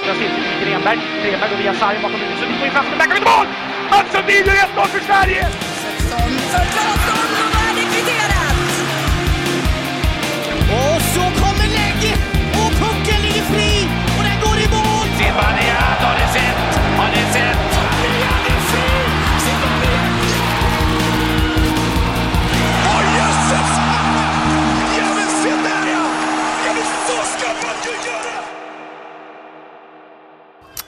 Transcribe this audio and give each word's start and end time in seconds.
vänstra 0.00 0.14
cirkeln 0.14 0.58
till 0.58 0.68
Grenberg. 0.68 0.98
Grenberg 1.22 1.50
går 1.50 1.56
via 1.56 1.74
sargen 1.74 2.02
bakom 2.02 2.20
huvudet. 2.20 2.40
Sundin 2.40 2.58
får 2.58 2.66
in 2.66 2.72
chansen. 2.72 2.98
Där 2.98 3.06
Kommer 3.06 3.14
vi 3.14 3.20
mål! 3.20 3.46
Mats 3.90 4.12
Sundin 4.12 4.46
gör 4.46 4.54
1-0 4.54 4.86
för 4.86 5.00
Sverige! 5.00 5.48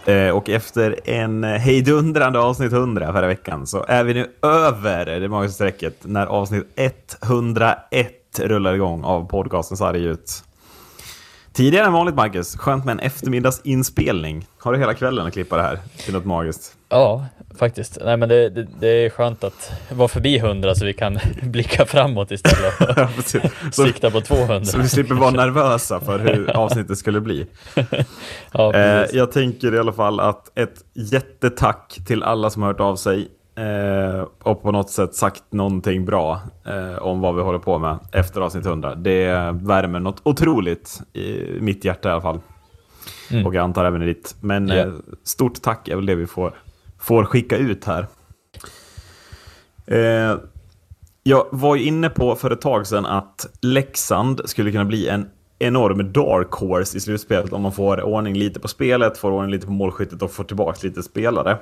Eh, 0.04 0.28
och 0.28 0.48
efter 0.48 1.00
en 1.04 1.44
eh, 1.44 1.50
hejdundrande 1.50 2.38
avsnitt 2.38 2.72
100 2.72 3.12
förra 3.12 3.26
veckan 3.26 3.66
så 3.66 3.84
är 3.88 4.04
vi 4.04 4.14
nu 4.14 4.26
över 4.42 5.20
det 5.20 5.28
magiska 5.28 5.54
strecket 5.54 5.96
när 6.02 6.26
avsnitt 6.26 6.66
101 7.22 8.38
rullar 8.38 8.74
igång 8.74 9.04
av 9.04 9.28
podcasten 9.28 9.76
Sarg 9.76 10.04
ut. 10.04 10.44
Tidigare 11.52 11.86
än 11.86 11.92
vanligt 11.92 12.14
Marcus, 12.14 12.56
skönt 12.56 12.84
med 12.84 12.92
en 12.92 13.00
eftermiddagsinspelning. 13.00 14.46
Har 14.58 14.72
du 14.72 14.78
hela 14.78 14.94
kvällen 14.94 15.26
att 15.26 15.32
klippa 15.32 15.56
det 15.56 15.62
här 15.62 15.78
till 16.04 16.14
något 16.14 16.24
magiskt? 16.24 16.76
Ja, 16.88 17.26
faktiskt. 17.58 17.98
Nej, 18.04 18.16
men 18.16 18.28
det, 18.28 18.48
det, 18.48 18.66
det 18.80 18.88
är 18.88 19.10
skönt 19.10 19.44
att 19.44 19.72
vara 19.92 20.08
förbi 20.08 20.36
100 20.36 20.74
så 20.74 20.84
vi 20.84 20.92
kan 20.92 21.18
blicka 21.42 21.86
framåt 21.86 22.30
istället 22.30 22.80
och 22.80 22.88
Ja, 22.96 23.08
så, 23.72 23.82
sikta 23.84 24.10
på 24.10 24.20
200. 24.20 24.64
så 24.64 24.78
vi 24.78 24.88
slipper 24.88 25.14
vara 25.14 25.30
nervösa 25.30 26.00
för 26.00 26.18
hur 26.18 26.50
avsnittet 26.56 26.98
skulle 26.98 27.20
bli. 27.20 27.46
ja, 28.52 28.74
Eh, 28.74 29.06
jag 29.12 29.32
tänker 29.32 29.74
i 29.74 29.78
alla 29.78 29.92
fall 29.92 30.20
att 30.20 30.58
ett 30.58 30.84
jättetack 30.94 31.98
till 32.06 32.22
alla 32.22 32.50
som 32.50 32.62
har 32.62 32.68
hört 32.68 32.80
av 32.80 32.96
sig 32.96 33.28
eh, 33.56 34.26
och 34.42 34.62
på 34.62 34.72
något 34.72 34.90
sätt 34.90 35.14
sagt 35.14 35.42
någonting 35.50 36.04
bra 36.04 36.40
eh, 36.66 37.02
om 37.02 37.20
vad 37.20 37.34
vi 37.36 37.42
håller 37.42 37.58
på 37.58 37.78
med 37.78 37.98
efter 38.12 38.40
avsnitt 38.40 38.66
100. 38.66 38.94
Det 38.94 39.26
värmer 39.52 40.00
något 40.00 40.20
otroligt 40.22 41.00
i 41.12 41.46
mitt 41.60 41.84
hjärta 41.84 42.08
i 42.08 42.12
alla 42.12 42.20
fall. 42.20 42.40
Mm. 43.30 43.46
Och 43.46 43.54
jag 43.54 43.64
antar 43.64 43.84
även 43.84 44.02
i 44.02 44.06
ditt. 44.06 44.36
Men 44.40 44.70
eh, 44.70 44.92
stort 45.24 45.62
tack 45.62 45.88
är 45.88 45.96
väl 45.96 46.06
det 46.06 46.14
vi 46.14 46.26
får, 46.26 46.52
får 47.02 47.24
skicka 47.24 47.56
ut 47.56 47.84
här. 47.84 48.06
Eh, 49.86 50.36
jag 51.22 51.46
var 51.50 51.76
ju 51.76 51.84
inne 51.84 52.10
på 52.10 52.36
för 52.36 52.50
ett 52.50 52.60
tag 52.60 52.86
sedan 52.86 53.06
att 53.06 53.46
Leksand 53.60 54.40
skulle 54.44 54.72
kunna 54.72 54.84
bli 54.84 55.08
en 55.08 55.30
enorm 55.58 56.12
dark 56.12 56.50
horse 56.50 56.96
i 56.96 57.00
slutspelet 57.00 57.52
om 57.52 57.62
man 57.62 57.72
får 57.72 58.02
ordning 58.02 58.34
lite 58.34 58.60
på 58.60 58.68
spelet, 58.68 59.18
får 59.18 59.30
ordning 59.30 59.50
lite 59.50 59.66
på 59.66 59.72
målskyttet 59.72 60.22
och 60.22 60.32
får 60.32 60.44
tillbaka 60.44 60.78
lite 60.82 61.02
spelare. 61.02 61.58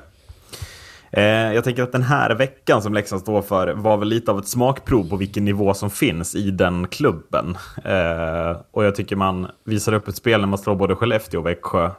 Eh, 1.12 1.24
jag 1.24 1.64
tänker 1.64 1.82
att 1.82 1.92
den 1.92 2.02
här 2.02 2.34
veckan 2.34 2.82
som 2.82 2.94
Leksand 2.94 3.22
står 3.22 3.42
för 3.42 3.74
var 3.74 3.96
väl 3.96 4.08
lite 4.08 4.30
av 4.30 4.38
ett 4.38 4.48
smakprov 4.48 5.08
på 5.08 5.16
vilken 5.16 5.44
nivå 5.44 5.74
som 5.74 5.90
finns 5.90 6.34
i 6.34 6.50
den 6.50 6.88
klubben. 6.88 7.56
Eh, 7.84 8.56
och 8.70 8.84
jag 8.84 8.94
tycker 8.94 9.16
man 9.16 9.46
visar 9.64 9.92
upp 9.92 10.08
ett 10.08 10.16
spel 10.16 10.40
när 10.40 10.48
man 10.48 10.58
slår 10.58 10.74
både 10.74 10.96
Skellefteå 10.96 11.40
och 11.40 11.46
Växjö 11.46 11.90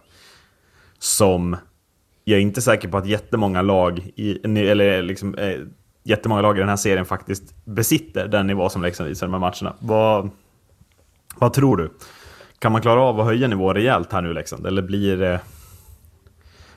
som 1.00 1.58
jag 2.24 2.38
är 2.38 2.42
inte 2.42 2.62
säker 2.62 2.88
på 2.88 2.98
att 2.98 3.08
jättemånga 3.08 3.62
lag 3.62 4.00
i, 4.16 4.40
eller 4.70 5.02
liksom, 5.02 5.36
eh, 5.36 5.60
jättemånga 6.04 6.42
lag 6.42 6.58
i 6.58 6.60
den 6.60 6.70
här 6.70 6.76
serien 6.76 7.06
faktiskt 7.06 7.66
besitter 7.66 8.28
den 8.28 8.48
nivå 8.48 8.70
som 8.70 8.82
Leksand 8.82 9.10
visar 9.10 9.28
här 9.28 9.40
matcherna. 9.40 9.76
Vad, 9.80 10.30
vad 11.36 11.54
tror 11.54 11.78
du? 11.78 11.92
Kan 12.60 12.72
man 12.72 12.82
klara 12.82 13.02
av 13.02 13.20
att 13.20 13.26
höja 13.26 13.48
nivån 13.48 13.76
rejält 13.76 14.14
här 14.14 14.22
nu 14.22 14.34
Leksand? 14.34 14.68
Eller 14.68 14.82
blir 14.82 15.18
det... 15.18 15.40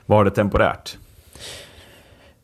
Var 0.05 0.25
det 0.25 0.31
temporärt? 0.31 0.97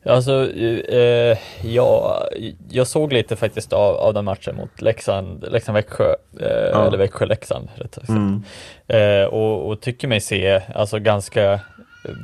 Alltså, 0.06 0.50
eh, 0.52 1.38
ja, 1.62 2.22
jag 2.70 2.86
såg 2.86 3.12
lite 3.12 3.36
faktiskt 3.36 3.72
av, 3.72 3.96
av 3.96 4.14
den 4.14 4.24
matchen 4.24 4.56
mot 4.56 4.80
Leksand, 4.82 5.44
Leksand-Växjö, 5.48 6.14
eh, 6.40 6.46
Ja. 6.48 6.86
eller 6.86 6.98
Växjö-Leksand 6.98 7.68
rättare 7.74 8.06
sagt. 8.06 8.10
Mm. 8.16 8.42
Eh, 8.86 9.24
och, 9.26 9.68
och 9.68 9.80
tycker 9.80 10.08
mig 10.08 10.20
se 10.20 10.62
alltså, 10.74 10.98
ganska 10.98 11.60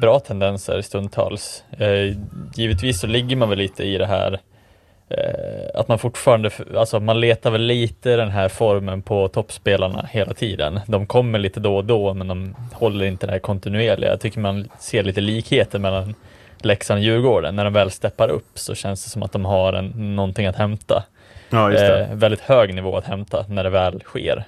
bra 0.01 0.21
tendenser 0.21 0.83
stundtals. 0.83 1.65
Eh, 1.79 2.17
givetvis 2.55 3.01
så 3.01 3.07
ligger 3.07 3.37
man 3.37 3.49
väl 3.49 3.59
lite 3.59 3.85
i 3.85 3.99
det 3.99 4.07
här 4.07 4.41
eh, 5.09 5.81
att 5.81 5.89
man 5.89 5.99
fortfarande, 5.99 6.51
alltså 6.77 7.01
man 7.01 7.21
letar 7.21 7.51
väl 7.51 7.63
lite 7.63 8.17
den 8.17 8.31
här 8.31 8.49
formen 8.49 9.03
på 9.03 9.29
toppspelarna 9.29 10.09
hela 10.11 10.35
tiden. 10.35 10.81
De 10.87 11.07
kommer 11.07 11.39
lite 11.39 11.61
då 11.61 11.77
och 11.77 11.85
då 11.85 12.15
men 12.15 12.29
de 12.29 12.55
håller 12.73 13.05
inte 13.05 13.27
det 13.27 13.33
här 13.33 13.39
kontinuerliga. 13.39 14.11
Jag 14.11 14.21
tycker 14.21 14.41
man 14.41 14.69
ser 14.79 15.03
lite 15.03 15.21
likheter 15.21 15.79
mellan 15.79 16.15
Leksand 16.59 16.99
och 16.99 17.05
Djurgården. 17.05 17.57
När 17.57 17.65
de 17.65 17.73
väl 17.73 17.91
steppar 17.91 18.29
upp 18.29 18.51
så 18.55 18.75
känns 18.75 19.05
det 19.05 19.11
som 19.11 19.23
att 19.23 19.33
de 19.33 19.45
har 19.45 19.73
en, 19.73 20.17
någonting 20.17 20.47
att 20.47 20.57
hämta. 20.57 21.05
Ja, 21.51 21.71
just. 21.71 21.83
Eh, 21.83 22.07
väldigt 22.13 22.41
hög 22.41 22.75
nivå 22.75 22.97
att 22.97 23.05
hämta 23.05 23.45
när 23.49 23.65
det 23.65 23.71
väl 23.71 24.01
sker. 24.01 24.45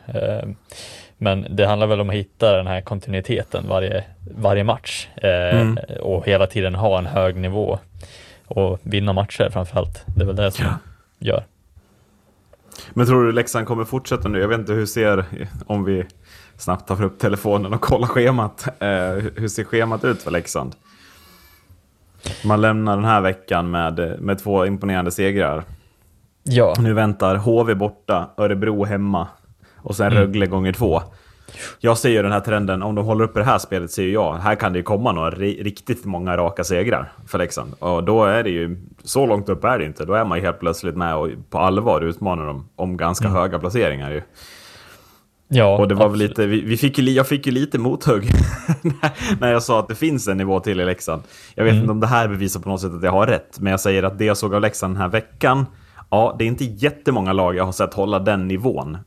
Men 1.22 1.46
det 1.50 1.66
handlar 1.66 1.86
väl 1.86 2.00
om 2.00 2.08
att 2.08 2.14
hitta 2.14 2.56
den 2.56 2.66
här 2.66 2.80
kontinuiteten 2.80 3.68
varje, 3.68 4.04
varje 4.36 4.64
match 4.64 5.08
eh, 5.16 5.60
Mm. 5.60 5.78
och 6.00 6.26
hela 6.26 6.46
tiden 6.46 6.74
ha 6.74 6.98
en 6.98 7.06
hög 7.06 7.36
nivå 7.36 7.78
och 8.46 8.78
vinna 8.82 9.12
matcher 9.12 9.50
framförallt. 9.50 10.02
Det 10.16 10.22
är 10.22 10.26
väl 10.26 10.36
det 10.36 10.50
som 10.50 10.64
gör. 11.18 11.44
Men 12.90 13.06
tror 13.06 13.24
du 13.24 13.32
Leksand 13.32 13.66
kommer 13.66 13.84
fortsätta 13.84 14.28
nu? 14.28 14.40
Jag 14.40 14.48
vet 14.48 14.58
inte 14.58 14.72
hur 14.72 14.86
ser, 14.86 15.24
om 15.66 15.84
vi 15.84 16.04
snabbt 16.56 16.88
tar 16.88 17.04
upp 17.04 17.18
telefonen 17.18 17.74
och 17.74 17.80
kollar 17.80 18.06
schemat. 18.08 18.66
Eh, 18.82 18.88
hur 19.36 19.48
ser 19.48 19.64
schemat 19.64 20.04
ut 20.04 20.22
för 20.22 20.30
Leksand? 20.30 20.74
Man 22.44 22.60
lämnar 22.60 22.96
den 22.96 23.04
här 23.04 23.20
veckan 23.20 23.70
med, 23.70 24.16
med 24.20 24.38
två 24.38 24.66
imponerande 24.66 25.10
segrar. 25.10 25.64
Ja, 26.42 26.74
Nu 26.78 26.92
väntar 26.94 27.36
HV 27.36 27.74
borta, 27.74 28.30
Örebro 28.36 28.84
hemma 28.84 29.28
och 29.82 29.96
sen 29.96 30.10
Rögle 30.10 30.46
gånger 30.46 30.72
två. 30.72 31.02
Jag 31.80 31.98
ser 31.98 32.08
ju 32.08 32.22
den 32.22 32.32
här 32.32 32.40
trenden, 32.40 32.82
om 32.82 32.94
de 32.94 33.04
håller 33.06 33.24
uppe 33.24 33.38
det 33.38 33.44
här 33.44 33.58
spelet 33.58 33.90
ser 33.90 34.02
ju 34.02 34.12
jag, 34.12 34.34
här 34.34 34.54
kan 34.54 34.72
det 34.72 34.78
ju 34.78 34.82
komma 34.82 35.12
några 35.12 35.30
ri- 35.30 35.62
riktigt 35.64 36.04
många 36.04 36.36
raka 36.36 36.64
segrar 36.64 37.12
för 37.26 37.38
Leksand. 37.38 37.74
Och 37.78 38.04
då 38.04 38.24
är 38.24 38.42
det 38.42 38.50
ju, 38.50 38.76
så 39.04 39.26
långt 39.26 39.48
upp 39.48 39.64
är 39.64 39.78
det 39.78 39.84
inte. 39.84 40.04
Då 40.04 40.14
är 40.14 40.24
man 40.24 40.38
ju 40.38 40.44
helt 40.44 40.60
plötsligt 40.60 40.96
med 40.96 41.16
och 41.16 41.28
på 41.50 41.58
allvar 41.58 42.00
utmanar 42.00 42.46
dem 42.46 42.68
om 42.76 42.96
ganska 42.96 43.28
höga 43.28 43.58
placeringar 43.58 44.10
ju. 44.10 44.22
ja 45.48 45.78
Och 45.78 45.88
det 45.88 45.94
var 45.94 46.08
väl 46.08 46.10
absolut. 46.12 46.28
lite, 46.30 46.46
vi, 46.46 46.60
vi 46.60 46.76
fick 46.76 46.98
ju, 46.98 47.10
jag 47.10 47.26
fick 47.26 47.46
ju 47.46 47.52
lite 47.52 47.78
mothugg 47.78 48.24
när- 49.40 49.52
jag 49.52 49.62
sa 49.62 49.78
att 49.80 49.88
det 49.88 49.94
finns 49.94 50.28
en 50.28 50.36
nivå 50.36 50.60
till 50.60 50.80
i 50.80 50.84
Leksand. 50.84 51.22
Jag 51.54 51.64
vet 51.64 51.74
inte 51.74 51.90
om 51.90 52.00
det 52.00 52.06
här 52.06 52.28
bevisar 52.28 52.60
på 52.60 52.68
något 52.68 52.80
sätt 52.80 52.92
att 52.94 53.02
jag 53.02 53.12
har 53.12 53.26
rätt, 53.26 53.60
men 53.60 53.70
jag 53.70 53.80
säger 53.80 54.02
att 54.02 54.18
det 54.18 54.24
jag 54.24 54.36
såg 54.36 54.54
av 54.54 54.60
Leksand 54.60 54.94
den 54.94 55.02
här 55.02 55.08
veckan, 55.08 55.66
ja, 56.10 56.36
det 56.38 56.44
är 56.44 56.48
inte 56.48 56.64
jättemånga 56.64 57.32
lag 57.32 57.56
jag 57.56 57.64
har 57.64 57.72
sett 57.72 57.94
hålla 57.94 58.18
den 58.18 58.48
nivån 58.48 58.98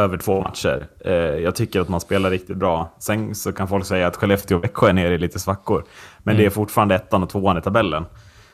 över 0.00 0.18
två 0.18 0.40
matcher. 0.40 0.86
Eh, 1.04 1.14
jag 1.14 1.54
tycker 1.54 1.80
att 1.80 1.88
man 1.88 2.00
spelar 2.00 2.30
riktigt 2.30 2.56
bra. 2.56 2.94
Sen 2.98 3.34
så 3.34 3.52
kan 3.52 3.68
folk 3.68 3.86
säga 3.86 4.06
att 4.06 4.16
Skellefteå 4.16 4.58
och 4.58 4.64
Växjö 4.64 4.88
är 4.88 4.92
nere 4.92 5.14
i 5.14 5.18
lite 5.18 5.38
svackor, 5.38 5.84
men 6.18 6.36
det 6.36 6.46
är 6.46 6.50
fortfarande 6.50 6.94
ettan 6.94 7.22
och 7.22 7.28
tvåan 7.28 7.58
i 7.58 7.62
tabellen 7.62 8.04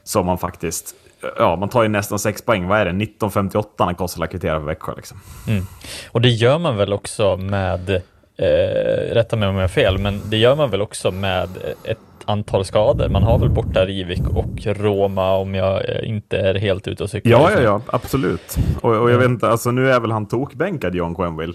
som 0.04 0.26
man 0.26 0.38
faktiskt 0.38 0.94
Ja, 1.38 1.56
man 1.56 1.68
tar 1.68 1.82
ju 1.82 1.88
nästan 1.88 2.18
sex 2.18 2.42
poäng. 2.42 2.68
Vad 2.68 2.78
är 2.78 2.84
det? 2.84 2.90
19.58 2.90 3.86
när 3.86 3.94
Kossela 3.94 4.26
kvitterar 4.26 4.58
för 4.58 4.66
Växjö. 4.66 4.92
Liksom. 4.96 5.18
Och 6.10 6.20
det 6.20 6.28
gör 6.28 6.58
man 6.58 6.76
väl 6.76 6.92
också 6.92 7.36
med, 7.36 7.90
eh, 8.36 9.14
rätta 9.14 9.36
mig 9.36 9.48
om 9.48 9.54
jag 9.54 9.62
har 9.62 9.68
fel, 9.68 9.98
men 9.98 10.20
det 10.30 10.36
gör 10.36 10.56
man 10.56 10.70
väl 10.70 10.82
också 10.82 11.10
med 11.10 11.48
ett 11.84 11.98
antal 12.26 12.64
skador. 12.64 13.08
Man 13.08 13.22
har 13.22 13.38
väl 13.38 13.50
borta 13.50 13.84
Rivik 13.84 14.28
och 14.34 14.66
Roma 14.66 15.36
om 15.36 15.54
jag 15.54 15.88
eh, 15.88 16.08
inte 16.08 16.38
är 16.38 16.54
helt 16.54 16.88
ute 16.88 17.02
och 17.02 17.10
cyklar. 17.10 17.32
Ja, 17.32 17.50
ja, 17.52 17.60
ja, 17.60 17.80
absolut. 17.86 18.56
Och, 18.82 18.96
och 18.96 19.10
jag 19.10 19.18
vet 19.18 19.28
inte, 19.28 19.48
alltså 19.48 19.70
nu 19.70 19.90
är 19.90 20.00
väl 20.00 20.12
han 20.12 20.26
tokbänkad, 20.26 20.94
John 20.94 21.14
Quenville. 21.14 21.54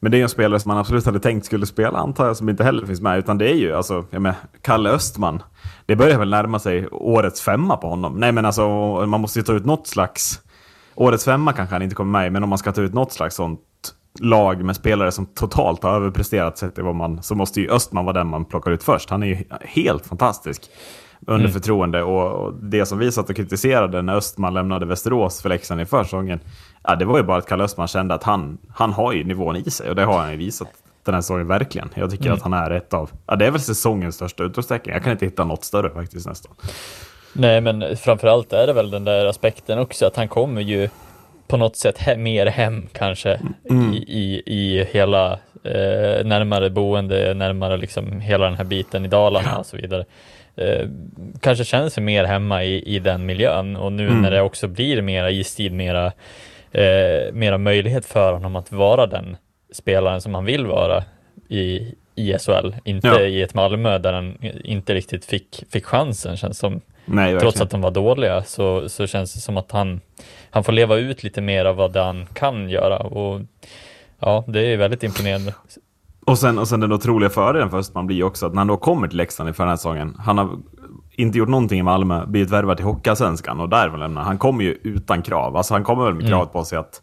Men 0.00 0.10
det 0.12 0.16
är 0.16 0.18
ju 0.18 0.22
en 0.22 0.28
spelare 0.28 0.60
som 0.60 0.68
man 0.68 0.78
absolut 0.78 1.06
hade 1.06 1.20
tänkt 1.20 1.46
skulle 1.46 1.66
spela, 1.66 1.98
antar 1.98 2.26
jag, 2.26 2.36
som 2.36 2.48
inte 2.48 2.64
heller 2.64 2.86
finns 2.86 3.00
med. 3.00 3.18
Utan 3.18 3.38
det 3.38 3.50
är 3.50 3.54
ju, 3.54 3.74
alltså, 3.74 4.04
jag 4.10 4.22
menar, 4.22 4.36
Kalle 4.62 4.90
Östman. 4.90 5.42
Det 5.86 5.96
börjar 5.96 6.18
väl 6.18 6.30
närma 6.30 6.58
sig 6.58 6.88
årets 6.88 7.40
femma 7.40 7.76
på 7.76 7.88
honom. 7.88 8.20
Nej, 8.20 8.32
men 8.32 8.44
alltså, 8.44 8.68
man 9.06 9.20
måste 9.20 9.38
ju 9.38 9.42
ta 9.42 9.52
ut 9.52 9.64
något 9.64 9.86
slags... 9.86 10.40
Årets 10.94 11.24
femma 11.24 11.52
kanske 11.52 11.74
han 11.74 11.82
inte 11.82 11.94
kommer 11.94 12.20
med 12.20 12.32
men 12.32 12.42
om 12.42 12.48
man 12.48 12.58
ska 12.58 12.72
ta 12.72 12.80
ut 12.80 12.94
något 12.94 13.12
slags 13.12 13.36
sånt 13.36 13.60
lag 14.20 14.64
med 14.64 14.76
spelare 14.76 15.12
som 15.12 15.26
totalt 15.26 15.82
har 15.82 15.94
överpresterat 15.94 16.58
sett 16.58 16.74
till 16.74 16.84
vad 16.84 16.94
man, 16.94 17.22
så 17.22 17.34
måste 17.34 17.60
ju 17.60 17.70
Östman 17.70 18.04
vara 18.04 18.18
den 18.18 18.26
man 18.26 18.44
plockar 18.44 18.70
ut 18.70 18.82
först. 18.82 19.10
Han 19.10 19.22
är 19.22 19.26
ju 19.26 19.44
helt 19.60 20.06
fantastisk 20.06 20.70
under 21.26 21.48
förtroende 21.48 22.02
och, 22.02 22.44
och 22.44 22.54
det 22.54 22.86
som 22.86 22.98
vi 22.98 23.12
satt 23.12 23.30
och 23.30 23.36
kritiserade 23.36 24.02
när 24.02 24.16
Östman 24.16 24.54
lämnade 24.54 24.86
Västerås 24.86 25.42
för 25.42 25.48
Leksand 25.48 25.80
i 25.80 25.84
försäsongen, 25.84 26.40
ja, 26.82 26.96
det 26.96 27.04
var 27.04 27.16
ju 27.16 27.22
bara 27.22 27.38
att 27.38 27.46
Kalle 27.46 27.64
Östman 27.64 27.88
kände 27.88 28.14
att 28.14 28.22
han, 28.22 28.58
han 28.74 28.92
har 28.92 29.12
ju 29.12 29.24
nivån 29.24 29.56
i 29.56 29.70
sig 29.70 29.88
och 29.88 29.96
det 29.96 30.04
har 30.04 30.18
han 30.18 30.30
ju 30.30 30.36
visat 30.36 30.68
den 31.04 31.14
här 31.14 31.20
säsongen 31.20 31.46
verkligen. 31.46 31.88
Jag 31.94 32.10
tycker 32.10 32.30
att 32.30 32.42
han 32.42 32.52
är 32.52 32.70
ett 32.70 32.94
av, 32.94 33.10
ja 33.26 33.36
det 33.36 33.46
är 33.46 33.50
väl 33.50 33.60
säsongens 33.60 34.14
största 34.14 34.44
utropstecken. 34.44 34.92
Jag 34.92 35.02
kan 35.02 35.12
inte 35.12 35.24
hitta 35.24 35.44
något 35.44 35.64
större 35.64 35.90
faktiskt 35.90 36.26
nästan. 36.26 36.52
Nej, 37.32 37.60
men 37.60 37.96
framförallt 37.96 38.52
är 38.52 38.66
det 38.66 38.72
väl 38.72 38.90
den 38.90 39.04
där 39.04 39.26
aspekten 39.26 39.78
också 39.78 40.06
att 40.06 40.16
han 40.16 40.28
kommer 40.28 40.60
ju 40.60 40.88
på 41.50 41.56
något 41.56 41.76
sätt 41.76 41.98
he 41.98 42.16
mer 42.16 42.46
hem 42.46 42.86
kanske 42.92 43.40
Mm. 43.70 43.92
i, 43.94 43.96
i, 43.96 44.42
i 44.46 44.84
hela 44.92 45.32
eh, 45.64 46.24
närmare 46.24 46.70
boende, 46.70 47.34
närmare 47.34 47.76
liksom 47.76 48.20
hela 48.20 48.44
den 48.44 48.54
här 48.56 48.64
biten 48.64 49.04
i 49.04 49.08
Dalarna 49.08 49.58
och 49.58 49.66
så 49.66 49.76
vidare. 49.76 50.04
Eh, 50.56 50.88
kanske 51.40 51.64
känner 51.64 51.88
sig 51.88 52.02
mer 52.02 52.24
hemma 52.24 52.64
i, 52.64 52.82
i 52.96 52.98
den 52.98 53.26
miljön 53.26 53.76
och 53.76 53.92
nu 53.92 54.06
Mm. 54.08 54.22
när 54.22 54.30
det 54.30 54.40
också 54.40 54.68
blir 54.68 55.02
mera 55.02 55.30
istid, 55.30 55.72
mera, 55.72 56.06
eh, 56.72 57.32
mera 57.32 57.58
möjlighet 57.58 58.06
för 58.06 58.32
honom 58.32 58.56
att 58.56 58.72
vara 58.72 59.06
den 59.06 59.36
spelaren 59.72 60.20
som 60.20 60.34
han 60.34 60.44
vill 60.44 60.66
vara 60.66 61.04
i, 61.48 61.94
i 62.14 62.32
SHL, 62.38 62.74
inte 62.84 63.06
Ja. 63.08 63.20
i 63.20 63.42
ett 63.42 63.54
Malmö 63.54 63.98
där 63.98 64.12
han 64.12 64.38
inte 64.64 64.94
riktigt 64.94 65.24
fick, 65.24 65.64
fick 65.72 65.84
chansen 65.84 66.36
känns 66.36 66.58
som. 66.58 66.80
Nej, 67.04 67.40
Trots 67.40 67.60
att 67.60 67.70
de 67.70 67.80
var 67.80 67.90
dåliga 67.90 68.42
så, 68.42 68.88
så 68.88 69.06
känns 69.06 69.34
det 69.34 69.40
som 69.40 69.56
att 69.56 69.72
han, 69.72 70.00
han 70.50 70.64
får 70.64 70.72
leva 70.72 70.96
ut 70.96 71.22
lite 71.22 71.40
mer 71.40 71.64
av 71.64 71.76
vad 71.76 71.96
han 71.96 72.26
kan 72.26 72.68
göra 72.68 72.96
och 72.98 73.40
ja, 74.18 74.44
det 74.48 74.72
är 74.72 74.76
väldigt 74.76 75.02
imponerande. 75.02 75.54
Och 76.26 76.38
sen, 76.38 76.58
och 76.58 76.68
sen 76.68 76.80
den 76.80 76.92
otroliga 76.92 77.30
fördelen 77.30 77.70
för 77.70 77.78
Östman 77.78 78.06
blir 78.06 78.24
också 78.24 78.46
att 78.46 78.52
när 78.52 78.60
han 78.60 78.66
då 78.66 78.76
kommer 78.76 79.08
till 79.08 79.16
Leksand 79.16 79.54
den 79.56 79.68
här 79.68 79.76
säsongen, 79.76 80.16
han 80.18 80.38
har 80.38 80.58
inte 81.10 81.38
gjort 81.38 81.48
någonting 81.48 81.80
i 81.80 81.82
Malmö, 81.82 82.26
blivit 82.26 82.50
värvad 82.50 82.76
till 82.76 82.86
Hockeyallsvenskan 82.86 83.60
och 83.60 83.68
där 83.68 83.98
lämnar. 83.98 84.22
Han 84.22 84.38
kommer 84.38 84.64
ju 84.64 84.78
utan 84.82 85.22
krav. 85.22 85.56
Alltså 85.56 85.74
han 85.74 85.84
kommer 85.84 86.04
väl 86.04 86.14
med 86.14 86.28
kravet 86.28 86.52
på 86.52 86.64
sig 86.64 86.78
att 86.78 87.02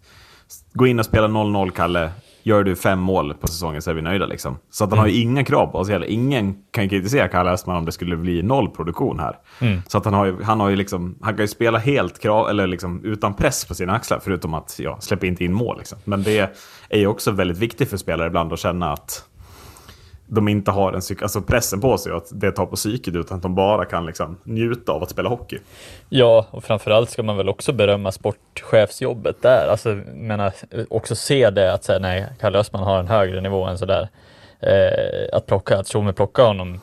gå 0.73 0.87
in 0.87 0.99
och 0.99 1.05
spela 1.05 1.27
0-0, 1.27 1.69
Kalle. 1.69 2.11
Gör 2.47 2.63
du 2.63 2.75
fem 2.75 2.99
mål 2.99 3.33
på 3.33 3.47
säsongen 3.47 3.81
så 3.81 3.89
är 3.89 3.93
vi 3.93 4.01
nöjda 4.01 4.25
liksom. 4.25 4.57
Så 4.69 4.83
att 4.83 4.89
han 4.89 4.99
har 4.99 5.07
ju 5.07 5.21
inga 5.21 5.43
krav 5.43 5.67
på 5.67 5.85
sig 5.85 5.93
heller. 5.93 6.07
Ingen 6.07 6.55
kan 6.71 6.89
kritisera 6.89 7.27
Kalle 7.27 7.51
Östman 7.51 7.77
om 7.77 7.85
det 7.85 7.91
skulle 7.91 8.17
bli 8.17 8.43
noll 8.43 8.69
produktion 8.69 9.19
här. 9.19 9.35
Så 9.87 9.97
att 9.97 10.05
han 10.05 10.13
har 10.13 10.25
ju, 10.25 10.43
han 10.43 10.59
har 10.59 10.69
ju 10.69 10.75
liksom, 10.75 11.15
han 11.21 11.33
kan 11.33 11.43
ju 11.43 11.47
spela 11.47 11.77
helt 11.77 12.19
krav, 12.19 12.49
eller 12.49 12.67
liksom 12.67 13.03
utan 13.03 13.33
press 13.33 13.65
på 13.65 13.75
sina 13.75 13.93
axlar, 13.93 14.19
förutom 14.23 14.53
att, 14.53 14.79
ja, 14.79 14.97
släppa 14.99 15.25
inte 15.25 15.45
in 15.45 15.53
mål 15.53 15.77
liksom. 15.77 15.97
Men 16.03 16.23
det 16.23 16.57
är 16.89 16.99
ju 16.99 17.07
också 17.07 17.31
väldigt 17.31 17.57
viktigt 17.57 17.89
för 17.89 17.97
spelare 17.97 18.27
ibland 18.27 18.53
att 18.53 18.59
känna 18.59 18.93
att 18.93 19.23
de 20.27 20.47
inte 20.47 20.71
har 20.71 20.93
en 20.93 20.99
psyk- 20.99 21.21
alltså 21.23 21.41
pressen 21.41 21.81
på 21.81 21.97
sig 21.97 22.11
att 22.13 22.27
det 22.31 22.51
tar 22.51 22.65
på 22.65 22.75
psyket 22.75 23.15
utan 23.15 23.37
att 23.37 23.43
de 23.43 23.55
bara 23.55 23.85
kan 23.85 24.05
liksom 24.05 24.37
njuta 24.43 24.91
av 24.91 25.03
att 25.03 25.09
spela 25.09 25.29
hockey. 25.29 25.59
Ja, 26.09 26.45
och 26.51 26.63
framförallt 26.63 27.09
ska 27.09 27.23
man 27.23 27.37
väl 27.37 27.49
också 27.49 27.73
berömma 27.73 28.11
sportchefsjobbet 28.11 29.41
där. 29.41 29.67
Alltså, 29.67 29.89
menar, 30.13 30.51
också 30.89 31.15
se 31.15 31.49
det 31.49 31.73
att 31.73 31.83
säga 31.83 31.99
nej, 31.99 32.25
Kalle 32.39 32.59
Östman 32.59 32.83
har 32.83 32.99
en 32.99 33.07
högre 33.07 33.41
nivå 33.41 33.65
än 33.65 33.77
sådär. 33.77 34.09
Eh, 34.59 35.37
att 35.37 35.45
plocka, 35.45 35.77
att 35.79 35.87
Tjomme 35.87 36.13
plockar 36.13 36.43
honom 36.43 36.79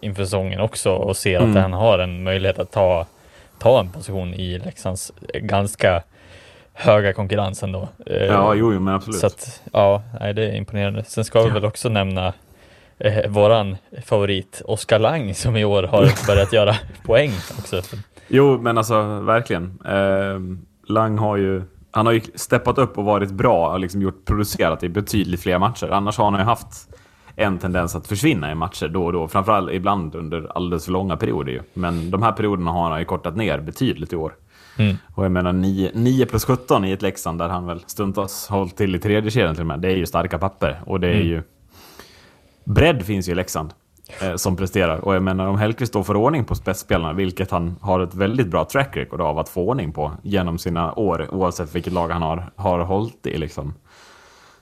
inför 0.00 0.24
säsongen 0.24 0.60
också 0.60 0.90
och 0.92 1.16
ser 1.16 1.40
att 1.40 1.56
han 1.62 1.72
har 1.72 1.98
en 1.98 2.22
möjlighet 2.22 2.58
att 2.58 2.70
ta, 2.72 3.06
ta 3.58 3.80
en 3.80 3.88
position 3.90 4.34
i 4.34 4.58
Leksands 4.58 5.12
ganska 5.34 6.02
höga 6.72 7.12
konkurrens 7.12 7.62
ändå. 7.62 7.88
Eh, 8.06 8.24
Ja, 8.24 8.54
jo, 8.54 8.72
jo 8.72 8.80
men 8.80 8.94
absolut. 8.94 9.20
Så 9.20 9.26
att, 9.26 9.62
ja, 9.72 10.02
nej, 10.20 10.34
det 10.34 10.42
är 10.46 10.54
imponerande. 10.54 11.04
Sen 11.04 11.24
ska 11.24 11.42
vi 11.42 11.50
väl 11.50 11.64
också 11.64 11.88
nämna 11.88 12.32
eh, 12.98 13.30
våran 13.30 13.76
favorit 14.06 14.62
Oskar 14.64 14.98
Lang 14.98 15.34
som 15.34 15.56
i 15.56 15.64
år 15.64 15.82
har 15.82 16.26
börjat 16.26 16.52
göra 16.52 16.74
poäng 17.06 17.30
också. 17.58 17.82
Jo, 18.28 18.58
men 18.60 18.78
alltså 18.78 19.02
verkligen. 19.20 19.78
Eh, 19.86 20.40
Lang 20.92 21.18
har 21.18 21.36
ju, 21.36 21.62
han 21.90 22.06
har 22.06 22.12
ju 22.12 22.20
steppat 22.34 22.78
upp 22.78 22.98
och 22.98 23.04
varit 23.04 23.30
bra 23.30 23.72
och 23.72 23.80
liksom 23.80 24.02
gjort, 24.02 24.24
producerat 24.24 24.82
i 24.82 24.88
betydligt 24.88 25.40
fler 25.40 25.58
matcher. 25.58 25.88
Annars 25.92 26.18
har 26.18 26.30
han 26.30 26.40
ju 26.40 26.44
haft 26.44 26.88
en 27.36 27.58
tendens 27.58 27.94
att 27.96 28.06
försvinna 28.06 28.52
i 28.52 28.54
matcher 28.54 28.88
då 28.88 29.04
och 29.04 29.12
då. 29.12 29.28
Framförallt 29.28 29.70
ibland 29.72 30.14
under 30.14 30.56
alldeles 30.56 30.84
för 30.84 30.92
långa 30.92 31.16
perioder 31.16 31.52
ju. 31.52 31.60
Men 31.74 32.10
de 32.10 32.22
här 32.22 32.32
perioderna 32.32 32.70
har 32.70 32.90
han 32.90 32.98
ju 32.98 33.04
kortat 33.04 33.36
ner 33.36 33.58
betydligt 33.60 34.12
i 34.12 34.16
år. 34.16 34.34
Mm. 34.78 34.96
Och 35.14 35.24
jag 35.24 35.32
menar 35.32 35.52
9, 35.52 35.90
9 35.94 36.26
plus 36.26 36.44
17 36.44 36.84
i 36.84 36.92
ett 36.92 37.02
Leksand 37.02 37.38
där 37.38 37.48
han 37.48 37.66
väl 37.66 37.80
stundtals 37.86 38.48
hållit 38.48 38.76
till 38.76 38.94
i 38.94 38.98
tredje 38.98 39.30
kedjan 39.30 39.54
till 39.54 39.62
och 39.62 39.66
med. 39.66 39.80
Det 39.80 39.88
är 39.88 39.96
ju 39.96 40.06
starka 40.06 40.38
papper. 40.38 40.80
Och 40.86 41.00
det 41.00 41.08
är 41.08 41.14
Mm. 41.14 41.26
ju... 41.26 41.42
Bredd 42.64 43.02
finns 43.02 43.28
ju 43.28 43.32
i 43.32 43.34
Leksand. 43.34 43.74
Eh, 44.22 44.34
som 44.36 44.56
presterar. 44.56 45.04
Och 45.04 45.14
jag 45.14 45.22
menar 45.22 45.46
om 45.46 45.58
Hellkvist 45.58 45.92
då 45.92 46.04
får 46.04 46.16
ordning 46.16 46.44
på 46.44 46.54
spetsspelarna, 46.54 47.12
vilket 47.12 47.50
han 47.50 47.76
har 47.80 48.00
ett 48.00 48.14
väldigt 48.14 48.46
bra 48.46 48.64
track 48.64 48.96
record 48.96 49.20
av 49.20 49.38
att 49.38 49.48
få 49.48 49.68
ordning 49.68 49.92
på 49.92 50.12
genom 50.22 50.58
sina 50.58 50.94
år, 50.94 51.34
oavsett 51.34 51.74
vilket 51.74 51.92
lag 51.92 52.08
han 52.08 52.22
har, 52.22 52.50
har 52.56 52.78
hållit 52.78 53.26
i 53.26 53.38
liksom. 53.38 53.74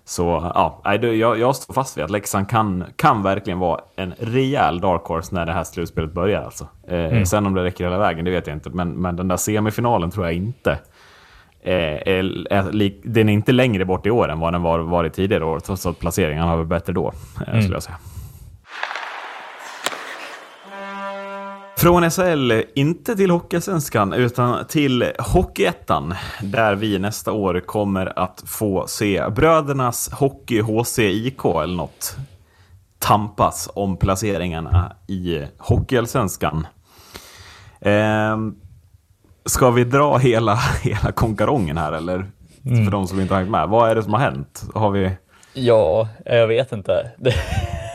Så 0.05 0.51
ja, 0.55 0.81
jag, 1.01 1.39
jag 1.39 1.57
står 1.57 1.75
fast 1.75 1.97
vid 1.97 2.05
att 2.05 2.11
Leksand 2.11 2.49
kan, 2.49 2.85
kan 2.97 3.23
verkligen 3.23 3.59
vara 3.59 3.81
en 3.97 4.15
rejäl 4.19 4.81
dark 4.81 5.05
horse 5.05 5.35
när 5.35 5.47
det 5.47 5.53
här 5.53 5.65
slutspelet 5.65 6.13
börjar. 6.13 6.43
Alltså. 6.43 6.67
Eh, 6.89 7.23
Sen 7.25 7.47
om 7.47 7.55
det 7.55 7.65
räcker 7.65 7.85
hela 7.85 7.99
vägen, 7.99 8.25
det 8.25 8.31
vet 8.31 8.47
jag 8.47 8.57
inte. 8.57 8.71
Men, 8.71 8.91
men 8.91 9.17
den 9.17 9.29
där 9.29 9.37
semifinalen 9.37 10.11
tror 10.11 10.27
jag 10.27 10.35
inte 10.35 10.79
är, 11.63 12.09
är, 12.09 12.73
lik- 12.73 13.03
den 13.05 13.29
är 13.29 13.33
inte 13.33 13.53
längre 13.53 13.85
bort 13.85 14.07
i 14.07 14.11
år 14.11 14.29
än 14.29 14.41
vad 14.41 14.53
den 14.53 14.63
var 14.63 14.79
varit 14.79 15.13
tidigare 15.15 15.45
år, 15.45 15.61
trots 15.61 15.87
att 15.87 15.99
placeringen 15.99 16.43
har 16.43 16.57
varit 16.57 16.69
bättre 16.69 16.93
då, 16.93 17.13
eh, 17.47 17.61
skulle 17.61 17.75
jag 17.75 17.83
säga. 17.83 17.99
Från 21.77 22.11
SHL, 22.11 22.53
inte 22.75 23.17
till 23.17 23.31
Hockeyallsvenskan, 23.31 24.13
utan 24.13 24.67
till 24.67 25.13
Hockeyettan, 25.19 26.15
där 26.43 26.75
vi 26.75 26.99
nästa 26.99 27.33
år 27.33 27.61
kommer 27.61 28.19
att 28.19 28.43
få 28.47 28.87
se 28.87 29.29
brödernas 29.31 30.11
Hockey 30.13 30.61
HC 30.61 30.99
IK 30.99 31.45
eller 31.45 31.77
något 31.77 32.17
tampas 32.99 33.69
om 33.75 33.97
placeringarna 33.97 34.93
i 35.09 35.43
Hockeyallsvenskan. 35.59 36.67
Ehm, 37.81 38.55
ska 39.45 39.71
vi 39.71 39.85
dra 39.85 40.19
hela, 40.19 40.55
hela 40.83 41.13
konkarongen 41.13 41.79
här 41.79 41.93
eller? 41.93 42.25
För 42.85 42.91
de 42.91 43.07
som 43.07 43.21
inte 43.21 43.35
har 43.35 43.39
hängt 43.39 43.51
med. 43.51 43.69
Vad 43.69 43.91
är 43.91 43.95
det 43.95 44.03
som 44.03 44.13
har 44.13 44.21
hänt? 44.21 44.65
Har 44.75 44.91
vi... 44.91 45.11
Ja, 45.55 46.09
jag 46.25 46.47
vet 46.47 46.73
inte. 46.73 47.11
Det, 47.19 47.35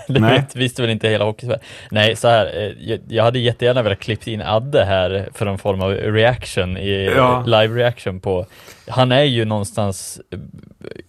det 0.08 0.20
Nej. 0.20 0.38
vet, 0.40 0.56
visste 0.56 0.82
väl 0.82 0.92
inte 0.92 1.10
hela 1.10 1.26
hockeysverige. 1.26 1.62
Nej, 1.92 2.16
så 2.16 2.28
här, 2.28 2.46
eh, 2.46 2.90
jag, 2.90 3.00
jag 3.08 3.24
hade 3.24 3.40
jättegärna 3.40 3.82
velat 3.82 4.00
klippt 4.00 4.28
in 4.28 4.42
Adde 4.42 4.86
här 4.86 5.30
för 5.34 5.46
en 5.46 5.58
form 5.58 5.82
av 5.82 5.92
reaction, 5.92 6.78
i, 6.78 7.12
Ja. 7.16 7.44
live 7.46 7.76
reaction 7.76 8.20
på, 8.20 8.46
han 8.88 9.12
är 9.12 9.24
ju 9.24 9.46
någonstans, 9.46 10.22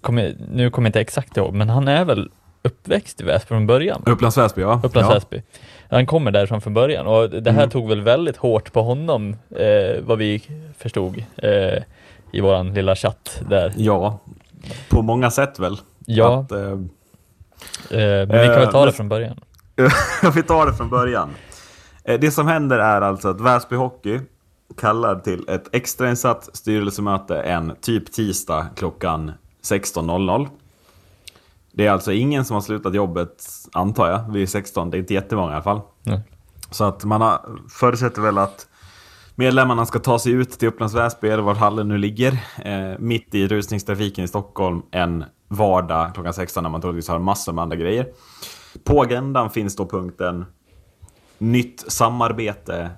kommer, 0.00 0.34
nu 0.52 0.70
kommer 0.70 0.86
jag 0.86 0.90
inte 0.90 1.00
exakt 1.00 1.36
ihåg, 1.36 1.54
men 1.54 1.68
han 1.68 1.88
är 1.88 2.04
väl 2.04 2.30
uppväxt 2.62 3.20
i 3.20 3.24
Väsby 3.24 3.48
från 3.48 3.66
början? 3.66 4.02
Upplands 4.06 4.38
Väsby, 4.38 4.62
ja. 4.62 4.80
Upplands 4.84 5.08
ja. 5.08 5.14
Väsby. 5.14 5.42
Han 5.90 6.06
kommer 6.06 6.30
därifrån 6.30 6.60
från 6.60 6.74
början 6.74 7.06
och 7.06 7.30
det 7.30 7.50
här 7.50 7.58
Mm. 7.58 7.70
tog 7.70 7.88
väl 7.88 8.00
väldigt 8.00 8.36
hårt 8.36 8.72
på 8.72 8.82
honom, 8.82 9.36
eh, 9.56 10.02
vad 10.02 10.18
vi 10.18 10.42
förstod 10.78 11.24
eh, 11.36 11.82
i 12.32 12.40
våran 12.40 12.74
lilla 12.74 12.96
chatt 12.96 13.42
där. 13.48 13.72
Ja, 13.76 14.18
på 14.88 15.02
många 15.02 15.30
sätt 15.30 15.58
väl. 15.58 15.76
Ja. 16.06 16.40
Att, 16.40 16.52
eh, 16.52 16.78
Eh, 17.90 17.98
men 17.98 18.28
vi 18.28 18.46
kan 18.46 18.54
väl 18.60 18.72
ta 18.72 18.80
Eh, 18.80 18.86
det 18.86 18.92
från 18.92 19.08
början. 19.08 19.40
vi 20.34 20.42
tar 20.42 20.66
det 20.66 20.72
från 20.74 20.88
början. 20.90 21.28
Eh, 22.04 22.20
Det 22.20 22.30
som 22.30 22.46
händer 22.46 22.78
är 22.78 23.00
alltså 23.00 23.28
att 23.28 23.40
Väsby 23.40 23.76
Hockey 23.76 24.20
kallar 24.80 25.14
till 25.20 25.48
ett 25.48 25.74
extrainsatt 25.74 26.48
styrelsemöte 26.52 27.40
en 27.42 27.76
typ 27.80 28.12
tisdag 28.12 28.66
klockan 28.76 29.32
16.00. 29.62 30.48
Det 31.78 31.86
är 31.86 31.90
alltså 31.90 32.12
ingen 32.12 32.44
som 32.44 32.54
har 32.54 32.60
slutat 32.60 32.94
jobbet, 32.94 33.44
antar 33.72 34.10
jag, 34.10 34.32
vid 34.32 34.48
16. 34.48 34.90
Det 34.90 34.96
är 34.96 34.98
inte 34.98 35.14
jättemånga 35.14 35.50
i 35.50 35.54
alla 35.54 35.62
fall. 35.62 35.80
Nej. 36.02 36.20
Så 36.70 36.84
att 36.84 37.04
man 37.04 37.20
har, 37.20 37.58
förutsätter 37.68 38.22
väl 38.22 38.38
att 38.38 38.68
medlemmarna 39.34 39.86
ska 39.86 39.98
ta 39.98 40.18
sig 40.18 40.32
ut 40.32 40.50
till 40.50 40.68
Upplands 40.68 40.94
Väsby, 40.94 41.28
eller 41.28 41.42
var 41.42 41.54
hallen 41.54 41.88
nu 41.88 41.98
ligger, 41.98 42.32
eh, 42.64 42.98
mitt 42.98 43.34
i 43.34 43.48
rusningstrafiken 43.48 44.24
i 44.24 44.28
Stockholm 44.28 44.82
en 44.90 45.24
vardag 45.48 46.14
klockan 46.14 46.34
16 46.34 46.62
när 46.62 46.70
man 46.70 46.80
troligtvis 46.80 47.08
har 47.08 47.18
massor 47.18 47.52
med 47.52 47.62
andra 47.62 47.76
grejer. 47.76 48.08
På 48.84 49.02
agendan 49.02 49.50
finns 49.50 49.76
då 49.76 49.86
punkten 49.86 50.44
Nytt 51.38 51.84
samarbete, 51.88 52.90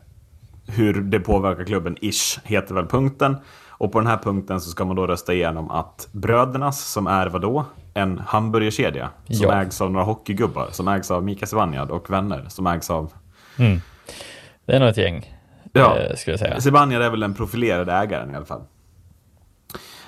hur 0.66 0.94
det 0.94 1.20
påverkar 1.20 1.64
klubben, 1.64 1.96
ish, 2.00 2.40
heter 2.44 2.74
väl 2.74 2.86
punkten. 2.86 3.36
Och 3.68 3.92
på 3.92 4.00
den 4.00 4.06
här 4.06 4.18
punkten 4.18 4.60
så 4.60 4.70
ska 4.70 4.84
man 4.84 4.96
då 4.96 5.06
rösta 5.06 5.34
igenom 5.34 5.70
att 5.70 6.08
Brödernas, 6.12 6.92
som 6.92 7.06
är 7.06 7.26
vadå? 7.26 7.64
En 7.94 8.18
hamburgerkedja 8.18 9.10
som 9.26 9.36
Ja. 9.48 9.52
ägs 9.62 9.80
av 9.80 9.90
några 9.90 10.04
hockeygubbar, 10.06 10.68
som 10.70 10.88
ägs 10.88 11.10
av 11.10 11.24
Mika 11.24 11.46
Zibanejad 11.46 11.90
och 11.90 12.10
vänner, 12.10 12.44
som 12.48 12.66
ägs 12.66 12.90
av 12.90 13.12
Det 14.66 14.76
är 14.76 14.80
nog 14.80 14.88
ett 14.88 14.96
gäng, 14.96 15.36
Ja. 15.72 15.98
eh, 15.98 16.16
skulle 16.16 16.32
jag 16.32 16.40
säga. 16.40 16.60
Zibanejad 16.60 17.02
är 17.02 17.10
väl 17.10 17.20
den 17.20 17.34
profilerade 17.34 17.92
ägaren 17.92 18.30
i 18.30 18.34
alla 18.36 18.44
fall. 18.46 18.62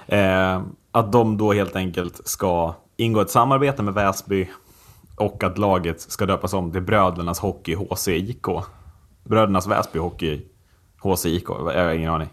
Eh, 0.06 0.62
att 0.92 1.12
de 1.12 1.36
då 1.38 1.52
helt 1.52 1.76
enkelt 1.76 2.26
ska 2.28 2.74
ingå 2.96 3.20
ett 3.20 3.30
samarbete 3.30 3.82
med 3.82 3.94
Väsby 3.94 4.48
och 5.16 5.44
att 5.44 5.58
laget 5.58 6.00
ska 6.00 6.26
döpas 6.26 6.52
om 6.54 6.72
till 6.72 6.80
Brödernas 6.82 7.38
Hockey 7.40 7.74
HCIK. 7.74 8.46
Brödernas 9.24 9.66
Väsby 9.66 9.98
Hockey 9.98 10.40
HCIK, 11.02 11.44
jag 11.48 11.84
har 11.84 11.92
ingen 11.92 12.10
aning. 12.10 12.28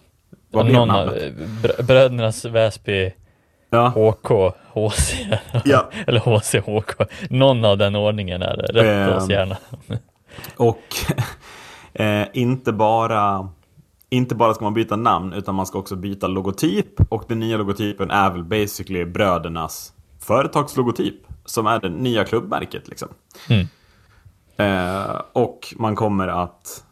Vad 0.52 0.66
blev 0.66 0.88
namnet? 0.88 1.34
Br- 1.64 1.84
Brödernas 1.84 2.46
Väsby 2.46 3.12
Ja, 3.70 3.88
HK, 3.88 4.54
HC, 4.74 5.14
Ja. 5.66 5.90
eller 6.08 6.20
HC, 6.20 6.56
HK. 6.60 6.92
Någon 7.30 7.66
av 7.66 7.78
den 7.78 7.96
ordningen 7.96 8.42
är 8.42 8.58
det. 8.58 8.64
Rätta 8.74 9.18
oss 9.18 9.24
Ehm. 9.24 9.30
gärna. 9.30 9.58
och 10.58 10.84
eh, 12.02 12.28
inte 12.34 12.74
bara 12.74 13.50
inte 14.12 14.36
bara 14.36 14.54
ska 14.54 14.64
man 14.64 14.74
byta 14.74 14.96
namn, 14.96 15.34
utan 15.34 15.56
man 15.56 15.66
ska 15.66 15.80
också 15.80 15.96
byta 15.96 16.28
logotyp. 16.28 17.12
Och 17.12 17.24
den 17.28 17.40
nya 17.40 17.58
logotypen 17.58 18.12
är 18.12 18.30
väl 18.30 18.44
basically 18.44 19.06
brödernas 19.06 19.94
företagslogotyp 20.20 21.16
som 21.46 21.68
är 21.68 21.80
det 21.80 21.90
nya 21.90 22.26
klubbmärket. 22.26 22.88
Liksom. 22.88 23.08
Mm. 23.50 23.68
Eh, 24.58 25.22
och 25.34 25.74
man 25.78 25.96
kommer 25.96 26.28
att 26.28 26.84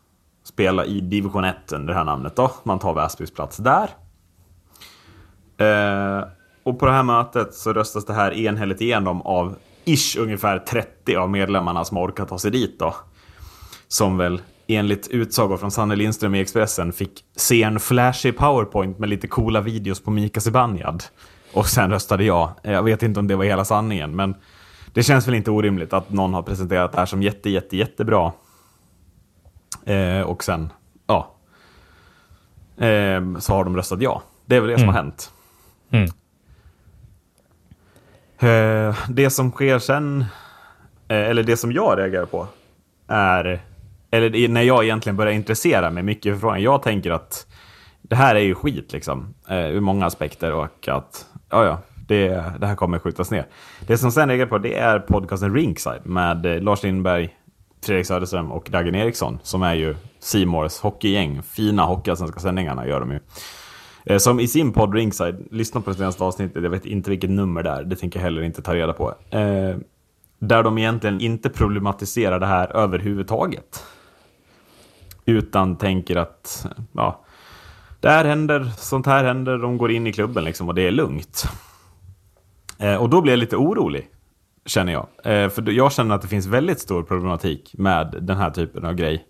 spela 0.44 0.86
i 0.86 1.00
division 1.02 1.44
1 1.44 1.72
under 1.72 1.88
det 1.94 1.98
här 2.00 2.06
namnet. 2.06 2.36
Då. 2.36 2.52
Man 2.64 2.80
tar 2.80 2.94
Väsbys 2.94 3.34
plats 3.34 3.58
där. 3.58 3.90
Eh, 5.58 6.24
och 6.68 6.80
på 6.80 6.86
det 6.86 6.92
här 6.92 7.04
mötet 7.04 7.54
så 7.54 7.74
röstas 7.74 8.06
det 8.06 8.14
här 8.14 8.34
enhälligt 8.34 8.82
igenom 8.82 9.22
av 9.22 9.56
ish 9.86 10.18
ungefär 10.18 10.60
30 10.60 11.16
av 11.16 11.30
medlemmarna 11.30 11.86
som 11.86 11.98
orkar 11.98 12.26
ta 12.26 12.40
sig 12.40 12.52
dit. 12.52 12.80
Då. 12.80 12.96
Som 13.88 14.18
väl 14.18 14.42
enligt 14.68 15.08
utsagor 15.08 15.58
från 15.58 15.72
Sanne 15.72 15.96
Lindström 15.96 16.36
i 16.36 16.40
Expressen 16.40 16.94
fick 16.94 17.24
se 17.36 17.64
en 17.64 17.80
flashig 17.80 18.38
powerpoint 18.38 19.00
med 19.00 19.10
lite 19.10 19.28
coola 19.28 19.62
videos 19.62 20.04
på 20.04 20.12
Mika 20.12 20.42
Zibanejad. 20.42 21.04
Och 21.54 21.68
sen 21.68 21.92
röstade 21.92 22.24
jag. 22.24 22.50
Jag 22.62 22.84
vet 22.84 23.04
inte 23.04 23.20
om 23.20 23.28
det 23.28 23.36
var 23.36 23.46
hela 23.46 23.66
sanningen, 23.66 24.16
men 24.16 24.36
det 24.94 25.04
känns 25.04 25.28
väl 25.28 25.36
inte 25.36 25.52
orimligt 25.52 25.94
att 25.94 26.10
någon 26.10 26.34
har 26.34 26.44
presenterat 26.44 26.92
det 26.92 27.00
här 27.00 27.06
som 27.06 27.22
jätte, 27.24 27.50
jätte, 27.50 27.78
jättebra. 27.78 28.32
Eh, 29.86 30.22
och 30.22 30.44
sen, 30.44 30.74
ja. 31.08 31.36
Eh, 32.78 33.38
så 33.40 33.54
har 33.54 33.64
de 33.64 33.76
röstat 33.76 34.02
ja. 34.02 34.22
Det 34.46 34.56
är 34.56 34.62
väl 34.62 34.70
det 34.70 34.80
som 34.80 34.88
har 34.88 34.96
hänt. 34.96 35.32
Mm. 35.92 36.10
Eh, 38.40 38.96
det 39.10 39.30
som 39.30 39.52
sker 39.52 39.80
sen, 39.80 40.26
eh, 41.08 41.30
eller 41.30 41.44
det 41.44 41.58
som 41.58 41.72
jag 41.72 42.00
reagerar 42.00 42.26
på, 42.26 42.48
är, 43.08 43.62
eller 44.12 44.48
när 44.48 44.62
jag 44.62 44.84
egentligen 44.84 45.18
börjar 45.18 45.34
intressera 45.34 45.90
mig 45.90 46.04
mycket 46.04 46.34
för 46.34 46.40
frågan. 46.40 46.62
Jag 46.62 46.84
tänker 46.84 47.12
att 47.12 47.48
det 48.02 48.16
här 48.16 48.36
är 48.36 48.40
ju 48.40 48.56
skit 48.56 48.94
liksom, 48.94 49.34
eh, 49.50 49.70
ur 49.70 49.80
många 49.80 50.06
aspekter 50.06 50.54
och 50.54 50.88
att, 50.88 51.26
ja 51.50 51.66
ja, 51.66 51.80
det, 52.08 52.28
det 52.60 52.68
här 52.68 52.76
kommer 52.76 53.00
skjutas 53.00 53.32
ner. 53.32 53.46
Det 53.88 53.98
som 53.98 54.12
sen 54.12 54.30
reagerar 54.30 54.50
på, 54.50 54.58
det 54.58 54.78
är 54.78 55.00
podcasten 55.00 55.56
Rinkside 55.56 56.06
med 56.06 56.64
Lars 56.64 56.84
Lindberg, 56.84 57.36
Fredrik 57.86 58.06
Söderström 58.06 58.52
och 58.52 58.68
Dagen 58.72 58.96
Eriksson, 58.96 59.40
som 59.44 59.64
är 59.64 59.74
ju 59.74 59.96
Simors 60.20 60.80
hockeygäng. 60.80 61.42
Fina 61.44 61.86
hockeyallsvenska 61.86 62.40
sändningarna 62.40 62.88
gör 62.88 63.00
de 63.00 63.12
ju. 63.12 63.20
Eh, 64.10 64.18
som 64.18 64.40
i 64.40 64.48
sin 64.48 64.74
podd 64.74 64.94
Ringside, 64.94 65.48
lyssna 65.52 65.82
på 65.82 65.90
det 65.90 65.98
senaste 65.98 66.24
avsnittet, 66.24 66.64
jag 66.64 66.70
vet 66.70 66.86
inte 66.86 67.10
vilket 67.10 67.30
nummer 67.30 67.64
det 67.64 67.70
är, 67.70 67.84
det 67.84 67.96
tänker 67.96 68.20
jag 68.20 68.24
heller 68.24 68.42
inte 68.42 68.62
ta 68.62 68.76
reda 68.76 68.94
på. 68.94 69.10
Eh, 69.30 69.78
där 70.40 70.64
de 70.64 70.78
egentligen 70.78 71.22
inte 71.22 71.50
problematiserar 71.50 72.40
det 72.40 72.46
här 72.46 72.76
överhuvudtaget. 72.76 73.86
Utan 75.26 75.78
tänker 75.78 76.16
att, 76.16 76.68
ja, 76.92 77.26
det 78.00 78.10
här 78.10 78.26
händer, 78.26 78.72
sånt 78.78 79.06
här 79.06 79.24
händer, 79.24 79.58
de 79.58 79.78
går 79.78 79.92
in 79.92 80.08
i 80.08 80.14
klubben 80.14 80.44
liksom 80.44 80.68
och 80.68 80.76
det 80.76 80.88
är 80.88 80.92
lugnt. 80.92 81.44
Eh, 82.80 82.96
och 82.96 83.10
då 83.10 83.22
blir 83.22 83.34
jag 83.34 83.40
lite 83.40 83.56
orolig, 83.56 84.08
känner 84.66 84.94
jag. 84.94 85.08
För 85.54 85.70
jag 85.72 85.92
känner 85.92 86.16
att 86.16 86.22
det 86.22 86.28
finns 86.28 86.46
väldigt 86.46 86.80
stor 86.80 87.04
problematik 87.04 87.76
med 87.78 88.16
den 88.22 88.38
här 88.38 88.52
typen 88.52 88.86
av 88.86 88.94
grej. 88.94 89.27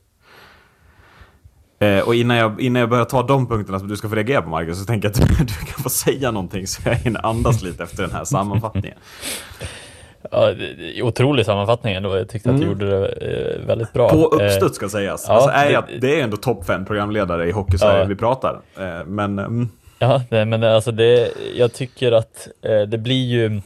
Eh, 1.79 1.99
och 1.99 2.15
innan 2.15 2.37
jag, 2.37 2.61
innan 2.61 2.79
jag 2.79 2.89
börjar 2.89 3.05
ta 3.05 3.23
de 3.23 3.47
punkterna 3.47 3.79
som 3.79 3.87
du 3.87 3.97
ska 3.97 4.09
få 4.09 4.15
reagera 4.15 4.41
på 4.41 4.49
Marcus, 4.49 4.79
så 4.79 4.85
tänker 4.85 5.07
jag 5.07 5.21
att 5.21 5.27
du, 5.37 5.43
du 5.45 5.53
kan 5.53 5.83
få 5.83 5.89
säga 5.89 6.31
någonting 6.31 6.67
så 6.67 6.81
jag 6.89 6.95
hinner 6.95 7.25
andas 7.25 7.61
lite 7.61 7.83
efter 7.83 8.03
den 8.03 8.11
här 8.11 8.23
sammanfattningen. 8.23 8.97
Ja, 10.31 10.53
otrolig 11.01 11.45
sammanfattning 11.45 11.93
ändå. 11.93 12.17
Jag 12.17 12.29
tyckte 12.29 12.49
att 12.49 12.57
du 12.57 12.65
gjorde 12.65 12.89
det 12.99 13.07
eh, 13.07 13.67
väldigt 13.67 13.93
bra. 13.93 14.09
Mm. 14.09 14.21
På 14.23 14.39
Eh, 14.41 14.45
uppstuds 14.45 14.75
ska 14.75 14.89
sägas. 14.89 15.25
ja, 15.27 15.33
alltså, 15.33 15.49
är 15.49 15.69
jag, 15.71 15.83
det 16.01 16.19
är 16.19 16.23
ändå 16.23 16.37
topp 16.37 16.65
fem 16.65 16.85
programledare 16.85 17.47
i 17.47 17.51
Hockeysverige 17.51 17.99
Ja. 17.99 18.05
vi 18.05 18.15
pratar. 18.15 18.59
Eh, 18.77 19.05
men 19.05 19.39
mm, 19.39 19.69
Ja, 19.99 20.21
nej, 20.29 20.45
men 20.45 20.63
alltså 20.63 20.91
det, 20.91 21.31
jag 21.55 21.73
tycker 21.73 22.11
att 22.11 22.47
det 22.87 22.97
blir 22.97 23.25
ju, 23.25 23.61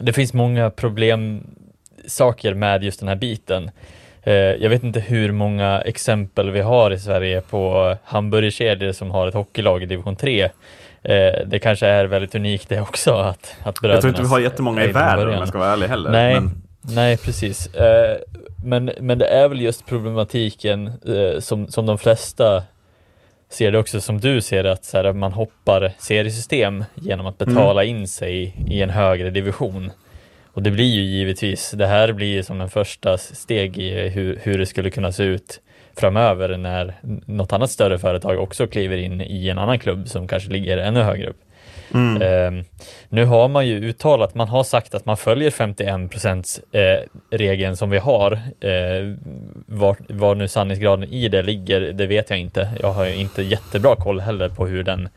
det 0.00 0.12
finns 0.12 0.32
många 0.32 0.70
problemsaker 0.70 2.54
med 2.54 2.84
just 2.84 3.00
den 3.00 3.08
här 3.08 3.16
biten. 3.16 3.70
Eh, 4.26 4.34
jag 4.34 4.70
vet 4.70 4.84
inte 4.84 5.00
hur 5.00 5.32
många 5.32 5.80
exempel 5.80 6.50
vi 6.50 6.60
har 6.60 6.90
i 6.90 6.98
Sverige 6.98 7.40
på 7.40 7.96
hamburgerkedjor 8.04 8.92
som 8.92 9.10
har 9.10 9.26
ett 9.26 9.34
hockeylag 9.34 9.82
i 9.82 9.86
division 9.86 10.16
3. 10.16 10.42
Eh, 10.42 10.50
det 11.46 11.58
kanske 11.58 11.86
är 11.86 12.04
väldigt 12.04 12.34
unikt 12.34 12.68
det 12.68 12.80
också 12.80 13.14
att, 13.14 13.56
att 13.62 13.78
jag 13.82 14.00
tror 14.00 14.08
inte 14.08 14.22
vi 14.22 14.28
har 14.28 14.40
jättemånga 14.40 14.84
i 14.84 14.92
världen 14.92 15.28
om 15.28 15.34
jag 15.34 15.48
ska 15.48 15.58
vara 15.58 15.72
ärlig 15.72 15.88
heller. 15.88 16.10
Nej, 16.10 16.34
Men, 16.34 16.62
nej 16.80 17.16
precis. 17.16 17.74
Eh, 17.74 18.16
men, 18.64 18.90
men 19.00 19.18
det 19.18 19.26
är 19.26 19.48
väl 19.48 19.60
just 19.60 19.86
problematiken 19.86 20.92
som, 21.40 21.68
som 21.68 21.86
de 21.86 21.98
flesta 21.98 22.62
ser 23.48 23.72
det 23.72 23.78
också 23.78 24.00
som 24.00 24.20
du 24.20 24.40
ser 24.40 24.62
det, 24.62 24.72
att 24.72 24.84
så 24.84 24.96
här, 24.96 25.12
man 25.12 25.32
hoppar 25.32 25.92
seriesystem 25.98 26.84
genom 26.94 27.26
att 27.26 27.38
betala 27.38 27.84
in 27.84 28.08
sig 28.08 28.56
i 28.68 28.82
en 28.82 28.90
högre 28.90 29.30
division. 29.30 29.90
Och 30.56 30.62
det 30.62 30.70
blir 30.70 30.94
ju 30.94 31.02
givetvis, 31.02 31.70
det 31.70 31.86
här 31.86 32.12
blir 32.12 32.26
ju 32.26 32.42
som 32.42 32.60
en 32.60 32.68
första 32.68 33.18
steg 33.18 33.78
i 33.78 34.08
hur, 34.08 34.40
hur 34.42 34.58
det 34.58 34.66
skulle 34.66 34.90
kunna 34.90 35.12
se 35.12 35.22
ut 35.22 35.60
framöver 35.96 36.56
när 36.56 36.94
något 37.26 37.52
annat 37.52 37.70
större 37.70 37.98
företag 37.98 38.38
också 38.38 38.66
kliver 38.66 38.96
in 38.96 39.20
i 39.20 39.48
en 39.48 39.58
annan 39.58 39.78
klubb 39.78 40.08
som 40.08 40.28
kanske 40.28 40.50
ligger 40.50 40.78
ännu 40.78 41.02
högre 41.02 41.28
upp. 41.28 41.40
Eh, 42.22 42.50
nu 43.08 43.24
har 43.24 43.48
man 43.48 43.66
ju 43.66 43.88
uttalat, 43.88 44.34
man 44.34 44.48
har 44.48 44.64
sagt 44.64 44.94
att 44.94 45.06
man 45.06 45.16
följer 45.16 45.50
51 45.50 46.10
procents 46.10 46.60
eh, 46.72 47.00
regeln 47.30 47.76
som 47.76 47.90
vi 47.90 47.98
har. 47.98 48.32
Eh, 48.60 49.14
var, 49.66 49.96
var 50.08 50.34
nu 50.34 50.48
sanningsgraden 50.48 51.04
i 51.04 51.28
det 51.28 51.42
ligger, 51.42 51.80
det 51.80 52.06
vet 52.06 52.30
jag 52.30 52.38
inte. 52.38 52.68
Jag 52.80 52.92
har 52.92 53.06
inte 53.06 53.42
jättebra 53.42 53.96
koll 53.96 54.20
heller 54.20 54.48
på 54.48 54.66
hur 54.66 54.82
den 54.82 55.08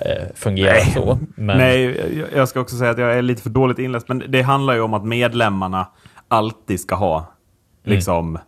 eh, 0.00 0.26
fungerar 0.34 0.72
Nej. 0.72 0.92
så. 0.94 1.18
Men, 1.34 1.58
Nej, 1.58 2.30
jag- 2.34 2.48
ska 2.48 2.60
också 2.60 2.76
säga 2.76 2.90
att 2.90 2.98
jag 2.98 3.14
är 3.14 3.22
lite 3.22 3.42
för 3.42 3.50
dåligt 3.50 3.78
inläst. 3.78 4.08
Men 4.08 4.22
det 4.28 4.42
handlar 4.42 4.74
ju 4.74 4.80
om 4.80 4.94
att 4.94 5.04
medlemmarna 5.04 5.86
alltid 6.28 6.80
ska 6.80 6.94
ha, 6.94 7.32
liksom, 7.84 8.38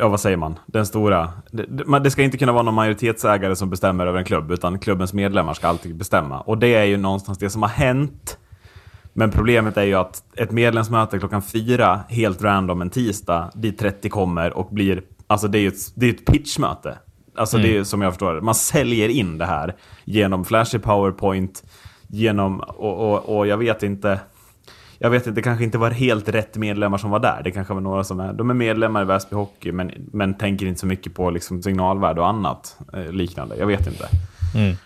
ja 0.00 0.08
vad 0.08 0.20
säger 0.20 0.36
man, 0.36 0.58
den 0.66 0.86
stora. 0.86 1.32
Det, 1.50 1.98
det, 1.98 2.10
ska 2.10 2.22
inte 2.22 2.38
kunna 2.38 2.52
vara 2.52 2.62
någon 2.62 2.74
majoritetsägare 2.74 3.56
som 3.56 3.70
bestämmer 3.70 4.06
över 4.06 4.18
en 4.18 4.24
klubb, 4.24 4.50
utan 4.50 4.78
klubbens 4.78 5.12
medlemmar 5.12 5.54
ska 5.54 5.68
alltid 5.68 5.96
bestämma. 5.96 6.40
Och 6.40 6.58
det 6.58 6.74
är 6.74 6.84
ju 6.84 6.96
någonstans 6.96 7.38
det 7.38 7.50
som 7.50 7.62
har 7.62 7.68
hänt. 7.68 8.38
Men 9.12 9.30
problemet 9.30 9.76
är 9.76 9.82
ju 9.82 9.94
att 9.94 10.22
ett 10.36 10.50
medlemsmöte 10.50 11.18
klockan 11.18 11.42
fyra, 11.42 12.00
helt 12.08 12.42
random 12.42 12.82
en 12.82 12.90
tisdag, 12.90 13.50
dit 13.54 13.78
30 13.78 14.08
kommer 14.08 14.52
och 14.52 14.68
blir, 14.70 15.02
alltså 15.26 15.48
det 15.48 15.58
är 15.58 15.60
ju 15.60 15.68
ett, 15.68 15.92
det 15.94 16.06
är 16.06 16.10
ett 16.10 16.26
pitchmöte. 16.26 16.98
Alltså 17.34 17.58
det 17.58 17.68
är 17.68 17.72
ju 17.72 17.84
som 17.84 18.02
jag 18.02 18.12
förstår 18.12 18.34
det, 18.34 18.40
man 18.40 18.54
säljer 18.54 19.08
in 19.08 19.38
det 19.38 19.46
här 19.46 19.74
genom 20.04 20.44
flashig 20.44 20.82
powerpoint, 20.82 21.64
genom, 22.08 22.60
och, 22.60 23.12
och, 23.12 23.36
och 23.36 23.46
jag 23.46 23.56
vet 23.56 23.82
inte, 23.82 24.20
jag 24.98 25.10
vet 25.10 25.26
inte, 25.26 25.38
det 25.38 25.42
kanske 25.42 25.64
inte 25.64 25.78
var 25.78 25.90
helt 25.90 26.28
rätt 26.28 26.56
medlemmar 26.56 26.98
som 26.98 27.10
var 27.10 27.18
där. 27.18 27.40
Det 27.44 27.50
kanske 27.50 27.74
var 27.74 27.80
några 27.80 28.04
som 28.04 28.20
är, 28.20 28.32
de 28.32 28.50
är 28.50 28.54
medlemmar 28.54 29.02
i 29.02 29.04
Väsby 29.04 29.36
Hockey 29.36 29.72
men, 29.72 29.92
men 30.12 30.34
tänker 30.34 30.66
inte 30.66 30.80
så 30.80 30.86
mycket 30.86 31.14
på 31.14 31.30
liksom 31.30 31.62
signalvärde 31.62 32.20
och 32.20 32.28
annat 32.28 32.78
eh, 32.92 33.12
liknande. 33.12 33.56
Jag 33.56 33.66
vet 33.66 33.86
inte. 33.86 34.08
Mm. 34.54 34.76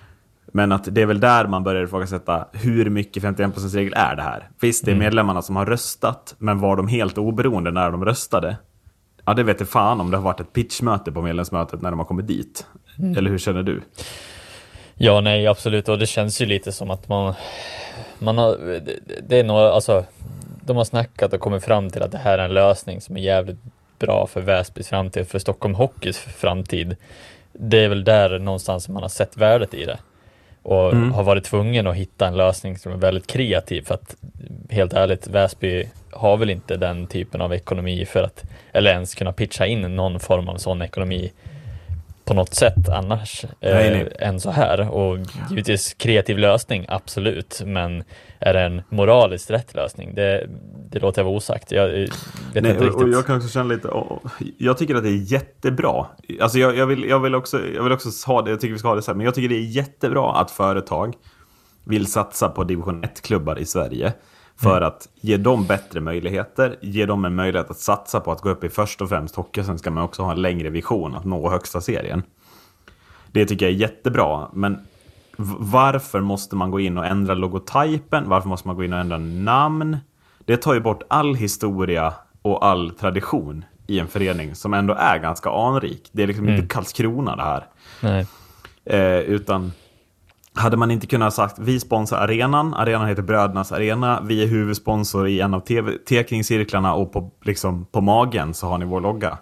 Men 0.52 0.72
att 0.72 0.88
det 0.90 1.02
är 1.02 1.06
väl 1.06 1.20
där 1.20 1.46
man 1.46 1.64
börjar 1.64 1.84
ifrågasätta 1.84 2.48
hur 2.52 2.90
mycket 2.90 3.22
51%-regel 3.22 3.92
är 3.96 4.16
det 4.16 4.22
här? 4.22 4.48
Visst, 4.60 4.84
det 4.84 4.90
är 4.90 4.96
medlemmarna 4.96 5.42
som 5.42 5.56
har 5.56 5.66
röstat, 5.66 6.34
men 6.38 6.60
var 6.60 6.76
de 6.76 6.88
helt 6.88 7.18
oberoende 7.18 7.70
när 7.70 7.90
de 7.90 8.04
röstade? 8.04 8.56
Ja, 9.26 9.34
det 9.34 9.42
vet 9.42 9.60
jag 9.60 9.68
fan 9.68 10.00
om 10.00 10.10
det 10.10 10.16
har 10.16 10.24
varit 10.24 10.40
ett 10.40 10.52
pitchmöte 10.52 11.12
på 11.12 11.22
medlemsmötet 11.22 11.82
när 11.82 11.90
de 11.90 11.98
har 11.98 12.06
kommit 12.06 12.26
dit. 12.26 12.66
Eller 13.16 13.30
hur 13.30 13.38
känner 13.38 13.62
du? 13.62 13.82
Ja, 14.94 15.20
nej, 15.20 15.46
absolut. 15.46 15.88
Och 15.88 15.98
det 15.98 16.06
känns 16.06 16.42
ju 16.42 16.46
lite 16.46 16.72
som 16.72 16.90
att 16.90 17.08
man, 17.08 17.34
man 18.18 18.38
har, 18.38 18.56
det, 18.56 18.98
det 19.28 19.40
är 19.40 19.44
några, 19.44 19.72
alltså, 19.72 20.04
de 20.60 20.76
har 20.76 20.84
snackat 20.84 21.32
och 21.32 21.40
kommit 21.40 21.64
fram 21.64 21.90
till 21.90 22.02
att 22.02 22.12
det 22.12 22.18
här 22.18 22.38
är 22.38 22.44
en 22.44 22.54
lösning 22.54 23.00
som 23.00 23.16
är 23.16 23.20
jävligt 23.20 23.58
bra 23.98 24.26
för 24.26 24.40
Väsbys 24.40 24.88
framtid, 24.88 25.28
för 25.28 25.38
Stockholm 25.38 25.74
Hockeys 25.74 26.18
framtid. 26.18 26.96
Det 27.52 27.84
är 27.84 27.88
väl 27.88 28.04
där 28.04 28.38
någonstans 28.38 28.88
man 28.88 29.02
har 29.02 29.08
sett 29.08 29.36
värdet 29.36 29.74
i 29.74 29.84
det. 29.84 29.98
Och 30.64 30.96
har 30.96 31.22
varit 31.22 31.44
tvungen 31.44 31.86
att 31.86 31.96
hitta 31.96 32.26
en 32.26 32.36
lösning 32.36 32.78
som 32.78 32.92
är 32.92 32.96
väldigt 32.96 33.26
kreativ 33.26 33.82
för 33.82 33.94
att 33.94 34.16
helt 34.70 34.92
ärligt, 34.92 35.26
Väsby 35.26 35.88
har 36.10 36.36
väl 36.36 36.50
inte 36.50 36.76
den 36.76 37.06
typen 37.06 37.40
av 37.40 37.54
ekonomi 37.54 38.04
för 38.04 38.22
att, 38.22 38.44
eller 38.72 38.90
ens 38.90 39.14
kunna 39.14 39.32
pitcha 39.32 39.66
in 39.66 39.96
någon 39.96 40.20
form 40.20 40.48
av 40.48 40.56
sån 40.56 40.82
ekonomi 40.82 41.32
på 42.24 42.34
något 42.34 42.54
sätt 42.54 42.88
annars 42.88 43.44
Nej, 43.60 43.88
eh, 43.88 43.92
nej. 43.92 44.16
än 44.18 44.40
så 44.40 44.50
här. 44.50 44.90
Och 44.90 45.18
givetvis 45.50 45.94
kreativ 45.94 46.38
lösning, 46.38 46.86
absolut. 46.88 47.62
Men 47.66 48.04
är 48.38 48.54
det 48.54 48.60
en 48.60 48.82
moraliskt 48.88 49.50
rätt 49.50 49.74
lösning? 49.74 50.14
Det, 50.14 50.46
det 50.90 50.98
låter 50.98 51.20
jag 51.20 51.24
vara 51.24 51.36
osagt. 51.36 51.72
Jag 51.72 51.84
eh, 51.84 52.08
vet 52.54 52.62
Nej, 52.62 52.72
inte 52.72 52.88
och, 52.88 52.94
och 52.94 53.00
riktigt. 53.00 53.14
jag 53.14 53.26
kan 53.26 53.36
också 53.36 53.48
känna 53.48 53.74
lite, 53.74 53.88
och, 53.88 54.22
jag 54.58 54.78
tycker 54.78 54.94
att 54.94 55.02
det 55.02 55.10
är 55.10 55.32
jättebra. 55.32 56.06
Alltså 56.40 56.58
jag, 56.58 56.76
jag, 56.76 56.86
vill, 56.86 57.04
jag, 57.04 57.20
vill 57.20 57.34
också, 57.34 57.60
jag 57.74 57.82
vill 57.82 57.92
också 57.92 58.08
ha 58.26 58.42
det, 58.42 58.50
jag 58.50 58.60
tycker 58.60 58.72
vi 58.72 58.78
ska 58.78 58.88
ha 58.88 58.94
det 58.94 59.02
så 59.02 59.10
här, 59.10 59.16
men 59.16 59.24
jag 59.24 59.34
tycker 59.34 59.48
det 59.48 59.54
är 59.54 59.76
jättebra 59.76 60.32
att 60.32 60.50
företag 60.50 61.14
vill 61.84 62.06
satsa 62.06 62.48
på 62.48 62.64
division 62.64 63.04
1-klubbar 63.04 63.58
i 63.58 63.64
Sverige. 63.64 64.12
För 64.56 64.80
att 64.80 65.08
ge 65.20 65.36
dem 65.36 65.66
bättre 65.66 66.00
möjligheter, 66.00 66.76
ge 66.82 67.06
dem 67.06 67.24
en 67.24 67.34
möjlighet 67.34 67.70
att 67.70 67.78
satsa 67.78 68.20
på 68.20 68.32
att 68.32 68.40
gå 68.40 68.50
upp 68.50 68.64
i 68.64 68.68
först 68.68 69.00
och 69.00 69.08
främst 69.08 69.36
Hockeyallsvenskan, 69.36 69.94
men 69.94 70.02
också 70.02 70.22
ha 70.22 70.32
en 70.32 70.42
längre 70.42 70.70
vision 70.70 71.14
att 71.14 71.24
nå 71.24 71.50
högsta 71.50 71.80
serien. 71.80 72.22
Det 73.32 73.46
tycker 73.46 73.66
jag 73.66 73.74
är 73.74 73.78
jättebra, 73.78 74.48
men 74.52 74.78
varför 75.58 76.20
måste 76.20 76.56
man 76.56 76.70
gå 76.70 76.80
in 76.80 76.98
och 76.98 77.06
ändra 77.06 77.34
logotypen? 77.34 78.28
Varför 78.28 78.48
måste 78.48 78.68
man 78.68 78.76
gå 78.76 78.84
in 78.84 78.92
och 78.92 78.98
ändra 78.98 79.18
namn? 79.18 79.96
Det 80.44 80.56
tar 80.56 80.74
ju 80.74 80.80
bort 80.80 81.02
all 81.08 81.34
historia 81.34 82.14
och 82.42 82.66
all 82.66 82.90
tradition 82.90 83.64
i 83.86 83.98
en 83.98 84.08
förening 84.08 84.54
som 84.54 84.74
ändå 84.74 84.94
är 84.94 85.18
ganska 85.18 85.50
anrik. 85.50 86.08
Det 86.12 86.22
är 86.22 86.26
liksom 86.26 86.48
inte 86.48 86.66
Karlskrona 86.66 87.36
det 87.36 87.42
här. 87.42 87.66
Eh, 88.84 89.18
utan 89.18 89.72
hade 90.54 90.76
man 90.76 90.90
inte 90.90 91.06
kunnat 91.06 91.34
sagt 91.34 91.58
vi 91.58 91.80
sponsrar 91.80 92.18
arenan, 92.18 92.74
arenan 92.74 93.08
heter 93.08 93.22
Brödernas 93.22 93.72
Arena, 93.72 94.20
vi 94.24 94.42
är 94.42 94.46
huvudsponsor 94.46 95.28
i 95.28 95.40
en 95.40 95.54
av 95.54 95.60
TV 95.60 95.92
tekringcirklarna 96.08 96.94
och 96.94 97.12
på, 97.12 97.30
liksom, 97.42 97.86
på 97.86 98.00
magen 98.00 98.54
så 98.54 98.66
har 98.66 98.78
ni 98.78 98.84
vår 98.84 99.00
logga. 99.00 99.38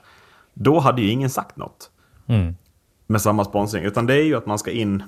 Då 0.54 0.78
hade 0.78 1.02
ju 1.02 1.10
ingen 1.10 1.30
sagt 1.30 1.56
något 1.56 1.88
Mm. 2.26 2.56
med 3.06 3.20
samma 3.20 3.44
sponsring, 3.44 3.84
utan 3.84 4.06
det 4.06 4.14
är 4.14 4.22
ju 4.24 4.36
att 4.36 4.46
man 4.46 4.58
ska 4.58 4.70
in 4.70 5.02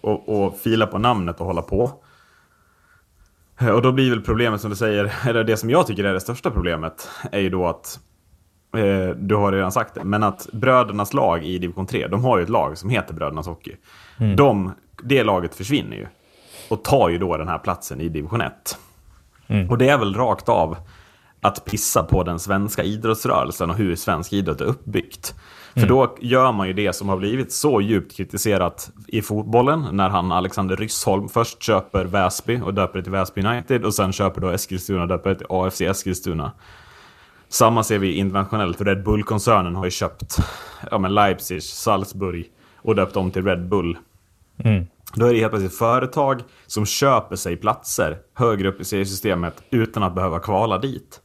och, 0.00 0.28
och 0.28 0.58
fila 0.58 0.86
på 0.86 0.98
namnet 0.98 1.40
och 1.40 1.46
hålla 1.46 1.62
på. 1.62 1.90
Och 3.74 3.82
då 3.82 3.92
blir 3.92 4.10
väl 4.10 4.20
problemet 4.20 4.60
som 4.60 4.70
du 4.70 4.76
säger, 4.76 5.14
eller 5.28 5.44
det 5.44 5.56
som 5.56 5.70
jag 5.70 5.86
tycker 5.86 6.04
är 6.04 6.12
det 6.12 6.20
största 6.20 6.50
problemet, 6.50 7.08
är 7.32 7.40
ju 7.40 7.50
då 7.50 7.66
att 7.66 8.00
Eh, 8.76 9.08
du 9.16 9.34
har 9.34 9.52
redan 9.52 9.72
sagt 9.72 9.94
det, 9.94 10.04
men 10.04 10.22
att 10.22 10.48
brödernas 10.52 11.14
lag 11.14 11.44
i 11.44 11.58
division 11.58 11.86
3, 11.86 12.08
de 12.08 12.24
har 12.24 12.38
ju 12.38 12.42
ett 12.42 12.48
lag 12.48 12.78
som 12.78 12.90
heter 12.90 13.14
Brödernas 13.14 13.46
Hockey. 13.46 13.76
De, 14.36 14.72
det 15.02 15.24
laget 15.24 15.54
försvinner 15.54 15.96
ju 15.96 16.06
och 16.68 16.84
tar 16.84 17.08
ju 17.08 17.18
då 17.18 17.36
den 17.36 17.48
här 17.48 17.58
platsen 17.58 18.00
i 18.00 18.08
division 18.08 18.40
1. 18.40 18.78
Och 19.70 19.78
det 19.78 19.88
är 19.88 19.98
väl 19.98 20.14
rakt 20.14 20.48
av 20.48 20.76
att 21.40 21.64
pissa 21.64 22.02
på 22.02 22.22
den 22.22 22.38
svenska 22.38 22.82
idrottsrörelsen 22.82 23.70
och 23.70 23.76
hur 23.76 23.96
svensk 23.96 24.32
idrott 24.32 24.60
är 24.60 24.64
uppbyggt. 24.64 25.34
För 25.74 25.86
då 25.86 26.16
gör 26.20 26.52
man 26.52 26.66
ju 26.66 26.72
det 26.72 26.92
som 26.92 27.08
har 27.08 27.16
blivit 27.16 27.52
så 27.52 27.80
djupt 27.80 28.16
kritiserat 28.16 28.90
i 29.06 29.22
fotbollen 29.22 29.86
när 29.92 30.08
han 30.08 30.32
Alexander 30.32 30.76
Ryssholm 30.76 31.28
först 31.28 31.62
köper 31.62 32.04
Väsby 32.04 32.60
och 32.60 32.74
döper 32.74 32.98
det 32.98 33.02
till 33.02 33.12
Väsby 33.12 33.42
United 33.42 33.84
och 33.84 33.94
sen 33.94 34.12
köper 34.12 34.40
då 34.40 34.50
Eskilstuna 34.50 35.02
och 35.02 35.08
döper 35.08 35.30
det 35.30 35.36
till 35.36 35.46
AFC 35.50 35.80
Eskilstuna. 35.80 36.52
Samma 37.48 37.82
ser 37.82 37.98
vi 37.98 38.12
internationellt. 38.12 38.80
Red 38.80 39.04
Bull-koncernen 39.04 39.76
har 39.76 39.84
ju 39.84 39.90
köpt 39.90 40.36
ja, 40.90 40.98
men 40.98 41.14
Leipzig, 41.14 41.62
Salzburg 41.62 42.44
och 42.76 42.94
döpt 42.94 43.16
om 43.16 43.30
till 43.30 43.44
Red 43.44 43.68
Bull. 43.68 43.98
Då 45.14 45.26
är 45.26 45.32
det 45.32 45.38
helt 45.38 45.52
plötsligt 45.52 45.78
företag 45.78 46.42
som 46.66 46.86
köper 46.86 47.36
sig 47.36 47.56
platser 47.56 48.18
högre 48.34 48.68
upp 48.68 48.80
i 48.80 48.84
seriesystemet 48.84 49.62
utan 49.70 50.02
att 50.02 50.14
behöva 50.14 50.38
kvala 50.38 50.78
dit. 50.78 51.20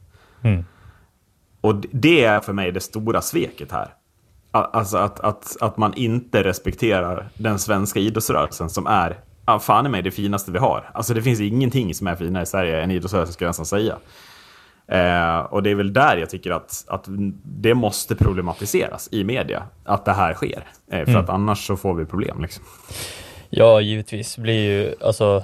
Och 1.60 1.74
det 1.90 2.24
är 2.24 2.40
för 2.40 2.52
mig 2.52 2.72
det 2.72 2.80
stora 2.80 3.20
sveket 3.20 3.72
här. 3.72 3.94
Alltså 4.50 4.96
att, 4.96 5.20
att, 5.20 5.56
att 5.60 5.76
man 5.76 5.94
inte 5.94 6.44
respekterar 6.44 7.28
den 7.34 7.58
svenska 7.58 8.00
idrottsrörelsen 8.00 8.70
som 8.70 8.86
är, 8.86 9.18
ja, 9.46 9.58
fan 9.58 9.86
i 9.86 9.88
mig 9.88 10.02
det 10.02 10.10
finaste 10.10 10.52
vi 10.52 10.58
har. 10.58 10.90
Alltså 10.94 11.14
det 11.14 11.22
finns 11.22 11.40
ingenting 11.40 11.94
som 11.94 12.06
är 12.06 12.16
finare 12.16 12.42
i 12.42 12.46
Sverige 12.46 12.82
än 12.82 12.90
idrottsrörelsen 12.90 13.32
ska 13.32 13.44
jag 13.44 13.48
nästan 13.48 13.66
säga. 13.66 13.96
Eh, 14.86 15.38
och 15.38 15.62
det 15.62 15.70
är 15.70 15.74
väl 15.74 15.92
där 15.92 16.16
jag 16.16 16.30
tycker 16.30 16.50
att, 16.50 16.84
att 16.88 17.04
det 17.44 17.74
måste 17.74 18.14
problematiseras 18.14 19.08
i 19.12 19.24
media. 19.24 19.62
Att 19.84 20.04
det 20.04 20.12
här 20.12 20.34
sker. 20.34 20.66
Eh, 20.90 21.04
för 21.04 21.16
att 21.16 21.28
annars 21.28 21.66
så 21.66 21.76
får 21.76 21.94
vi 21.94 22.04
problem. 22.04 22.42
Liksom. 22.42 22.64
Ja, 23.54 23.80
givetvis 23.80 24.38
blir 24.38 24.60
ju, 24.70 24.94
alltså, 25.00 25.42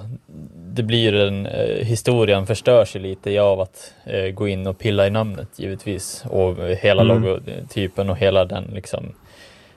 det 0.55 0.83
blir 0.83 1.13
den, 1.13 1.47
eh, 1.47 1.85
historien 1.85 2.47
förstörs 2.47 2.97
ju 2.97 3.01
lite 3.01 3.41
av 3.41 3.61
att 3.61 3.95
eh, 4.05 4.31
gå 4.31 4.49
in 4.49 4.67
och 4.67 4.79
pilla 4.79 5.07
i 5.07 5.11
namnet 5.11 5.49
givetvis 5.57 6.25
och 6.31 6.57
hela 6.59 7.03
Mm. 7.03 7.23
logotypen 7.23 8.11
och 8.11 8.17
hela 8.17 8.45
den 8.45 8.65
liksom, 8.75 9.15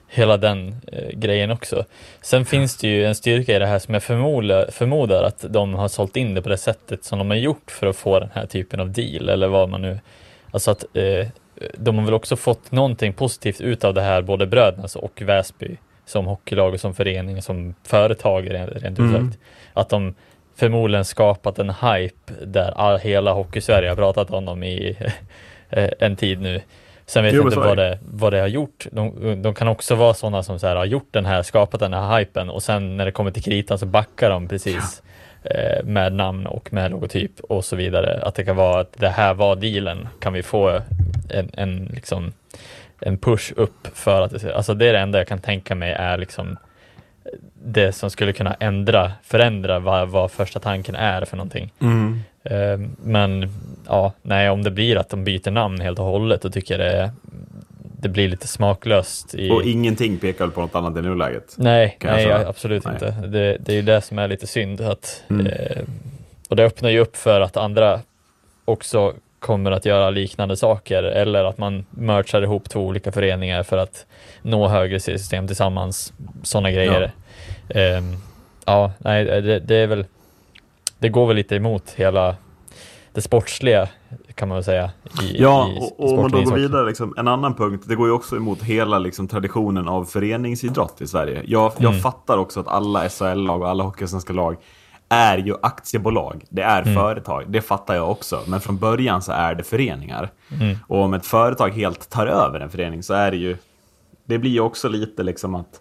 hela 0.08 0.36
den 0.36 0.76
eh, 0.92 1.08
grejen 1.12 1.50
också. 1.50 1.84
Sen 2.22 2.44
finns 2.44 2.76
det 2.76 2.88
ju 2.88 3.04
en 3.04 3.14
styrka 3.14 3.56
i 3.56 3.58
det 3.58 3.66
här 3.66 3.78
som 3.78 3.94
jag 3.94 4.02
förmodar, 4.02 4.70
förmodar 4.70 5.22
att 5.22 5.44
de 5.48 5.74
har 5.74 5.88
sålt 5.88 6.16
in 6.16 6.34
det 6.34 6.42
på 6.42 6.48
det 6.48 6.56
sättet 6.58 7.04
som 7.04 7.18
de 7.18 7.30
har 7.30 7.36
gjort 7.36 7.70
för 7.70 7.86
att 7.86 7.96
få 7.96 8.20
den 8.20 8.30
här 8.34 8.46
typen 8.46 8.80
av 8.80 8.90
deal 8.90 9.28
eller 9.28 9.48
vad 9.48 9.68
man 9.68 9.82
nu, 9.82 9.98
alltså 10.50 10.70
att 10.70 10.84
eh, 10.96 11.26
de 11.76 11.98
har 11.98 12.04
väl 12.04 12.14
också 12.14 12.36
fått 12.36 12.72
någonting 12.72 13.12
positivt 13.12 13.60
ut 13.60 13.84
av 13.84 13.94
det 13.94 14.02
här, 14.02 14.22
både 14.22 14.46
Brödernas 14.46 14.96
och 14.96 15.22
Väsby 15.22 15.76
som 16.06 16.26
hockeylag 16.26 16.74
och 16.74 16.80
som 16.80 16.94
förening 16.94 17.36
och 17.36 17.44
som 17.44 17.74
företag 17.82 18.50
rent, 18.54 18.98
ut 18.98 19.12
sagt. 19.12 19.38
Att 19.72 19.88
de 19.88 20.14
förmodligen 20.56 21.04
skapat 21.04 21.58
en 21.58 21.70
hype 21.70 22.32
där 22.44 22.70
all, 22.76 22.98
hela 22.98 23.32
Hockeysverige 23.32 23.88
har 23.88 23.96
pratat 23.96 24.30
om 24.30 24.44
dem 24.44 24.62
i 24.62 24.96
eh, 25.70 25.90
en 25.98 26.16
tid 26.16 26.40
nu. 26.40 26.60
Sen 27.06 27.24
vet 27.24 27.34
Jo, 27.34 27.42
jag 27.42 27.46
inte 27.46 27.58
vad 27.58 27.76
det. 27.76 27.98
vad 28.12 28.32
det 28.32 28.40
har 28.40 28.46
gjort. 28.46 28.86
De, 28.92 29.42
de 29.42 29.54
kan 29.54 29.68
också 29.68 29.94
vara 29.94 30.14
sådana 30.14 30.42
som 30.42 30.58
så 30.58 30.66
här, 30.66 30.76
har 30.76 30.84
gjort 30.84 31.08
den 31.10 31.26
här, 31.26 31.42
skapat 31.42 31.80
den 31.80 31.92
här 31.92 32.18
hypen 32.18 32.50
och 32.50 32.62
sen 32.62 32.96
när 32.96 33.04
det 33.04 33.12
kommer 33.12 33.30
till 33.30 33.42
kritan 33.42 33.78
så 33.78 33.86
backar 33.86 34.30
de 34.30 34.48
precis 34.48 35.02
eh, 35.44 35.84
med 35.84 36.12
namn 36.12 36.46
och 36.46 36.72
med 36.72 36.90
logotyp 36.90 37.40
och 37.40 37.64
så 37.64 37.76
vidare. 37.76 38.22
Att 38.22 38.34
det 38.34 38.44
kan 38.44 38.56
vara 38.56 38.80
att 38.80 38.92
det 38.98 39.08
här 39.08 39.34
var 39.34 39.56
dealen. 39.56 40.08
Kan 40.20 40.32
vi 40.32 40.42
få 40.42 40.80
en, 41.30 41.50
en, 41.54 41.90
liksom, 41.94 42.32
en 43.02 43.18
push 43.18 43.52
upp 43.56 43.88
för 43.94 44.22
att 44.22 44.42
det, 44.42 44.54
alltså 44.56 44.74
det 44.74 44.86
är 44.86 44.92
det 44.92 44.98
enda 44.98 45.18
jag 45.18 45.28
kan 45.28 45.38
tänka 45.38 45.74
mig 45.74 45.92
är 45.92 46.18
liksom 46.18 46.56
det 47.64 47.92
som 47.92 48.10
skulle 48.10 48.32
kunna 48.32 48.54
ändra, 48.54 49.12
förändra 49.22 49.78
vad, 49.78 50.08
vad 50.08 50.30
första 50.30 50.60
tanken 50.60 50.94
är 50.94 51.24
för 51.24 51.36
någonting. 51.36 51.72
Eh, 52.44 52.78
Men 53.04 53.48
ja, 53.88 54.12
nej, 54.22 54.50
om 54.50 54.62
det 54.64 54.70
blir 54.70 54.96
att 54.96 55.08
de 55.08 55.24
byter 55.24 55.50
namn 55.50 55.80
helt 55.80 55.98
och 55.98 56.04
hållet, 56.04 56.42
då 56.42 56.50
tycker 56.50 56.78
jag 56.78 56.92
det, 56.92 57.10
det 58.00 58.08
blir 58.08 58.28
lite 58.28 58.46
smaklöst. 58.48 59.34
I... 59.34 59.50
Och 59.50 59.62
ingenting 59.62 60.18
pekar 60.18 60.48
på 60.48 60.60
något 60.60 60.74
annat 60.74 60.96
i 60.96 61.02
nuläget. 61.02 61.54
Nej, 61.58 61.96
jag 62.00 62.12
nej 62.12 62.24
säga. 62.24 62.48
absolut 62.48 62.84
Nej. 62.84 62.94
inte. 62.94 63.10
Det, 63.26 63.56
det 63.60 63.72
är 63.72 63.76
ju 63.76 63.82
det 63.82 64.00
som 64.00 64.18
är 64.18 64.28
lite 64.28 64.46
synd. 64.46 64.80
Att, 64.80 65.22
Mm. 65.30 65.46
eh, 65.46 65.82
och 66.48 66.56
det 66.56 66.64
öppnar 66.64 66.90
ju 66.90 66.98
upp 66.98 67.16
för 67.16 67.40
att 67.40 67.56
andra 67.56 68.00
också 68.64 69.14
kommer 69.42 69.70
att 69.70 69.84
göra 69.86 70.10
liknande 70.10 70.56
saker 70.56 71.02
eller 71.02 71.44
att 71.44 71.58
man 71.58 71.84
merchar 71.90 72.42
ihop 72.42 72.68
två 72.70 72.80
olika 72.80 73.12
föreningar 73.12 73.62
för 73.62 73.76
att 73.76 74.06
nå 74.42 74.68
högre 74.68 75.00
seriesystem 75.00 75.46
tillsammans. 75.46 76.12
Sådana 76.42 76.70
grejer. 76.70 77.12
Ja, 77.68 78.00
ja 78.66 78.92
nej, 78.98 79.24
det, 79.24 79.58
det 79.60 79.76
är 79.76 79.86
väl 79.86 80.04
det 80.98 81.08
går 81.08 81.26
väl 81.26 81.36
lite 81.36 81.56
emot 81.56 81.90
hela 81.96 82.36
det 83.12 83.22
sportsliga 83.22 83.88
kan 84.34 84.48
man 84.48 84.56
väl 84.56 84.64
säga. 84.64 84.90
I, 85.22 85.42
Ja, 85.42 85.68
i, 85.68 85.78
och, 85.80 86.00
och 86.00 86.10
om 86.10 86.16
man 86.16 86.30
då 86.30 86.42
går 86.42 86.54
vidare, 86.56 86.86
liksom, 86.86 87.14
en 87.16 87.28
annan 87.28 87.54
punkt, 87.54 87.84
det 87.88 87.94
går 87.94 88.06
ju 88.06 88.12
också 88.12 88.36
emot 88.36 88.62
hela 88.62 88.98
liksom, 88.98 89.28
traditionen 89.28 89.88
av 89.88 90.04
föreningsidrott 90.04 91.00
i 91.00 91.06
Sverige. 91.06 91.42
Jag, 91.46 91.72
jag 91.78 91.90
Mm. 91.90 92.00
fattar 92.02 92.38
också 92.38 92.60
att 92.60 92.68
alla 92.68 93.08
SHL-lag 93.08 93.62
och 93.62 93.68
alla 93.68 93.84
hockeyallsvenska 93.84 94.32
lag 94.32 94.56
är 95.12 95.38
ju 95.38 95.54
aktiebolag. 95.62 96.44
Det 96.48 96.62
är 96.62 96.82
Mm. 96.82 96.94
företag, 96.94 97.44
det 97.48 97.60
fattar 97.62 97.94
jag 97.94 98.10
också. 98.10 98.40
Men 98.46 98.60
från 98.60 98.78
början 98.78 99.22
så 99.22 99.32
är 99.32 99.54
det 99.54 99.62
föreningar. 99.64 100.30
Mm. 100.60 100.76
Och 100.88 100.98
om 101.02 101.14
ett 101.14 101.26
företag 101.26 101.70
helt 101.70 102.10
tar 102.10 102.26
över 102.26 102.60
en 102.60 102.70
förening 102.70 103.02
så 103.02 103.14
är 103.14 103.30
det 103.30 103.36
ju... 103.36 103.56
Det 104.24 104.38
blir 104.38 104.50
ju 104.50 104.60
också 104.60 104.88
lite 104.88 105.22
liksom 105.22 105.54
att... 105.54 105.80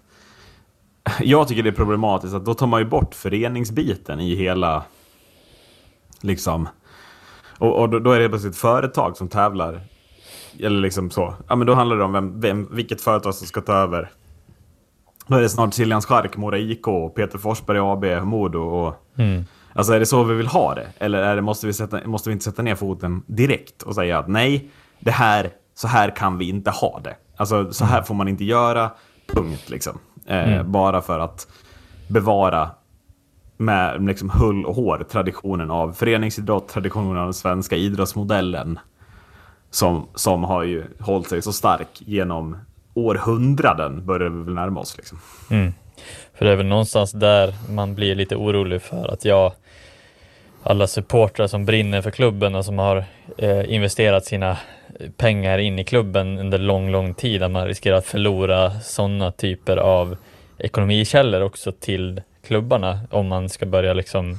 Jag 1.20 1.48
tycker 1.48 1.64
det 1.64 1.70
är 1.70 1.74
problematiskt 1.74 2.34
att 2.34 2.46
då 2.46 2.54
tar 2.54 2.68
man 2.68 2.80
ju 2.82 2.86
bort 2.86 3.16
föreningsbiten 3.16 4.20
i 4.20 4.36
hela... 4.36 4.84
Liksom... 6.22 6.70
Och, 7.58 7.80
och 7.82 7.90
då, 7.90 8.00
då 8.00 8.12
är 8.12 8.20
det 8.20 8.30
plötsligt 8.30 8.58
företag 8.58 9.18
som 9.18 9.28
tävlar. 9.28 9.82
Eller 10.60 10.80
liksom 10.80 11.10
så. 11.12 11.36
Ja, 11.48 11.56
men 11.56 11.68
då 11.68 11.74
handlar 11.74 11.98
det 11.98 12.04
om 12.04 12.12
vem, 12.14 12.40
vem, 12.42 12.68
vilket 12.76 13.02
företag 13.02 13.36
som 13.36 13.48
ska 13.48 13.62
ta 13.62 13.74
över. 13.74 14.10
Då 15.32 15.38
är 15.38 15.42
det 15.42 15.50
snart 15.50 15.74
Siljan 15.74 16.02
Skark, 16.02 16.38
Mora 16.38 16.58
IK, 16.58 16.86
Peter 17.16 17.38
Forsberg 17.38 17.80
AB, 17.80 18.26
Modo 18.26 18.60
och... 18.60 18.96
Alltså 19.74 19.94
är 19.94 20.00
det 20.00 20.06
så 20.06 20.24
vi 20.24 20.34
vill 20.36 20.48
ha 20.48 20.76
det? 20.76 20.88
Eller 20.98 21.24
är 21.24 21.36
det, 21.36 21.42
måste, 21.42 21.68
vi 21.68 21.74
sätta, 21.74 22.08
måste 22.08 22.30
vi 22.30 22.34
inte 22.34 22.46
sätta 22.46 22.62
ner 22.62 22.76
foten 22.76 23.24
direkt 23.28 23.82
och 23.82 23.96
säga 23.96 24.20
att 24.20 24.28
nej, 24.28 24.70
det 25.00 25.12
här, 25.12 25.50
så 25.74 25.88
här 25.88 26.16
kan 26.16 26.38
vi 26.38 26.50
inte 26.50 26.72
ha 26.72 27.00
det. 27.04 27.16
Alltså 27.38 27.74
så 27.74 27.86
här 27.86 28.02
får 28.02 28.16
man 28.16 28.28
inte 28.28 28.44
göra, 28.44 28.92
punkt 29.28 29.70
liksom. 29.70 30.00
Eh, 30.26 30.64
Bara 30.64 31.02
för 31.02 31.20
att 31.20 31.48
bevara 32.08 32.70
med 33.58 34.06
liksom 34.06 34.30
hull 34.30 34.66
och 34.66 34.76
hår 34.76 35.06
traditionen 35.12 35.72
av 35.72 35.92
föreningsidrott, 35.94 36.68
traditionen 36.68 37.18
av 37.18 37.24
den 37.24 37.34
svenska 37.34 37.76
idrottsmodellen. 37.76 38.80
Som, 39.70 40.08
som 40.16 40.44
har 40.44 40.64
ju 40.64 40.84
hållit 41.00 41.28
sig 41.30 41.42
så 41.42 41.54
stark 41.54 41.88
genom 42.00 42.58
århundraden, 42.94 44.06
börjar 44.06 44.30
vi 44.30 44.44
väl 44.44 44.54
närma 44.54 44.80
oss. 44.80 44.98
Liksom. 44.98 45.20
För 46.34 46.46
det 46.46 46.52
är 46.52 46.56
väl 46.56 46.66
någonstans 46.66 47.12
där 47.12 47.54
man 47.70 47.96
blir 47.96 48.16
lite 48.16 48.36
orolig 48.36 48.82
för 48.82 49.14
att 49.14 49.26
jag 49.26 49.54
alla 50.64 50.88
supportrar 50.88 51.48
som 51.48 51.66
brinner 51.66 52.02
för 52.02 52.12
klubben 52.12 52.56
och 52.56 52.66
som 52.66 52.80
har 52.80 53.04
eh, 53.38 53.74
investerat 53.74 54.26
sina 54.26 54.58
pengar 55.18 55.58
in 55.58 55.80
i 55.80 55.84
klubben 55.84 56.40
under 56.40 56.58
lång, 56.58 56.92
lång 56.92 57.14
tid, 57.14 57.44
att 57.44 57.52
man 57.52 57.68
riskerar 57.68 57.96
att 57.98 58.06
förlora 58.06 58.72
sådana 58.80 59.32
typer 59.32 59.78
av 59.78 60.18
ekonomikällor 60.58 61.42
också 61.42 61.72
till 61.72 62.22
klubbarna 62.48 63.00
om 63.12 63.28
man 63.28 63.50
ska 63.50 63.66
börja 63.66 63.94
liksom 63.94 64.38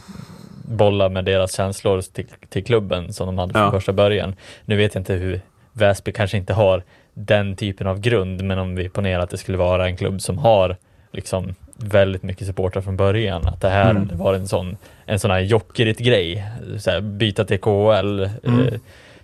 bolla 0.64 1.08
med 1.08 1.24
deras 1.24 1.56
känslor 1.56 2.00
till, 2.00 2.26
till 2.48 2.64
klubben 2.64 3.12
som 3.12 3.26
de 3.26 3.38
hade 3.38 3.52
från 3.52 3.62
Ja. 3.62 3.70
första 3.70 3.92
början. 3.92 4.34
Nu 4.64 4.76
vet 4.76 4.94
jag 4.94 5.00
inte 5.00 5.14
hur 5.14 5.40
Väsby 5.72 6.12
kanske 6.12 6.36
inte 6.36 6.54
har 6.54 6.82
den 7.14 7.56
typen 7.56 7.86
av 7.86 8.00
grund, 8.00 8.44
men 8.44 8.58
om 8.58 8.74
vi 8.74 8.88
ponerar 8.88 9.22
att 9.22 9.30
det 9.30 9.38
skulle 9.38 9.58
vara 9.58 9.86
en 9.88 9.96
klubb 9.96 10.20
som 10.20 10.38
har 10.38 10.76
liksom 11.12 11.54
väldigt 11.76 12.22
mycket 12.22 12.46
supportrar 12.46 12.82
från 12.82 12.96
början. 12.96 13.46
Att 13.46 13.60
det 13.60 13.68
här 13.70 13.90
Mm. 13.90 14.08
var 14.12 14.34
en 14.34 14.48
sån, 14.48 14.76
en 15.06 15.18
sån 15.18 15.30
här 15.30 15.40
Jokerit-grej. 15.40 16.44
Så 16.78 16.90
här, 16.90 17.00
byta 17.00 17.44
till 17.44 17.58
KHL 17.60 18.30
Mm. 18.44 18.60
eh, 18.60 18.74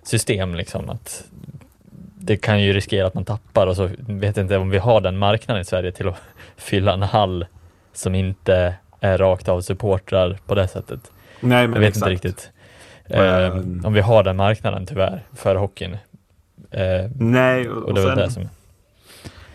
system 0.03 0.55
liksom. 0.55 0.89
Att 0.89 1.23
det 2.21 2.37
kan 2.37 2.61
ju 2.61 2.73
riskera 2.73 3.07
att 3.07 3.13
man 3.13 3.25
tappar 3.25 3.67
och 3.67 3.75
så 3.75 3.89
vet 3.99 4.37
jag 4.37 4.43
inte 4.43 4.57
om 4.57 4.69
vi 4.69 4.77
har 4.77 5.01
den 5.01 5.17
marknaden 5.17 5.61
i 5.61 5.65
Sverige 5.65 5.91
till 5.91 6.07
att 6.07 6.15
fylla 6.57 6.93
en 6.93 7.01
hall 7.03 7.45
som 7.93 8.15
inte 8.15 8.73
är 8.99 9.17
rakt 9.17 9.49
av 9.49 9.61
supportrar 9.61 10.37
på 10.45 10.55
det 10.55 10.67
sättet. 10.67 10.99
Nej, 11.39 11.61
Jag 11.61 11.69
men 11.69 11.79
vet 11.79 11.89
exakt. 11.89 12.11
inte 12.11 12.27
riktigt 12.27 12.49
eh, 13.05 13.45
Mm. 13.45 13.81
om 13.85 13.93
vi 13.93 14.01
har 14.01 14.23
den 14.23 14.35
marknaden 14.35 14.85
tyvärr 14.85 15.21
för 15.35 15.55
hockeyn. 15.55 15.97
Eh, 16.71 17.11
Nej, 17.19 17.69
och, 17.69 17.83
och 17.83 17.93
det 17.93 18.01
var 18.01 18.09
sen, 18.09 18.17
det 18.17 18.31
som... 18.31 18.49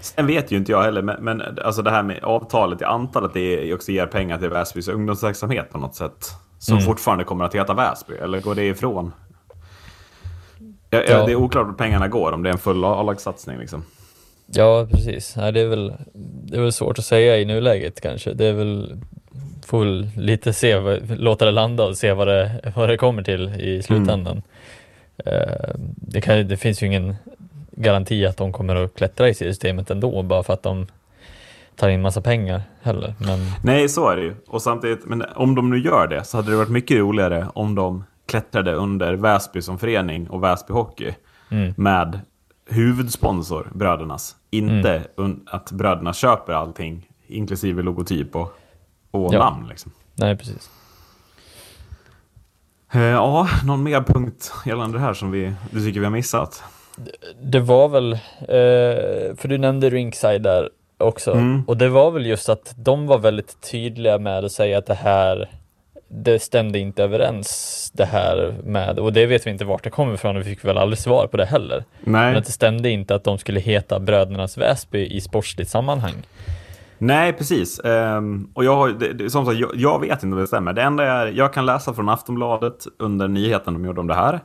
sen 0.01 0.27
vet 0.27 0.53
ju 0.53 0.57
inte 0.57 0.73
jag 0.73 0.83
heller, 0.83 1.03
men, 1.03 1.25
men 1.25 1.43
alltså 1.65 1.83
det 1.83 1.91
här 1.91 2.03
med 2.03 2.25
avtalet, 2.25 2.81
jag 2.81 2.91
antar 2.91 3.23
att 3.23 3.35
det 3.35 3.75
också 3.75 3.93
ger 3.93 4.07
pengar 4.07 4.39
till 4.39 4.49
Väsbys 4.49 4.89
ungdomsverksamhet 4.89 5.71
på 5.73 5.79
något 5.79 5.95
sätt. 5.95 6.31
Som 6.59 6.75
Mm. 6.77 6.87
fortfarande 6.87 7.25
kommer 7.25 7.45
att 7.45 7.55
heta 7.55 7.75
Väsby, 7.75 8.15
eller 8.15 8.41
går 8.41 8.55
det 8.55 8.65
ifrån? 8.65 9.13
Ja, 10.91 11.03
Ja. 11.09 11.27
Det 11.27 11.33
är 11.33 11.37
oklart 11.37 11.67
vart 11.67 11.79
pengarna 11.79 12.09
går, 12.09 12.33
om 12.33 12.43
det 12.43 12.49
är 12.49 12.53
en 12.53 12.59
full 12.59 12.85
A-lagssatsning 12.85 13.59
liksom. 13.59 13.85
Ja, 14.47 14.89
precis. 14.91 15.37
Nej, 15.37 15.53
det, 15.53 15.61
är 15.61 15.67
väl, 15.67 15.93
det 16.45 16.57
är 16.57 16.61
väl 16.61 16.73
svårt 16.73 16.99
att 16.99 17.05
säga 17.05 17.39
i 17.39 17.45
nuläget 17.45 18.01
kanske. 18.01 18.33
Det 18.33 18.47
är 18.47 18.53
väl, 18.53 18.97
får 19.67 19.79
väl 19.79 20.09
lite 20.17 20.53
se, 20.53 20.99
låta 21.17 21.45
det 21.45 21.51
landa 21.51 21.85
och 21.85 21.97
se 21.97 22.13
vad 22.13 22.27
det, 22.29 22.73
vad 22.77 22.89
det 22.89 22.97
kommer 22.97 23.23
till 23.23 23.49
i 23.61 23.83
slutändan. 23.83 24.37
Eh, 24.37 24.43
det, 25.97 26.21
kan, 26.21 26.49
det 26.49 26.57
finns 26.57 26.83
ju 26.83 26.87
ingen 26.87 27.15
garanti 27.73 28.27
att 28.27 28.37
de 28.37 28.53
kommer 28.53 28.77
att 28.77 28.95
klättra 28.95 29.29
i 29.29 29.35
systemet 29.35 29.91
ändå, 29.91 30.23
bara 30.23 30.43
för 30.43 30.53
att 30.53 30.63
de 30.63 30.87
tar 31.77 31.89
in 31.89 32.03
massa 32.03 32.21
pengar 32.21 32.63
heller. 32.83 33.15
Men 33.19 33.39
Nej, 33.65 33.89
så 33.89 34.09
är 34.11 34.17
det 34.17 34.23
ju. 34.23 34.35
Och 34.47 34.63
samtidigt, 34.63 35.05
men 35.07 35.25
om 35.35 35.55
de 35.55 35.71
nu 35.71 35.79
gör 35.79 36.07
det 36.07 36.25
så 36.25 36.37
hade 36.37 36.51
det 36.51 36.57
varit 36.57 36.69
mycket 36.71 36.97
roligare 36.99 37.47
om 37.55 37.75
de 37.75 38.05
klättrade 38.27 38.73
under 38.75 39.15
Väsby 39.15 39.63
som 39.63 39.79
förening 39.79 40.31
och 40.31 40.43
Väsby 40.45 40.73
Hockey 40.73 41.13
mm, 41.51 41.75
med 41.77 42.21
huvudsponsor 42.71 43.69
Brödernas. 43.75 44.37
Inte 44.51 45.03
Mm. 45.19 45.41
att 45.47 45.71
Bröderna 45.73 46.13
köper 46.13 46.53
allting, 46.53 47.09
inklusive 47.27 47.83
logotyp 47.83 48.37
och, 48.37 48.53
och 49.11 49.35
Ja. 49.35 49.39
namn. 49.39 49.69
Liksom. 49.69 49.93
nej, 50.15 50.37
precis. 50.37 50.71
Eh, 52.95 53.01
ja, 53.03 53.49
någon 53.65 53.83
mer 53.83 54.01
punkt 54.01 54.53
gällande 54.67 54.99
det 54.99 55.03
här 55.05 55.15
som 55.15 55.31
vi, 55.31 55.53
du 55.71 55.81
tycker 55.85 56.01
vi 56.01 56.07
har 56.07 56.13
missat? 56.13 56.63
Det 57.43 57.61
var 57.61 57.89
väl, 57.89 58.13
eh, 58.13 59.37
för 59.37 59.49
du 59.49 59.59
nämnde 59.59 59.91
Rinkside 59.91 60.43
där 60.43 60.69
också, 60.99 61.33
Mm. 61.33 61.65
och 61.67 61.77
det 61.77 61.89
var 61.89 62.11
väl 62.11 62.27
just 62.27 62.49
att 62.49 62.75
de 62.77 63.07
var 63.07 63.19
väldigt 63.19 63.71
tydliga 63.71 64.19
med 64.19 64.45
att 64.45 64.53
säga 64.53 64.79
att 64.79 64.87
det 64.87 64.95
här, 64.95 65.49
det 66.09 66.39
stämde 66.43 66.79
inte 66.79 67.03
överens 67.05 67.91
det 67.95 68.05
här 68.05 68.55
med, 68.65 68.99
och 68.99 69.13
det 69.13 69.27
vet 69.27 69.47
vi 69.47 69.51
inte 69.51 69.65
vart 69.65 69.85
det 69.85 69.91
kommer 69.91 70.15
ifrån 70.15 70.37
och 70.37 70.43
vi 70.43 70.45
fick 70.51 70.65
väl 70.65 70.79
aldrig 70.79 70.99
svar 70.99 71.27
på 71.27 71.37
det 71.37 71.45
heller. 71.47 71.85
Men 72.01 72.13
Nej, 72.13 72.37
att 72.37 72.45
det 72.47 72.53
stämde 72.53 72.91
inte 72.91 73.15
att 73.15 73.25
de 73.25 73.39
skulle 73.39 73.61
heta 73.61 74.01
Brödernas 74.01 74.59
Väsby 74.59 75.07
i 75.07 75.21
sportsligt 75.21 75.71
sammanhang. 75.71 76.15
Nej 76.99 77.33
precis. 77.33 77.81
Ehm, 77.85 78.49
och 78.55 78.65
jag, 78.65 78.77
har, 78.77 79.29
som 79.29 79.47
sagt, 79.47 79.59
jag, 79.59 79.71
jag 79.75 80.01
vet 80.01 80.23
inte 80.23 80.35
om 80.35 80.41
det 80.41 80.47
stämmer. 80.47 80.73
Det 80.73 80.83
enda 80.83 81.05
är, 81.05 81.27
jag 81.27 81.53
kan 81.53 81.67
läsa 81.67 81.95
från 81.95 82.09
Aftonbladet 82.09 82.87
under 82.99 83.29
nyheten 83.29 83.75
de 83.75 83.85
gjorde 83.85 84.01
om 84.01 84.07
det 84.07 84.15
här. 84.15 84.41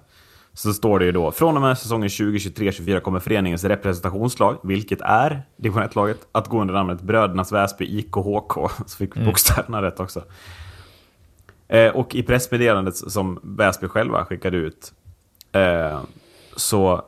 Så 0.53 0.73
står 0.73 0.99
det 0.99 1.05
ju 1.05 1.12
då, 1.12 1.31
från 1.31 1.55
och 1.55 1.62
med 1.62 1.77
säsongen 1.77 2.09
2023-24 2.09 2.99
kommer 2.99 3.19
föreningens 3.19 3.63
representationslag, 3.63 4.57
vilket 4.63 5.01
är 5.01 5.41
division 5.57 5.83
1-laget, 5.83 6.27
att 6.31 6.47
gå 6.47 6.62
under 6.62 6.73
namnet 6.73 7.01
Brödernas 7.01 7.51
Väsby 7.51 7.85
IKHK. 7.85 8.69
Så 8.85 8.97
fick 8.97 9.17
vi 9.17 9.25
bokstäverna 9.25 9.81
rätt 9.81 9.99
också. 9.99 10.23
Eh, 11.67 11.95
och 11.95 12.15
i 12.15 12.23
pressmeddelandet 12.23 12.95
som 12.95 13.39
Väsby 13.43 13.88
själva 13.88 14.25
skickade 14.25 14.57
ut 14.57 14.93
eh, 15.51 15.99
så, 16.55 17.01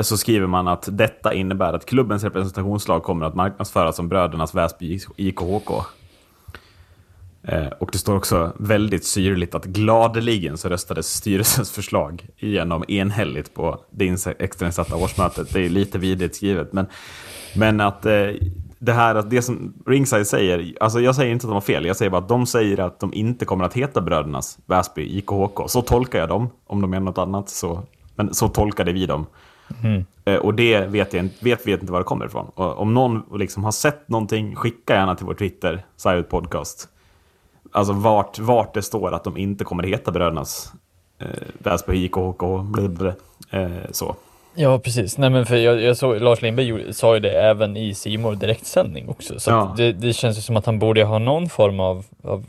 så 0.00 0.16
skriver 0.16 0.46
man 0.46 0.68
att 0.68 0.88
detta 0.92 1.34
innebär 1.34 1.72
att 1.72 1.86
klubbens 1.86 2.24
representationslag 2.24 3.02
kommer 3.02 3.26
att 3.26 3.34
marknadsföras 3.34 3.96
som 3.96 4.08
Brödernas 4.08 4.54
Väsby 4.54 5.00
IKHK. 5.16 5.82
Eh, 7.42 7.66
och 7.66 7.88
det 7.92 7.98
står 7.98 8.16
också 8.16 8.52
väldigt 8.58 9.04
syrligt 9.04 9.54
att 9.54 9.64
gladeligen 9.64 10.58
så 10.58 10.68
röstades 10.68 11.06
styrelsens 11.06 11.70
förslag 11.70 12.26
igenom 12.36 12.84
enhälligt 12.88 13.54
på 13.54 13.80
det 13.90 14.26
extrainsatta 14.38 14.96
årsmötet. 14.96 15.52
Det 15.52 15.64
är 15.64 15.68
lite 15.68 15.98
vidrigt 15.98 16.36
skrivet, 16.36 16.72
men, 16.72 16.86
men 17.56 17.80
att 17.80 18.06
eh, 18.06 18.28
det 18.78 18.92
här, 18.92 19.14
att 19.14 19.30
det 19.30 19.42
som 19.42 19.74
Ringside 19.86 20.26
säger, 20.26 20.74
alltså 20.80 21.00
jag 21.00 21.14
säger 21.14 21.32
inte 21.32 21.46
att 21.46 21.50
de 21.50 21.54
har 21.54 21.60
fel, 21.60 21.84
jag 21.84 21.96
säger 21.96 22.10
bara 22.10 22.22
att 22.22 22.28
de 22.28 22.46
säger 22.46 22.80
att 22.80 23.00
de 23.00 23.14
inte 23.14 23.44
kommer 23.44 23.64
att 23.64 23.74
heta 23.74 24.00
Brödernas 24.00 24.58
Väsby 24.66 25.18
IKHK. 25.18 25.68
Så 25.68 25.82
tolkar 25.82 26.18
jag 26.18 26.28
dem, 26.28 26.50
om 26.66 26.80
de 26.80 26.90
menar 26.90 27.04
något 27.04 27.18
annat, 27.18 27.48
så, 27.48 27.82
men 28.14 28.34
så 28.34 28.48
tolkade 28.48 28.92
vi 28.92 29.06
dem. 29.06 29.26
Eh, 30.24 30.34
Och 30.34 30.54
det 30.54 30.80
vet, 30.80 31.12
jag, 31.14 31.28
vet 31.40 31.66
vi 31.66 31.72
inte 31.72 31.92
var 31.92 31.98
det 31.98 32.04
kommer 32.04 32.26
ifrån. 32.26 32.46
Och 32.54 32.78
om 32.78 32.94
någon 32.94 33.22
liksom 33.38 33.64
har 33.64 33.72
sett 33.72 34.08
någonting, 34.08 34.56
skicka 34.56 34.94
gärna 34.94 35.14
till 35.14 35.26
vår 35.26 35.34
Twitter, 35.34 35.84
Silent 35.96 36.28
Podcast. 36.28 36.88
Alltså 37.72 37.92
vart, 37.92 38.38
vart 38.38 38.74
det 38.74 38.82
står 38.82 39.12
att 39.14 39.24
de 39.24 39.36
inte 39.36 39.64
kommer 39.64 39.82
heta 39.82 40.10
Brödernas 40.10 40.72
eh, 41.18 41.26
Väsby 41.58 42.04
IKHK, 42.04 42.42
eh, 43.50 43.68
så. 43.90 44.16
Ja, 44.54 44.78
precis. 44.78 45.18
Nej, 45.18 45.30
men 45.30 45.46
för 45.46 45.56
jag, 45.56 45.82
jag 45.82 45.96
såg, 45.96 46.20
Lars 46.20 46.42
Lindberg 46.42 46.94
sa 46.94 47.14
ju 47.14 47.20
det 47.20 47.30
även 47.30 47.76
i 47.76 47.94
Simor 47.94 48.34
direktsändning 48.34 49.08
också. 49.08 49.40
Så 49.40 49.50
Ja. 49.50 49.74
det, 49.76 49.92
det 49.92 50.12
känns 50.12 50.38
ju 50.38 50.42
som 50.42 50.56
att 50.56 50.66
han 50.66 50.78
borde 50.78 51.04
ha 51.04 51.18
någon 51.18 51.48
form 51.48 51.80
av, 51.80 52.04
av 52.24 52.44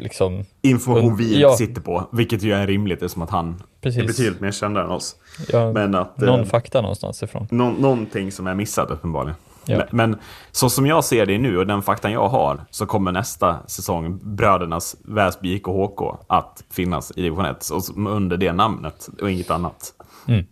liksom, 0.00 0.44
Information 0.62 1.16
vi 1.16 1.40
ja. 1.40 1.56
sitter 1.56 1.80
på, 1.80 2.08
vilket 2.12 2.42
ju 2.42 2.52
är 2.52 2.66
rimligt 2.66 3.02
eftersom 3.02 3.22
att 3.22 3.30
han 3.30 3.62
Precis. 3.80 4.02
är 4.02 4.06
betydligt 4.06 4.40
mer 4.40 4.50
känd 4.52 4.78
än 4.78 4.90
oss. 4.90 5.16
ja, 5.48 5.72
Men 5.72 5.94
att... 5.94 6.18
någon 6.18 6.40
eh, 6.40 6.46
fakta 6.46 6.80
någonstans 6.80 7.22
ifrån. 7.22 7.46
Nå- 7.50 7.70
någonting 7.78 8.32
som 8.32 8.46
är 8.46 8.54
missat 8.54 8.90
uppenbarligen. 8.90 9.36
Ja. 9.66 9.82
Men, 9.90 10.18
så 10.50 10.70
som 10.70 10.86
jag 10.86 11.04
ser 11.04 11.26
det 11.26 11.38
nu 11.38 11.58
och 11.58 11.66
den 11.66 11.82
faktan 11.82 12.12
jag 12.12 12.28
har 12.28 12.60
så 12.70 12.86
kommer 12.86 13.12
nästa 13.12 13.56
säsong 13.66 14.18
Brödernas 14.22 14.96
Väsby 15.04 15.54
IKHK 15.54 16.16
att 16.26 16.64
finnas 16.70 17.12
i 17.16 17.22
division 17.22 17.44
1 17.44 17.70
och 17.70 17.84
som- 17.84 18.06
under 18.06 18.36
det 18.36 18.52
namnet 18.52 19.08
och 19.22 19.30
inget 19.30 19.50
annat. 19.50 19.92
Mm. 20.28 20.44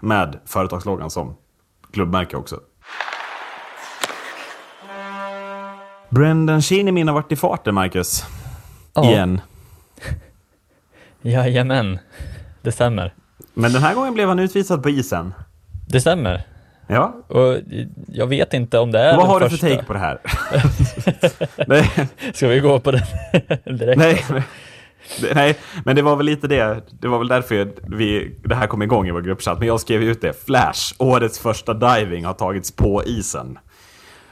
Med 0.00 0.38
företagsloggan 0.46 1.10
som 1.10 1.34
klubbmärke 1.92 2.36
också. 2.36 2.56
Brendan 6.10 6.62
Shinnimin 6.62 7.08
har 7.08 7.14
varit 7.14 7.32
i 7.32 7.36
farten, 7.36 7.74
Marcus. 7.74 8.24
Ja. 8.94 9.04
Igen. 9.10 9.40
Jajamän, 11.22 11.98
det 12.62 12.72
stämmer. 12.72 13.14
Men 13.54 13.72
den 13.72 13.82
här 13.82 13.94
gången 13.94 14.14
blev 14.14 14.28
han 14.28 14.38
utvisad 14.38 14.82
på 14.82 14.90
isen. 14.90 15.34
Det 15.88 16.00
stämmer. 16.00 16.42
Ja, 16.86 17.14
Och 17.28 17.56
jag 18.08 18.26
vet 18.26 18.54
inte 18.54 18.78
om 18.78 18.92
det 18.92 18.98
är 19.00 19.16
vad 19.16 19.26
har 19.26 19.40
du 19.40 19.44
för 19.44 19.50
första. 19.56 19.68
take 19.68 19.84
på 19.84 19.92
det 19.92 19.98
här? 19.98 20.18
Nej, 21.66 22.08
Ska 22.34 22.48
vi 22.48 22.60
gå 22.60 22.80
på 22.80 22.90
den 22.90 23.02
direkt? 23.78 23.98
Nej, 23.98 24.24
men- 24.30 24.42
det- 25.20 25.34
nej, 25.34 25.56
men 25.84 25.96
det 25.96 26.02
var 26.02 26.16
väl 26.16 26.26
lite 26.26 26.48
det. 26.48 26.82
Det 27.00 27.08
var 27.08 27.18
väl 27.18 27.28
därför 27.28 27.68
vi, 27.96 28.36
det 28.44 28.54
här 28.54 28.66
kom 28.66 28.82
igång 28.82 29.08
i 29.08 29.10
vår 29.10 29.20
gruppchatt. 29.22 29.58
Men 29.58 29.68
jag 29.68 29.80
skrev 29.80 30.02
ut 30.02 30.20
det. 30.20 30.44
Flash, 30.46 30.94
årets 30.98 31.38
första 31.38 31.74
diving 31.74 32.24
har 32.24 32.32
tagits 32.34 32.72
på 32.76 33.04
isen. 33.04 33.58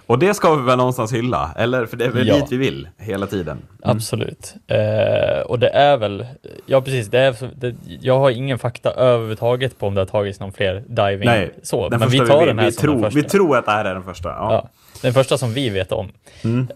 Och 0.08 0.18
det 0.18 0.34
ska 0.34 0.54
vi 0.54 0.62
väl 0.62 0.76
någonstans 0.78 1.12
hylla? 1.12 1.50
Eller? 1.56 1.86
För 1.86 1.96
det 1.96 2.04
är 2.04 2.10
väl 2.10 2.28
Ja. 2.28 2.34
dit 2.34 2.52
vi 2.52 2.56
vill 2.56 2.88
hela 2.98 3.26
tiden. 3.26 3.58
Absolut. 3.82 4.54
Eh, 4.66 5.40
och 5.46 5.58
det 5.58 5.68
är 5.68 5.96
väl, 5.96 6.26
ja 6.66 6.80
precis, 6.80 7.08
det 7.08 7.18
är, 7.18 7.36
det, 7.56 7.74
jag 8.00 8.18
har 8.18 8.30
ingen 8.30 8.58
fakta 8.58 8.90
överhuvudtaget 8.90 9.78
på 9.78 9.86
om 9.86 9.94
det 9.94 10.00
har 10.00 10.06
tagits 10.06 10.40
någon 10.40 10.52
fler 10.52 10.84
diving. 10.86 11.26
Nej, 11.28 11.54
så, 11.62 11.88
men 11.90 12.08
vi 12.08 12.18
tar 12.18 12.40
vi, 12.40 12.46
den 12.46 12.58
här 12.58 12.66
vi, 12.66 12.72
som 12.72 12.82
tror, 12.82 12.92
den 12.94 13.02
första. 13.02 13.20
vi 13.20 13.28
tror 13.28 13.56
att 13.56 13.64
det 13.64 13.70
här 13.72 13.84
är 13.84 13.94
den 13.94 14.02
första. 14.02 14.28
Ja. 14.28 14.52
Ja, 14.52 14.68
den 15.02 15.12
första 15.12 15.38
som 15.38 15.52
vi 15.54 15.68
vet 15.70 15.92
om. 15.92 16.12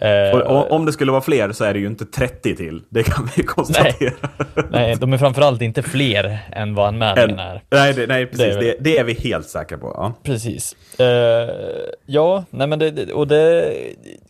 Eh, 0.00 0.38
Och, 0.40 0.70
om 0.72 0.86
det 0.86 0.92
skulle 0.92 1.12
vara 1.12 1.22
fler 1.22 1.52
så 1.52 1.64
är 1.64 1.72
det 1.74 1.80
ju 1.80 1.86
inte 1.86 2.04
30 2.06 2.56
till. 2.56 2.82
Det 2.88 3.02
kan 3.02 3.28
vi 3.36 3.42
konstatera. 3.46 4.12
nej, 4.70 4.96
de 5.00 5.12
är 5.12 5.18
framförallt 5.18 5.62
inte 5.62 5.82
fler 5.82 6.38
än 6.52 6.74
vad 6.74 6.88
anmälningen 6.88 7.38
är. 7.38 7.62
nej, 7.70 7.92
det, 7.94 8.06
nej, 8.06 8.26
precis. 8.26 8.38
Det 8.46 8.52
är 8.52 8.60
Det, 8.60 8.76
det 8.80 8.98
är 8.98 9.04
vi 9.04 9.12
helt 9.14 9.48
säkra 9.48 9.78
på. 9.78 9.92
Ja. 9.96 10.12
Precis. 10.22 10.76
Eh, 10.98 11.06
ja, 12.06 12.44
nej 12.50 12.66
men 12.66 12.78
det- 12.78 13.12
och 13.12 13.26
det 13.28 13.72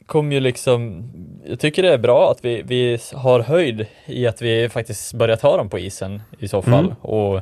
kom 0.07 0.33
ju 0.33 0.41
liksom, 0.41 1.11
jag 1.47 1.61
tycker 1.61 1.83
det 1.83 1.93
är 1.93 1.99
bra 1.99 2.31
att 2.31 2.45
vi, 2.45 2.63
vi 2.67 2.99
har 3.15 3.41
höjd 3.41 3.87
i 4.07 4.27
att 4.27 4.43
vi 4.43 4.69
faktiskt 4.69 5.15
börjar 5.15 5.37
ta 5.37 5.57
dem 5.57 5.69
på 5.69 5.79
isen 5.79 6.23
i 6.39 6.49
så 6.49 6.63
fall. 6.63 6.85
Mm. 6.85 6.95
Och 7.01 7.41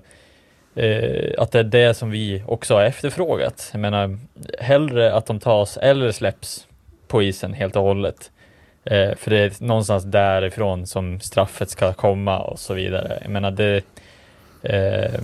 eh, 0.84 1.42
att 1.42 1.52
det 1.52 1.58
är 1.58 1.64
det 1.64 1.94
som 1.94 2.10
vi 2.10 2.42
också 2.46 2.74
har 2.74 2.82
efterfrågat. 2.82 3.68
Jag 3.72 3.80
menar, 3.80 4.18
hellre 4.58 5.14
att 5.14 5.26
de 5.26 5.40
tas 5.40 5.76
eller 5.76 6.12
släpps 6.12 6.66
på 7.08 7.22
isen 7.22 7.52
helt 7.52 7.76
och 7.76 7.82
hållet. 7.82 8.30
Eh, 8.84 9.14
för 9.16 9.30
det 9.30 9.38
är 9.38 9.64
någonstans 9.64 10.04
därifrån 10.04 10.86
som 10.86 11.20
straffet 11.20 11.70
ska 11.70 11.92
komma 11.92 12.38
och 12.38 12.58
så 12.58 12.74
vidare. 12.74 13.18
Jag 13.22 13.30
menar 13.30 13.50
det, 13.50 13.82
eh, 14.62 15.20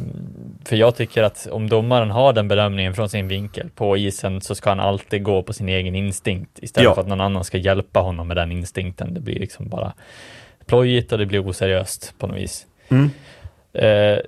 För 0.65 0.77
jag 0.77 0.97
tycker 0.97 1.23
att 1.23 1.49
om 1.51 1.69
domaren 1.69 2.11
har 2.11 2.33
den 2.33 2.49
bedömningen 2.49 2.95
från 2.95 3.09
sin 3.09 3.29
vinkel 3.29 3.71
på 3.75 3.97
isen 3.97 4.41
så 4.41 4.55
ska 4.55 4.71
han 4.71 4.81
alltid 4.81 5.23
gå 5.23 5.43
på 5.43 5.53
sin 5.53 5.69
egen 5.69 5.95
instinkt 5.95 6.59
istället 6.63 6.85
Ja. 6.85 6.95
för 6.95 7.01
att 7.03 7.09
någon 7.09 7.21
annan 7.21 7.45
ska 7.45 7.59
hjälpa 7.59 8.01
honom 8.01 8.29
med 8.29 8.37
den 8.37 8.53
instinkten. 8.53 9.15
Det 9.15 9.21
blir 9.21 9.39
liksom 9.39 9.69
bara 9.69 9.93
plojigt 10.67 11.13
och 11.13 11.19
det 11.19 11.27
blir 11.27 11.49
oseriöst 11.49 12.15
på 12.19 12.27
något 12.27 12.37
vis. 12.37 12.67
Mm. 12.89 13.11
Eh, 13.73 14.19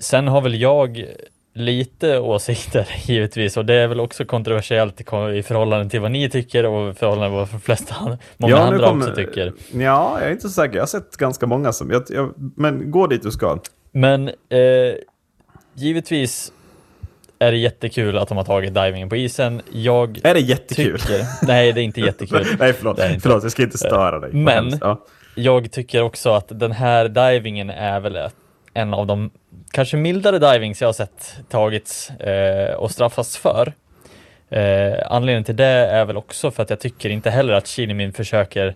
sen 0.00 0.28
har 0.28 0.40
väl 0.40 0.60
jag 0.60 1.04
lite 1.54 2.18
åsikter 2.18 2.86
givetvis 3.04 3.56
och 3.56 3.64
det 3.64 3.74
är 3.74 3.86
väl 3.88 4.00
också 4.00 4.24
kontroversiellt 4.24 5.00
i, 5.00 5.04
förhållande 5.42 5.90
till 5.90 6.00
vad 6.00 6.10
ni 6.10 6.30
tycker 6.30 6.66
och 6.66 6.90
i 6.90 6.94
förhållande 6.94 7.28
till 7.28 7.36
vad 7.36 7.48
de 7.50 7.60
flesta 7.60 7.94
många 8.36 8.56
nu 8.56 8.62
andra 8.62 8.88
kommer- 8.88 9.04
också 9.10 9.16
tycker. 9.16 9.52
Ja, 9.72 10.16
jag 10.20 10.28
är 10.28 10.30
inte 10.30 10.42
så 10.42 10.48
säker. 10.48 10.74
Jag 10.74 10.82
har 10.82 10.86
sett 10.86 11.16
ganska 11.16 11.46
många 11.46 11.72
som... 11.72 11.90
Jag, 11.90 12.02
jag, 12.08 12.34
men 12.56 12.90
gå 12.90 13.06
dit 13.06 13.22
du 13.22 13.30
ska. 13.30 13.58
Men 13.92 14.28
eh, 14.28 14.34
givetvis 15.74 16.52
är 17.38 17.52
det 17.52 17.58
jättekul 17.58 18.18
att 18.18 18.28
de 18.28 18.36
har 18.36 18.44
tagit 18.44 18.74
divingen 18.74 19.08
på 19.08 19.16
isen. 19.16 19.62
Jag 19.72 20.20
Är 20.24 20.34
det 20.34 20.40
jättekul? 20.40 20.98
tycker... 21.00 21.24
Nej, 21.46 21.72
det 21.72 21.80
är 21.80 21.82
inte 21.84 22.00
jättekul. 22.00 22.46
Nej, 22.58 22.72
förlåt. 22.72 22.96
Det. 22.96 23.18
Förlåt, 23.22 23.42
jag 23.42 23.52
ska 23.52 23.62
inte 23.62 23.78
störa 23.78 24.18
dig. 24.18 24.32
Men-. 24.32 24.78
Ja. 24.80 25.04
Jag 25.34 25.70
tycker 25.72 26.02
också 26.02 26.30
att 26.30 26.46
den 26.60 26.72
här 26.72 27.08
divingen 27.08 27.70
är 27.70 28.00
väl 28.00 28.16
ett- 28.16 28.34
en 28.74 28.94
av 28.94 29.06
de 29.06 29.30
kanske 29.70 29.96
mildare 29.96 30.38
divings 30.38 30.80
jag 30.80 30.88
har 30.88 30.92
sett 30.92 31.40
tagits 31.48 32.10
eh, 32.10 32.74
och 32.74 32.90
straffas 32.90 33.36
för. 33.36 33.72
Eh, 34.50 34.92
anledningen 35.06 35.44
till 35.44 35.56
det 35.56 35.64
är 35.66 36.04
väl 36.04 36.16
också 36.16 36.50
för 36.50 36.62
att 36.62 36.70
jag 36.70 36.80
tycker 36.80 37.10
inte 37.10 37.30
heller 37.30 37.52
att 37.52 37.68
Shinnimin 37.68 38.12
försöker 38.12 38.74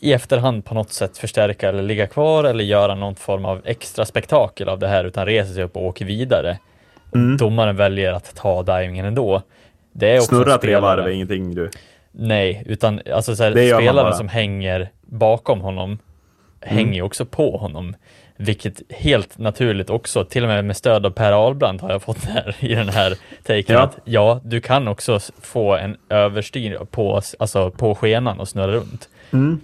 i 0.00 0.12
efterhand 0.12 0.64
på 0.64 0.74
något 0.74 0.92
sätt 0.92 1.18
förstärka 1.18 1.68
eller 1.68 1.82
ligga 1.82 2.06
kvar 2.06 2.44
eller 2.44 2.64
göra 2.64 2.94
någon 2.94 3.14
form 3.14 3.44
av 3.44 3.62
extra 3.64 4.04
spektakel 4.04 4.68
av 4.68 4.78
det 4.78 4.88
här 4.88 5.04
utan 5.04 5.26
reser 5.26 5.54
sig 5.54 5.62
upp 5.62 5.76
och 5.76 5.84
åker 5.84 6.04
vidare. 6.04 6.58
Mm. 7.14 7.36
Domaren 7.36 7.76
väljer 7.76 8.12
att 8.12 8.34
ta 8.34 8.62
divingen 8.62 9.06
ändå. 9.06 9.42
Det 9.92 10.10
är 10.10 10.18
också 10.18 10.28
Snurra 10.28 10.58
tre 10.58 10.76
varv 10.76 11.06
är 11.06 11.10
ingenting 11.10 11.54
du... 11.54 11.70
Nej, 12.12 12.62
utan 12.66 13.00
alltså 13.12 13.36
så 13.36 13.42
här, 13.42 13.92
bara. 13.92 14.12
som 14.12 14.28
hänger 14.28 14.88
bakom 15.00 15.60
honom 15.60 15.98
hänger 16.60 16.94
ju 16.94 17.02
också 17.02 17.26
på 17.26 17.56
honom. 17.56 17.96
Vilket 18.36 18.82
helt 18.90 19.38
naturligt 19.38 19.90
också, 19.90 20.24
till 20.24 20.42
och 20.42 20.48
med 20.48 20.64
med 20.64 20.76
stöd 20.76 21.06
av 21.06 21.10
Per 21.10 21.32
Ahlbrand 21.32 21.80
har 21.80 21.90
jag 21.90 22.02
fått 22.02 22.24
här 22.24 22.56
i 22.60 22.74
den 22.74 22.88
här 22.88 23.18
taken 23.42 23.64
Ja. 23.76 23.82
att 23.82 23.98
ja, 24.04 24.40
du 24.44 24.60
kan 24.60 24.88
också 24.88 25.20
få 25.40 25.76
en 25.76 25.96
överstyr 26.08 26.78
på, 26.90 27.20
alltså 27.38 27.70
på 27.70 27.94
skenan 27.94 28.40
och 28.40 28.48
snurra 28.48 28.72
runt. 28.72 29.08
Mm. 29.32 29.60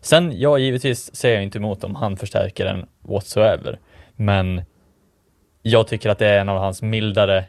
Sen, 0.00 0.32
ja, 0.40 0.58
givetvis 0.58 1.14
säger 1.16 1.34
jag 1.34 1.44
inte 1.44 1.58
emot 1.58 1.84
om 1.84 1.94
han 1.94 2.16
förstärker 2.16 2.64
den 2.64 2.86
whatsoever, 3.02 3.78
men 4.16 4.62
jag 5.62 5.86
tycker 5.88 6.10
att 6.10 6.18
det 6.18 6.26
är 6.26 6.40
en 6.40 6.48
av 6.48 6.58
hans 6.58 6.82
mildare 6.82 7.44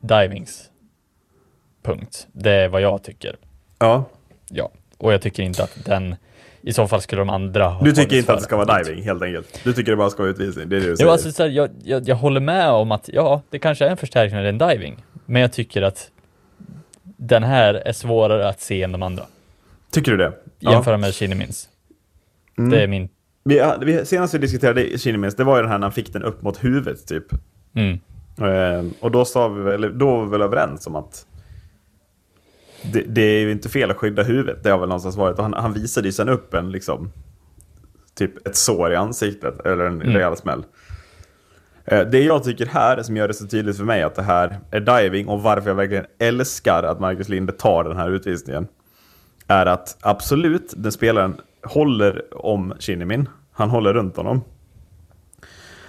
divings. 0.00 0.70
Punkt. 1.82 2.26
Det 2.32 2.50
är 2.50 2.68
vad 2.68 2.80
jag 2.80 3.02
tycker. 3.02 3.36
Ja. 3.78 4.04
Ja, 4.50 4.70
och 4.98 5.12
jag 5.12 5.22
tycker 5.22 5.42
inte 5.42 5.62
att 5.62 5.84
den, 5.84 6.16
i 6.66 6.72
så 6.72 6.88
fall 6.88 7.00
skulle 7.00 7.20
de 7.20 7.30
andra 7.30 7.68
ha 7.68 7.84
Du 7.84 7.92
tycker 7.92 8.16
inte 8.16 8.32
att 8.32 8.38
det 8.38 8.44
ska 8.44 8.56
vara 8.56 8.78
diving, 8.78 9.02
helt 9.02 9.22
enkelt? 9.22 9.60
Du 9.64 9.72
tycker 9.72 9.92
det 9.92 9.96
bara 9.96 10.10
ska 10.10 10.22
vara 10.22 10.30
utvisning? 10.30 10.68
Det 10.68 10.76
är 10.76 10.80
det 10.80 10.86
du 10.86 10.96
säger? 10.96 11.08
Jo, 11.08 11.12
alltså, 11.12 11.32
så 11.32 11.42
här, 11.42 11.50
jag, 11.50 11.70
jag, 11.84 12.08
jag 12.08 12.16
håller 12.16 12.40
med 12.40 12.70
om 12.70 12.92
att 12.92 13.10
ja, 13.12 13.42
det 13.50 13.58
kanske 13.58 13.86
är 13.86 13.90
en 13.90 13.96
förstärkning 13.96 14.40
av 14.40 14.46
en 14.46 14.58
diving, 14.58 15.04
men 15.26 15.42
jag 15.42 15.52
tycker 15.52 15.82
att 15.82 16.10
den 17.02 17.42
här 17.42 17.74
är 17.74 17.92
svårare 17.92 18.48
att 18.48 18.60
se 18.60 18.82
än 18.82 18.92
de 18.92 19.02
andra. 19.02 19.22
Tycker 19.90 20.10
du 20.10 20.16
det? 20.16 20.32
Jämföra 20.60 20.96
med 20.96 21.14
Shinnemins. 21.14 21.68
Mm. 22.58 22.70
Det 22.70 22.82
är 22.82 22.86
min... 22.86 23.08
Vi, 23.44 23.62
vi, 23.80 24.06
senast 24.06 24.34
vi 24.34 24.38
diskuterade 24.38 24.98
Kinemins, 24.98 25.36
det 25.36 25.44
var 25.44 25.56
ju 25.56 25.62
den 25.62 25.70
här 25.70 25.78
när 25.78 25.86
han 25.86 25.92
fick 25.92 26.12
den 26.12 26.22
upp 26.22 26.42
mot 26.42 26.64
huvudet, 26.64 27.06
typ. 27.06 27.24
Mm. 27.74 28.00
Eh, 28.38 28.84
och 29.00 29.10
då, 29.10 29.24
sa 29.24 29.48
vi, 29.48 29.74
eller, 29.74 29.90
då 29.90 30.06
var 30.06 30.24
vi 30.24 30.30
väl 30.30 30.42
överens 30.42 30.86
om 30.86 30.96
att 30.96 31.26
det, 32.92 33.00
det 33.08 33.22
är 33.22 33.40
ju 33.40 33.52
inte 33.52 33.68
fel 33.68 33.90
att 33.90 33.96
skydda 33.96 34.22
huvudet. 34.22 34.62
Det 34.62 34.70
har 34.70 34.78
väl 34.78 34.88
någonstans 34.88 35.16
varit. 35.16 35.36
Och 35.38 35.42
han, 35.44 35.54
han 35.54 35.72
visade 35.72 36.08
ju 36.08 36.12
sen 36.12 36.28
upp 36.28 36.54
en, 36.54 36.70
liksom, 36.72 37.10
typ 38.14 38.46
ett 38.46 38.56
sår 38.56 38.92
i 38.92 38.96
ansiktet, 38.96 39.66
eller 39.66 39.84
en 39.86 40.02
Mm. 40.02 40.14
rejäl 40.14 40.36
smäll. 40.36 40.64
Eh, 41.84 42.00
Det 42.00 42.20
jag 42.22 42.44
tycker 42.44 42.66
här, 42.66 43.02
som 43.02 43.16
gör 43.16 43.28
det 43.28 43.34
så 43.34 43.46
tydligt 43.46 43.76
för 43.76 43.84
mig 43.84 44.02
att 44.02 44.14
det 44.14 44.22
här 44.22 44.58
är 44.70 44.80
diving 44.80 45.28
och 45.28 45.42
varför 45.42 45.70
jag 45.70 45.74
verkligen 45.74 46.06
älskar 46.18 46.82
att 46.82 47.00
Marcus 47.00 47.28
Linde 47.28 47.52
tar 47.52 47.84
den 47.84 47.96
här 47.96 48.10
utvisningen, 48.10 48.66
är 49.46 49.66
att 49.66 49.96
absolut, 50.00 50.72
den 50.76 50.92
spelaren 50.92 51.36
håller 51.62 52.22
om 52.46 52.74
Shinnimin. 52.80 53.28
Han 53.52 53.70
håller 53.70 53.94
runt 53.94 54.16
honom. 54.16 54.40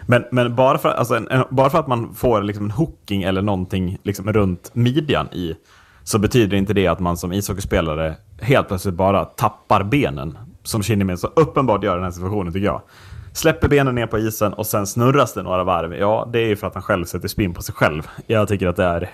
Men, 0.07 0.25
men 0.31 0.55
bara, 0.55 0.77
för, 0.77 0.89
alltså 0.89 1.15
en, 1.15 1.27
en, 1.27 1.43
bara 1.49 1.69
för 1.69 1.79
att 1.79 1.87
man 1.87 2.13
får 2.15 2.41
liksom 2.43 2.65
en 2.65 2.71
hooking 2.71 3.23
eller 3.23 3.41
någonting 3.41 3.97
liksom 4.03 4.33
runt 4.33 4.71
midjan 4.75 5.27
i, 5.31 5.55
så 6.05 6.19
betyder 6.19 6.57
inte 6.57 6.73
det 6.73 6.87
att 6.87 6.99
man 6.99 7.17
som 7.17 7.33
ishockeyspelare 7.33 8.15
helt 8.41 8.67
plötsligt 8.67 8.95
bara 8.95 9.25
tappar 9.25 9.83
benen. 9.83 10.37
Som 10.63 10.83
Shinnimin 10.83 11.17
så 11.17 11.27
uppenbart 11.27 11.83
gör 11.83 11.91
i 11.91 11.95
den 11.95 12.03
här 12.03 12.11
situationen 12.11 12.53
tycker 12.53 12.65
jag. 12.65 12.81
Släpper 13.33 13.67
benen 13.67 13.95
ner 13.95 14.07
på 14.07 14.17
isen 14.17 14.53
och 14.53 14.65
sen 14.65 14.87
snurras 14.87 15.33
det 15.33 15.43
några 15.43 15.63
varv. 15.63 15.93
Ja, 15.93 16.29
det 16.33 16.39
är 16.39 16.47
ju 16.47 16.55
för 16.55 16.67
att 16.67 16.73
han 16.73 16.83
själv 16.83 17.05
sätter 17.05 17.27
spin 17.27 17.53
på 17.53 17.61
sig 17.61 17.75
själv. 17.75 18.07
Jag 18.27 18.47
tycker 18.47 18.67
att 18.67 18.75
det 18.75 18.83
är... 18.83 19.09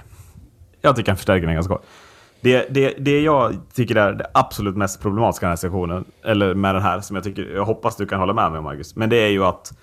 Jag 0.82 0.96
tycker 0.96 1.12
han 1.12 1.18
förstärker 1.18 1.46
den 1.46 1.56
ganska 1.56 1.74
kort. 1.74 1.86
Det, 2.42 2.68
det, 2.70 2.94
det 3.00 3.22
jag 3.22 3.56
tycker 3.74 3.96
är 3.96 4.14
det 4.14 4.32
absolut 4.34 4.78
mest 4.78 5.02
problematiska 5.02 5.46
i 5.46 5.48
den 5.48 5.52
här 5.52 5.56
situationen, 5.56 6.06
eller 6.26 6.56
med 6.56 6.76
den 6.76 6.82
här, 6.82 7.02
som 7.02 7.16
jag 7.16 7.24
tycker, 7.24 7.44
jag 7.56 7.66
hoppas 7.66 7.96
du 7.96 8.06
kan 8.06 8.20
hålla 8.20 8.34
med 8.34 8.52
mig 8.52 8.58
om 8.58 8.64
Marcus, 8.64 8.96
men 8.96 9.10
det 9.10 9.18
är 9.18 9.30
ju 9.30 9.44
att 9.44 9.74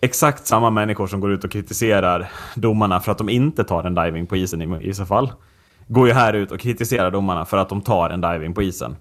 exakt 0.00 0.46
samma 0.46 0.70
människor 0.70 1.06
som 1.06 1.20
går 1.20 1.32
ut 1.32 1.44
och 1.44 1.50
kritiserar 1.50 2.30
domarna 2.54 3.00
för 3.00 3.12
att 3.12 3.18
de 3.18 3.28
inte 3.28 3.64
tar 3.64 3.84
en 3.84 3.94
diving 3.94 4.26
på 4.26 4.36
isen 4.36 4.62
i, 4.62 4.66
vissa 4.86 5.06
fall, 5.06 5.32
går 5.92 6.08
ju 6.08 6.14
här 6.14 6.32
ut 6.32 6.52
och 6.52 6.60
kritiserar 6.60 7.10
domarna 7.10 7.44
för 7.44 7.56
att 7.56 7.68
de 7.68 7.80
tar 7.80 8.10
en 8.10 8.20
diving 8.20 8.54
på 8.54 8.62
isen. 8.62 8.96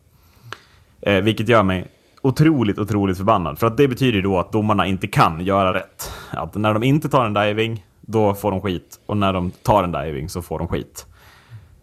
Eh, 1.01 1.21
vilket 1.21 1.49
gör 1.49 1.63
mig 1.63 1.87
otroligt, 2.21 2.79
otroligt 2.79 3.17
förbannad. 3.17 3.59
För 3.59 3.67
att 3.67 3.77
det 3.77 3.87
betyder 3.87 4.13
ju 4.13 4.21
då 4.21 4.39
att 4.39 4.51
domarna 4.51 4.87
inte 4.87 5.07
kan 5.07 5.41
göra 5.41 5.73
rätt. 5.73 6.11
Att 6.29 6.55
när 6.55 6.73
de 6.73 6.83
inte 6.83 7.09
tar 7.09 7.25
en 7.25 7.33
diving, 7.33 7.85
då 8.01 8.33
får 8.33 8.51
de 8.51 8.61
skit. 8.61 8.99
Och 9.05 9.17
när 9.17 9.33
de 9.33 9.51
tar 9.51 9.83
en 9.83 9.91
diving 9.91 10.29
så 10.29 10.41
får 10.41 10.59
de 10.59 10.67
skit. 10.67 11.05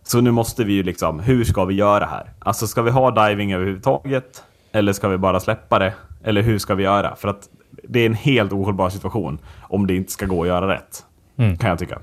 Så 0.02 0.20
nu 0.20 0.30
måste 0.30 0.64
vi 0.64 0.72
ju 0.72 0.82
liksom, 0.82 1.20
hur 1.20 1.44
ska 1.44 1.64
vi 1.64 1.74
göra 1.74 2.04
här? 2.04 2.30
Alltså 2.38 2.66
ska 2.66 2.82
vi 2.82 2.90
ha 2.90 3.28
diving 3.28 3.52
överhuvudtaget? 3.52 4.42
Eller 4.72 4.92
ska 4.92 5.08
vi 5.08 5.18
bara 5.18 5.40
släppa 5.40 5.78
det? 5.78 5.94
Eller 6.24 6.42
hur 6.42 6.58
ska 6.58 6.74
vi 6.74 6.82
göra? 6.82 7.16
För 7.16 7.28
att 7.28 7.48
det 7.88 8.00
är 8.00 8.06
en 8.06 8.14
helt 8.14 8.52
ohållbar 8.52 8.90
situation 8.90 9.38
om 9.60 9.86
det 9.86 9.94
inte 9.96 10.12
ska 10.12 10.26
gå 10.26 10.42
att 10.42 10.48
göra 10.48 10.68
rätt. 10.68 11.04
Kan 11.58 11.70
jag 11.70 11.78
tycka. 11.78 11.98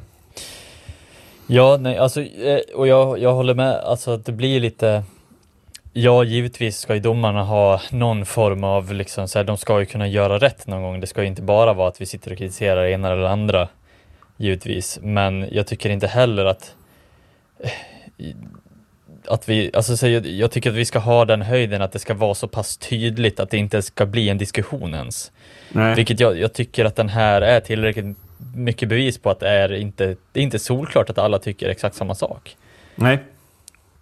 Ja, 1.47 1.77
nej, 1.79 1.97
alltså, 1.97 2.21
eh, 2.21 2.59
och 2.75 2.87
jag, 2.87 3.19
jag 3.19 3.33
håller 3.33 3.53
med, 3.53 3.75
alltså 3.75 4.11
att 4.11 4.25
det 4.25 4.31
blir 4.31 4.59
lite 4.59 5.03
Ja, 5.97 6.23
givetvis 6.23 6.77
ska 6.77 6.93
ju 6.93 6.99
domarna 6.99 7.43
ha 7.43 7.81
någon 7.91 8.25
form 8.25 8.63
av, 8.63 8.93
liksom, 8.93 9.27
så 9.27 9.39
här, 9.39 9.43
de 9.43 9.57
ska 9.57 9.79
ju 9.79 9.85
kunna 9.85 10.07
göra 10.07 10.37
rätt 10.37 10.67
någon 10.67 10.81
gång. 10.81 10.99
Det 10.99 11.07
ska 11.07 11.21
ju 11.21 11.27
inte 11.27 11.41
bara 11.41 11.73
vara 11.73 11.87
att 11.87 12.01
vi 12.01 12.05
sitter 12.05 12.31
och 12.31 12.37
kritiserar 12.37 12.83
det 12.83 12.91
ena 12.91 13.11
eller 13.11 13.21
det 13.21 13.29
andra, 13.29 13.67
givetvis. 14.37 14.99
Men 15.01 15.47
jag 15.51 15.67
tycker 15.67 15.89
inte 15.89 16.07
heller 16.07 16.45
att 16.45 16.75
eh, 17.59 17.71
att 19.27 19.49
vi, 19.49 19.71
alltså 19.73 19.97
så 19.97 20.07
jag, 20.07 20.25
jag 20.25 20.51
tycker 20.51 20.69
att 20.69 20.75
vi 20.75 20.85
ska 20.85 20.99
ha 20.99 21.25
den 21.25 21.41
höjden 21.41 21.81
att 21.81 21.91
det 21.91 21.99
ska 21.99 22.13
vara 22.13 22.35
så 22.35 22.47
pass 22.47 22.77
tydligt 22.77 23.39
att 23.39 23.49
det 23.49 23.57
inte 23.57 23.81
ska 23.81 24.05
bli 24.05 24.29
en 24.29 24.37
diskussion 24.37 24.93
ens. 24.93 25.31
Nej. 25.71 25.95
Vilket 25.95 26.19
jag, 26.19 26.39
jag 26.39 26.53
tycker 26.53 26.85
att 26.85 26.95
den 26.95 27.09
här 27.09 27.41
är 27.41 27.59
tillräckligt 27.59 28.17
mycket 28.55 28.89
bevis 28.89 29.17
på 29.17 29.29
att 29.29 29.39
det 29.39 29.49
är 29.49 29.73
inte, 29.73 30.15
det 30.31 30.39
är 30.39 30.43
inte 30.43 30.59
solklart 30.59 31.09
att 31.09 31.17
alla 31.17 31.39
tycker 31.39 31.69
exakt 31.69 31.95
samma 31.95 32.15
sak. 32.15 32.57
Nej. 32.95 33.23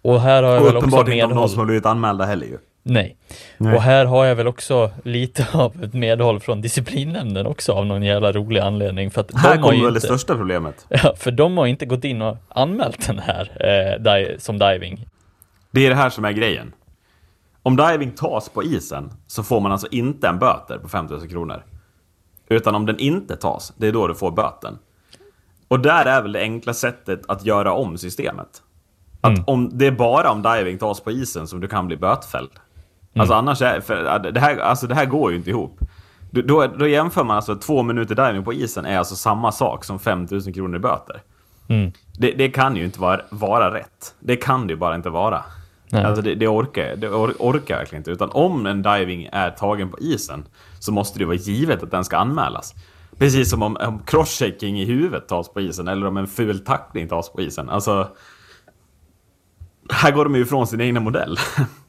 Och 0.02 0.20
här 0.20 0.42
har 0.42 0.50
jag 0.52 0.60
Och 0.62 0.66
väl 0.68 0.76
också 0.76 0.86
uppenbart 0.86 1.08
inte 1.08 1.20
någon 1.20 1.28
medhåll. 1.30 1.48
som 1.48 1.58
har 1.58 1.66
blivit 1.66 1.86
anmälda 1.86 2.24
heller 2.24 2.46
ju. 2.46 2.58
Nej. 2.86 3.16
Nej. 3.58 3.74
Och 3.74 3.82
här 3.82 4.04
har 4.04 4.24
jag 4.24 4.34
väl 4.34 4.46
också 4.46 4.90
lite 5.04 5.46
av 5.52 5.84
ett 5.84 5.92
medhåll 5.94 6.40
från 6.40 6.60
disciplinnämnden 6.60 7.46
också 7.46 7.72
av 7.72 7.86
någon 7.86 8.02
jävla 8.02 8.32
rolig 8.32 8.60
anledning. 8.60 9.10
För 9.10 9.20
att 9.20 9.34
Här 9.34 9.56
kommer 9.56 9.72
väl 9.72 9.82
det 9.82 9.88
inte, 9.88 10.00
största 10.00 10.34
problemet. 10.36 10.86
ja, 10.88 11.14
för 11.16 11.30
de 11.30 11.58
har 11.58 11.66
inte 11.66 11.86
gått 11.86 12.04
in 12.04 12.22
och 12.22 12.36
anmält 12.48 13.06
den 13.06 13.18
här 13.18 13.50
eh, 13.60 14.02
di- 14.02 14.36
som 14.38 14.58
diving. 14.58 15.06
Det 15.70 15.86
är 15.86 15.90
det 15.90 15.96
här 15.96 16.10
som 16.10 16.24
är 16.24 16.32
grejen. 16.32 16.72
Om 17.62 17.76
diving 17.76 18.10
tas 18.10 18.48
på 18.48 18.62
isen 18.62 19.12
så 19.26 19.42
får 19.42 19.60
man 19.60 19.72
alltså 19.72 19.86
inte 19.90 20.28
en 20.28 20.38
böter 20.38 20.78
på 20.78 20.88
5000 20.88 21.28
kronor. 21.28 21.62
Utan 22.48 22.74
om 22.74 22.86
den 22.86 22.98
inte 22.98 23.36
tas, 23.36 23.72
det 23.76 23.86
är 23.86 23.92
då 23.92 24.06
du 24.08 24.14
får 24.14 24.30
böten. 24.30 24.78
Och 25.68 25.80
där 25.80 26.04
är 26.04 26.22
väl 26.22 26.32
det 26.32 26.40
enkla 26.40 26.74
sättet 26.74 27.22
att 27.28 27.44
göra 27.44 27.72
om 27.72 27.98
systemet. 27.98 28.62
Att 29.20 29.30
Mm. 29.30 29.44
om 29.46 29.70
det 29.78 29.86
är 29.86 29.90
bara 29.90 30.30
om 30.30 30.42
diving 30.42 30.78
tas 30.78 31.00
på 31.00 31.10
isen 31.10 31.46
som 31.46 31.60
du 31.60 31.68
kan 31.68 31.86
bli 31.86 31.96
bötfälld. 31.96 32.50
Alltså 33.16 33.34
annars 33.34 33.62
är, 33.62 33.80
för 33.80 34.18
det, 34.32 34.40
här, 34.40 34.58
alltså 34.58 34.86
det 34.86 34.94
här 34.94 35.04
går 35.04 35.30
ju 35.30 35.36
inte 35.36 35.50
ihop. 35.50 35.78
Då, 36.30 36.66
då, 36.66 36.86
jämför 36.88 37.24
man 37.24 37.36
alltså 37.36 37.56
två 37.56 37.82
minuter 37.82 38.14
diving 38.14 38.44
på 38.44 38.52
isen 38.52 38.86
är 38.86 38.98
alltså 38.98 39.16
samma 39.16 39.52
sak 39.52 39.84
som 39.84 39.98
5000 39.98 40.52
kronor 40.52 40.76
i 40.76 40.78
böter. 40.78 41.22
Mm. 41.68 41.92
Det, 42.18 42.32
det 42.32 42.48
kan 42.48 42.76
ju 42.76 42.84
inte 42.84 43.00
vara, 43.00 43.20
vara 43.30 43.74
rätt. 43.74 44.14
Det 44.20 44.36
kan 44.36 44.66
det 44.66 44.72
ju 44.72 44.76
bara 44.76 44.94
inte 44.94 45.10
vara. 45.10 45.44
Nej. 45.88 46.04
Alltså 46.04 46.22
det, 46.22 46.34
det, 46.34 46.48
orkar, 46.48 46.96
det 46.96 47.08
or, 47.08 47.34
orkar 47.38 47.74
jag 47.74 47.78
verkligen 47.78 48.00
inte. 48.00 48.10
Utan 48.10 48.30
om 48.30 48.66
en 48.66 48.82
diving 48.82 49.28
är 49.32 49.50
tagen 49.50 49.90
på 49.90 49.98
isen 49.98 50.44
så 50.84 50.92
måste 50.92 51.18
det 51.18 51.24
vara 51.24 51.36
givet 51.36 51.82
att 51.82 51.90
den 51.90 52.04
ska 52.04 52.16
anmälas. 52.16 52.74
Precis 53.18 53.50
som 53.50 53.62
om, 53.62 53.76
om 53.76 53.98
crosschecking 54.06 54.80
i 54.80 54.84
huvudet 54.84 55.28
tas 55.28 55.48
på 55.48 55.60
isen 55.60 55.88
eller 55.88 56.06
om 56.06 56.16
en 56.16 56.26
ful 56.26 56.64
tackling 56.64 57.08
tas 57.08 57.32
på 57.32 57.40
isen. 57.40 57.70
Alltså, 57.70 58.08
här 59.90 60.12
går 60.12 60.24
de 60.24 60.34
ju 60.34 60.42
ifrån 60.42 60.66
sin 60.66 60.80
egna 60.80 61.00
modell. 61.00 61.38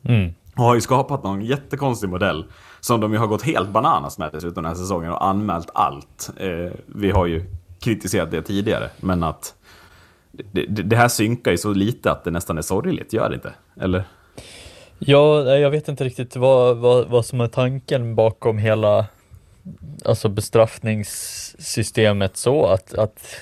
Mm. 0.07 0.33
Och 0.55 0.63
har 0.63 0.75
ju 0.75 0.81
skapat 0.81 1.23
någon 1.23 1.41
jättekonstig 1.41 2.09
modell. 2.09 2.45
Som 2.79 3.01
de 3.01 3.13
ju 3.13 3.17
har 3.17 3.27
gått 3.27 3.41
helt 3.41 3.69
bananas 3.69 4.17
med 4.17 4.29
dessutom 4.33 4.63
den 4.63 4.65
här 4.65 4.75
säsongen 4.75 5.11
och 5.11 5.25
anmält 5.25 5.69
allt. 5.73 6.29
Eh, 6.37 6.71
vi 6.85 7.11
har 7.11 7.25
ju 7.25 7.45
kritiserat 7.79 8.31
det 8.31 8.41
tidigare, 8.41 8.89
men 8.97 9.23
att 9.23 9.55
det, 10.31 10.65
det, 10.65 10.95
här 10.95 11.07
synkar 11.07 11.51
ju 11.51 11.57
så 11.57 11.73
lite 11.73 12.11
att 12.11 12.23
det 12.23 12.31
nästan 12.31 12.57
är 12.57 12.61
sorgligt, 12.61 13.13
gör 13.13 13.29
det 13.29 13.35
inte? 13.35 13.53
Eller? 13.79 14.03
Ja, 14.99 15.57
jag 15.57 15.69
vet 15.69 15.87
inte 15.87 16.03
riktigt 16.03 16.35
vad, 16.35 16.77
vad, 16.77 17.07
vad 17.07 17.25
som 17.25 17.41
är 17.41 17.47
tanken 17.47 18.15
bakom 18.15 18.57
hela 18.57 19.05
alltså 20.05 20.29
bestraffningssystemet 20.29 22.37
så 22.37 22.65
att, 22.65 22.93
att 22.93 23.41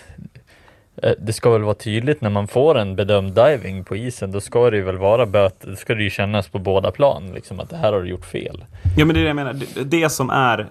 eh, 0.95 1.11
det 1.19 1.33
ska 1.33 1.49
väl 1.49 1.63
vara 1.63 1.75
tydligt 1.75 2.21
när 2.21 2.29
man 2.29 2.47
får 2.47 2.77
en 2.77 2.95
bedömd 2.95 3.35
diving 3.35 3.83
på 3.83 3.95
isen, 3.95 4.31
då 4.31 4.41
ska 4.41 4.69
det 4.69 4.77
ju 4.77 4.83
väl 4.83 4.97
vara 4.97 5.25
böter, 5.25 5.69
då 5.69 5.75
ska 5.75 5.95
det 5.95 6.03
ju 6.03 6.09
kännas 6.09 6.47
på 6.47 6.59
båda 6.59 6.91
plan, 6.91 7.31
liksom 7.33 7.59
att 7.59 7.69
det 7.69 7.77
här 7.77 7.93
har 7.93 8.01
du 8.01 8.09
gjort 8.09 8.25
fel. 8.25 8.65
Ja, 8.97 9.05
men 9.05 9.15
det 9.15 9.19
är 9.19 9.23
det 9.23 9.27
jag 9.27 9.35
menar. 9.35 9.53
Det, 9.53 9.83
det 9.83 10.09
som 10.09 10.29
är... 10.29 10.69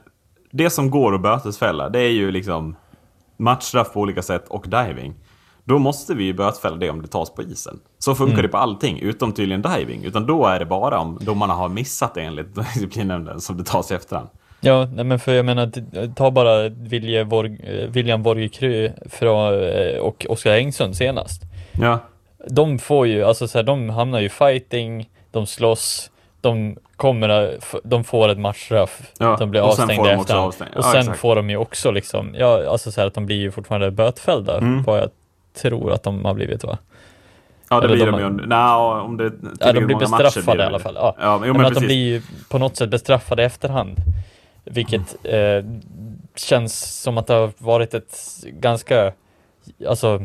Det 0.55 0.71
som 0.71 0.91
går 0.91 1.15
att 1.15 1.23
bötesfälla, 1.23 1.89
det 1.89 1.99
är 1.99 2.11
ju 2.11 2.31
liksom 2.31 2.77
matchstraff 3.37 3.93
på 3.93 4.01
olika 4.01 4.23
sätt 4.23 4.49
och 4.49 4.67
diving. 4.69 5.15
Då 5.65 5.79
måste 5.79 6.15
vi 6.15 6.25
ju 6.25 6.33
bötfälla 6.33 6.77
det 6.77 6.91
om 6.91 7.03
det 7.03 7.09
tas 7.09 7.35
på 7.35 7.43
isen. 7.43 7.81
Så 7.99 8.15
funkar 8.15 8.43
det 8.43 8.49
på 8.49 8.57
allting, 8.59 8.99
utom 9.01 9.33
tydligen 9.33 9.63
diving. 9.63 10.05
Utan 10.05 10.27
då 10.27 10.47
är 10.47 10.59
det 10.59 10.67
bara 10.67 10.99
om 10.99 11.19
domarna 11.21 11.55
har 11.55 11.69
missat 11.69 12.15
det 12.15 12.21
enligt 12.23 12.55
disciplinnämnden 12.75 13.41
som 13.41 13.57
det 13.57 13.65
tas 13.65 13.91
i 13.91 13.95
efterhand. 13.95 14.29
Ja, 14.61 14.89
nej 14.95 15.05
men 15.05 15.19
för 15.19 15.33
jag 15.35 15.45
menar, 15.45 15.71
ta 16.15 16.31
bara 16.31 16.65
eh, 16.67 16.73
William 17.89 18.23
Borgekry 18.23 18.91
från, 19.11 19.65
eh, 19.65 19.97
och 20.01 20.27
Oskar 20.29 20.53
Engsund 20.53 20.97
senast. 20.97 21.43
Ja, 21.81 21.99
De 22.49 22.79
får 22.79 23.07
ju, 23.07 23.25
alltså 23.25 23.49
så 23.49 23.59
här, 23.59 23.63
de 23.63 23.91
hamnar 23.91 24.21
ju 24.21 24.29
fighting, 24.29 25.11
de 25.31 25.47
slåss, 25.47 26.11
de 26.41 26.77
kommer, 26.97 27.29
att 27.29 27.51
f- 27.59 27.75
de 27.85 28.05
får 28.05 28.29
ett 28.29 28.39
matchstraff, 28.39 29.03
Ja, 29.19 29.37
de 29.39 29.51
blir 29.51 29.63
och 29.63 29.75
sen 29.75 29.83
avstängda 29.83 30.05
får 30.19 30.35
de. 30.35 30.45
Och 30.47 30.55
Ja, 30.75 30.83
sen 30.93 31.01
exakt. 31.01 31.19
får 31.19 31.37
de 31.37 31.51
ju 31.51 31.57
också 31.57 31.91
liksom, 31.91 32.35
ja 32.39 32.69
alltså 32.71 32.93
så 32.93 33.01
här 33.01 33.07
att 33.09 33.15
de 33.15 33.27
blir 33.27 33.37
ju 33.37 33.51
fortfarande 33.51 33.91
bötfällda, 33.91 34.59
Mm. 34.59 34.83
vad 34.83 34.99
jag 34.99 35.11
tror 35.55 35.93
att 35.93 36.03
de 36.03 36.25
har 36.25 36.35
blivit 36.35 36.65
va? 36.65 36.79
ja 37.71 37.81
det 37.81 37.87
Eller 37.87 37.97
blir 37.97 38.07
de 38.07 38.13
de 38.23 38.39
ju. 38.41 38.47
Nej, 38.47 38.75
om 39.01 39.17
det... 39.17 39.33
Ja, 39.61 39.73
de 39.73 39.87
blir 39.87 39.97
bestraffade 39.97 40.55
blir 40.57 40.65
i 40.65 40.67
alla 40.67 40.79
fall. 40.79 40.95
Ja. 40.95 41.17
Ja, 41.21 41.39
men, 41.39 41.49
jo, 41.49 41.55
men 41.55 41.63
men 41.63 41.71
att 41.73 41.75
de 41.81 41.87
blir 41.87 41.97
ju 41.97 42.23
på 42.51 42.59
något 42.59 42.77
sätt 42.77 42.91
bestraffade 42.91 43.43
i 43.43 43.45
efterhand. 43.47 43.97
Vilket 44.65 45.17
eh, 45.25 45.65
känns 46.37 47.01
som 47.03 47.19
att 47.19 47.27
det 47.27 47.35
har 47.35 47.51
varit 47.59 47.95
ett 47.95 48.19
ganska, 48.45 49.13
alltså 49.89 50.23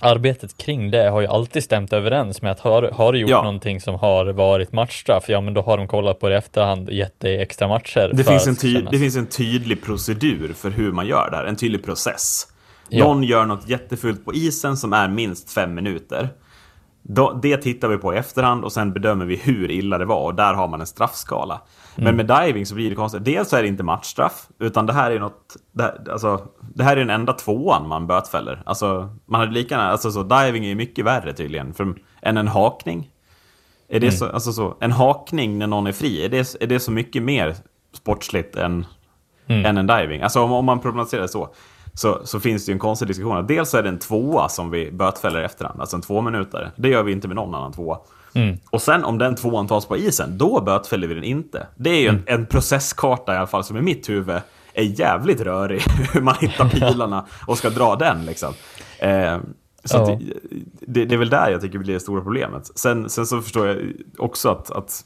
arbetet 0.00 0.56
kring 0.56 0.90
det 0.90 1.08
har 1.10 1.20
ju 1.20 1.26
alltid 1.26 1.64
stämt 1.64 1.92
överens 1.92 2.42
med 2.42 2.52
att 2.52 2.60
har, 2.60 2.82
har 2.82 3.12
du 3.12 3.18
gjort 3.18 3.30
Ja. 3.30 3.42
någonting 3.42 3.80
som 3.80 3.94
har 3.94 4.26
varit 4.26 4.72
matchstraff, 4.72 5.28
ja 5.28 5.40
men 5.40 5.54
då 5.54 5.60
har 5.62 5.76
de 5.78 5.88
kollat 5.88 6.20
på 6.20 6.28
det 6.28 6.34
i 6.34 6.38
efterhand 6.38 6.88
och 6.88 6.94
gett 6.94 7.20
dig 7.20 7.40
extra 7.42 7.68
matcher. 7.68 8.10
Det 8.14 8.24
finns, 8.24 8.46
en 8.46 8.56
ty- 8.56 8.82
det 8.90 8.98
finns 8.98 9.16
en 9.16 9.26
tydlig 9.26 9.84
procedur 9.84 10.52
för 10.52 10.70
hur 10.70 10.92
man 10.92 11.06
gör 11.06 11.30
det 11.30 11.36
här, 11.36 11.44
en 11.44 11.56
tydlig 11.56 11.84
process. 11.84 12.46
Ja. 12.88 13.04
Någon 13.04 13.22
gör 13.22 13.46
något 13.46 13.68
jättefult 13.68 14.24
på 14.24 14.34
isen 14.34 14.76
som 14.76 14.92
är 14.92 15.08
minst 15.08 15.50
fem 15.50 15.74
minuter. 15.74 16.28
Då, 17.02 17.40
det 17.42 17.56
tittar 17.56 17.88
vi 17.88 17.96
på 17.96 18.14
i 18.14 18.16
efterhand 18.16 18.64
och 18.64 18.72
sen 18.72 18.92
bedömer 18.92 19.24
vi 19.24 19.36
hur 19.36 19.70
illa 19.70 19.98
det 19.98 20.04
var 20.04 20.22
och 20.22 20.34
där 20.34 20.54
har 20.54 20.68
man 20.68 20.80
en 20.80 20.86
straffskala. 20.86 21.60
Men 21.96 22.16
med 22.16 22.26
diving 22.26 22.66
så 22.66 22.74
blir 22.74 22.90
det 22.90 22.96
konstigt. 22.96 23.24
Dels 23.24 23.52
är 23.52 23.62
det 23.62 23.68
inte 23.68 23.82
matchstraff, 23.82 24.48
utan 24.58 24.86
det 24.86 24.92
här 24.92 25.10
är 25.10 25.20
något... 25.20 25.56
Det 25.72 25.82
här, 25.82 26.10
alltså, 26.12 26.46
det 26.74 26.84
här 26.84 26.92
är 26.92 27.00
den 27.00 27.10
enda 27.10 27.32
tvåan 27.32 27.88
man 27.88 28.06
bötfäller. 28.06 28.62
Alltså, 28.66 29.08
man 29.26 29.40
hade 29.40 29.52
lika 29.52 29.78
alltså 29.78 30.10
så, 30.10 30.22
diving 30.22 30.66
är 30.66 30.74
mycket 30.74 31.04
värre 31.04 31.32
tydligen 31.32 31.74
för, 31.74 31.94
än 32.22 32.36
en 32.36 32.48
hakning. 32.48 33.10
Är 33.88 34.00
det 34.00 34.12
så, 34.12 34.26
alltså 34.26 34.52
så, 34.52 34.76
en 34.80 34.92
hakning 34.92 35.58
när 35.58 35.66
någon 35.66 35.86
är 35.86 35.92
fri, 35.92 36.24
är 36.24 36.28
det, 36.28 36.56
är 36.60 36.66
det 36.66 36.80
så 36.80 36.92
mycket 36.92 37.22
mer 37.22 37.56
sportsligt 37.92 38.56
än, 38.56 38.86
än 39.46 39.78
en 39.78 39.86
diving? 39.86 40.22
Alltså 40.22 40.40
om, 40.40 40.52
om 40.52 40.64
man 40.64 40.80
problematiserar 40.80 41.22
det 41.22 41.28
så, 41.28 41.48
så, 41.96 42.20
så 42.24 42.40
finns 42.40 42.66
det 42.66 42.70
ju 42.70 42.72
en 42.72 42.78
konstig 42.78 43.08
diskussion. 43.08 43.46
Dels 43.46 43.74
är 43.74 43.82
det 43.82 43.88
en 43.88 43.98
tvåa 43.98 44.48
som 44.48 44.70
vi 44.70 44.92
bötfäller 44.92 45.40
i 45.40 45.44
efterhand, 45.44 45.80
alltså 45.80 45.96
en 45.96 46.02
två 46.02 46.20
minuter. 46.20 46.70
Det 46.76 46.88
gör 46.88 47.02
vi 47.02 47.12
inte 47.12 47.28
med 47.28 47.34
någon 47.36 47.54
annan 47.54 47.72
tvåa. 47.72 47.98
Och 48.70 48.82
sen 48.82 49.04
om 49.04 49.18
den 49.18 49.36
tvåan 49.36 49.66
tas 49.66 49.86
på 49.86 49.96
isen, 49.96 50.38
då 50.38 50.60
bötfäller 50.60 51.08
vi 51.08 51.14
den 51.14 51.24
inte. 51.24 51.66
Det 51.76 51.90
är 51.90 52.00
ju 52.00 52.08
en, 52.08 52.22
en 52.26 52.46
processkarta 52.46 53.34
i 53.34 53.36
alla 53.36 53.46
fall 53.46 53.64
som 53.64 53.76
i 53.76 53.82
mitt 53.82 54.08
huvud 54.08 54.40
är 54.72 55.00
jävligt 55.00 55.40
rörig. 55.40 55.80
Hur 56.12 56.20
man 56.20 56.34
hittar 56.40 56.68
pilarna 56.68 57.26
och 57.46 57.58
ska 57.58 57.70
dra 57.70 57.96
den 57.96 58.26
liksom. 58.26 58.52
Eh, 58.98 59.38
så 59.84 59.96
Ja. 59.96 60.18
det, 60.80 61.04
det 61.04 61.14
är 61.14 61.18
väl 61.18 61.30
där 61.30 61.50
jag 61.50 61.60
tycker 61.60 61.78
blir 61.78 61.94
det 61.94 62.00
stora 62.00 62.20
problemet. 62.20 62.78
Sen, 62.78 63.10
sen 63.10 63.26
så 63.26 63.40
förstår 63.40 63.66
jag 63.66 63.78
också 64.18 64.48
att, 64.48 64.70
att 64.70 65.04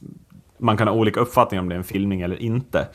man 0.59 0.77
kan 0.77 0.89
ha 0.89 0.95
olika 0.95 1.21
uppfattningar 1.21 1.63
om 1.63 1.69
det 1.69 1.75
är 1.75 1.79
en 1.79 1.85
filmning 1.85 2.21
eller 2.21 2.37
inte. 2.43 2.89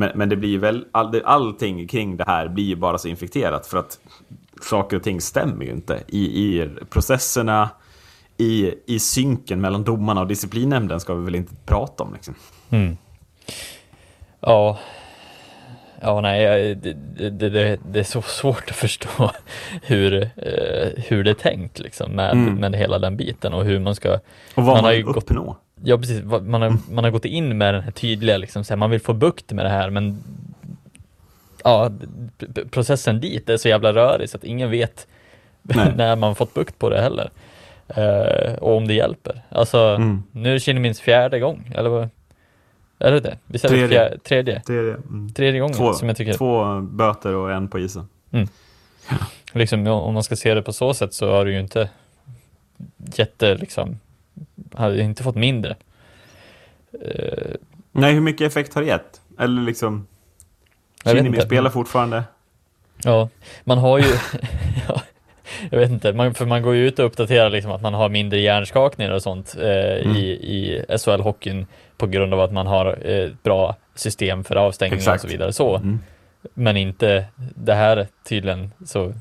Men, 0.00 0.10
men 0.14 0.28
det 0.28 0.36
blir 0.36 0.58
väl, 0.58 0.84
all, 0.92 1.22
allting 1.24 1.88
kring 1.88 2.16
det 2.16 2.24
här 2.26 2.48
blir 2.48 2.64
ju 2.64 2.76
bara 2.76 2.98
så 2.98 3.08
infekterat 3.08 3.66
för 3.66 3.78
att 3.78 3.98
saker 4.62 4.96
och 4.96 5.02
ting 5.02 5.20
stämmer 5.20 5.64
ju 5.64 5.70
inte 5.70 6.00
i, 6.08 6.18
i 6.24 6.68
processerna, 6.90 7.70
i, 8.36 8.74
i 8.86 8.98
synken 8.98 9.60
mellan 9.60 9.84
domarna 9.84 10.20
och 10.20 10.26
disciplinnämnden 10.26 11.00
ska 11.00 11.14
vi 11.14 11.24
väl 11.24 11.34
inte 11.34 11.54
prata 11.66 12.04
om 12.04 12.12
liksom. 12.12 12.34
Ja, 14.40 14.78
ja 16.00 16.20
nej, 16.20 16.74
det, 16.74 16.92
det, 17.30 17.78
det, 17.92 18.00
är 18.00 18.04
så 18.04 18.22
svårt 18.22 18.70
att 18.70 18.76
förstå 18.76 19.30
hur, 19.82 20.22
eh, 20.22 20.88
hur 20.96 21.24
det 21.24 21.30
är 21.30 21.34
tänkt 21.34 21.78
liksom 21.78 22.12
med, 22.12 22.36
med 22.36 22.76
hela 22.76 22.98
den 22.98 23.16
biten 23.16 23.52
och 23.52 23.64
hur 23.64 23.78
man 23.80 23.94
ska 23.94 24.12
Och 24.14 24.20
vad 24.54 24.64
Man 24.66 24.74
man, 24.74 24.84
har 24.84 24.92
ju 24.92 25.02
gått- 25.02 25.16
uppnå. 25.16 25.56
Ja 25.84 25.98
precis, 25.98 26.24
man 26.24 26.62
har, 26.62 26.76
man 26.92 27.04
har 27.04 27.10
gått 27.10 27.24
in 27.24 27.58
med 27.58 27.74
den 27.74 27.82
här 27.82 27.90
tydliga, 27.90 28.36
liksom, 28.38 28.64
så 28.64 28.72
här, 28.72 28.76
man 28.76 28.90
vill 28.90 29.00
få 29.00 29.12
bukt 29.12 29.52
med 29.52 29.64
det 29.64 29.70
här 29.70 29.90
men 29.90 30.22
ja, 31.64 31.90
processen 32.70 33.20
dit 33.20 33.48
är 33.48 33.56
så 33.56 33.68
jävla 33.68 33.92
rörig 33.92 34.30
så 34.30 34.36
att 34.36 34.44
ingen 34.44 34.70
vet 34.70 35.06
när 35.96 36.16
man 36.16 36.34
fått 36.34 36.54
bukt 36.54 36.78
på 36.78 36.90
det 36.90 37.00
heller. 37.02 37.30
Eh, 37.88 38.52
och 38.54 38.76
om 38.76 38.88
det 38.88 38.94
hjälper. 38.94 39.42
Alltså, 39.48 39.78
Mm. 39.78 40.22
nu 40.32 40.48
är 40.48 40.54
det 40.54 40.60
Kinnemins 40.60 41.00
fjärde 41.00 41.40
gång, 41.40 41.72
eller 41.76 41.88
vad? 41.90 42.08
Är 42.98 43.10
det 43.12 43.20
det? 43.20 43.38
Visst 43.46 43.64
är 43.64 43.68
det 43.68 43.74
Tredje. 43.74 43.88
fjär, 44.08 44.18
tredje? 44.24 44.62
Det. 44.66 44.72
Mm. 44.94 45.32
Tredje 45.32 45.60
gången 45.60 45.76
Två, 45.76 45.92
som 45.92 46.08
jag 46.08 46.16
tycker, 46.16 46.32
två 46.32 46.80
böter 46.80 47.34
och 47.34 47.52
en 47.52 47.68
på 47.68 47.78
isen. 47.78 48.08
liksom, 49.52 49.86
ja, 49.86 49.92
om 49.92 50.14
man 50.14 50.22
ska 50.22 50.36
se 50.36 50.54
det 50.54 50.62
på 50.62 50.72
så 50.72 50.94
sätt 50.94 51.14
så 51.14 51.30
har 51.32 51.44
du 51.44 51.52
ju 51.52 51.60
inte 51.60 51.88
jätte, 53.14 53.54
liksom, 53.54 53.98
har 54.74 54.90
ju 54.90 55.02
inte 55.02 55.22
fått 55.22 55.36
mindre. 55.36 55.76
Eh, 57.04 57.54
Nej, 57.92 58.14
hur 58.14 58.20
mycket 58.20 58.46
effekt 58.46 58.74
har 58.74 58.82
det 58.82 58.88
gett? 58.88 59.20
Eller 59.38 59.62
liksom... 59.62 60.06
Inte. 61.06 61.40
spelar 61.40 61.70
fortfarande. 61.70 62.24
Ja, 63.04 63.28
man 63.64 63.78
har 63.78 63.98
ju, 63.98 64.04
ja, 64.88 65.02
jag 65.70 65.78
vet 65.78 65.90
inte, 65.90 66.12
man, 66.12 66.34
för 66.34 66.46
man 66.46 66.62
går 66.62 66.74
ju 66.74 66.88
ut 66.88 66.98
och 66.98 67.06
uppdaterar 67.06 67.50
liksom 67.50 67.70
att 67.72 67.82
man 67.82 67.94
har 67.94 68.08
mindre 68.08 68.40
hjärnskakningar 68.40 69.12
och 69.12 69.22
sånt 69.22 69.56
eh, 69.58 69.70
Mm. 70.00 70.16
i, 70.16 70.26
i 70.30 70.84
SHL-hockeyn 70.88 71.66
på 71.96 72.06
grund 72.06 72.34
av 72.34 72.40
att 72.40 72.52
man 72.52 72.66
har 72.66 72.98
eh, 73.04 73.16
ett 73.24 73.42
bra 73.42 73.76
system 73.94 74.44
för 74.44 74.56
avstängning 74.56 74.92
och 74.96 74.98
Exakt. 74.98 75.22
så 75.22 75.28
vidare. 75.28 75.52
Så. 75.52 75.76
Mm. 75.76 75.98
Men 76.54 76.76
inte 76.76 77.24
det 77.54 77.74
här 77.74 78.06
tydligen, 78.28 78.72
så 78.86 79.12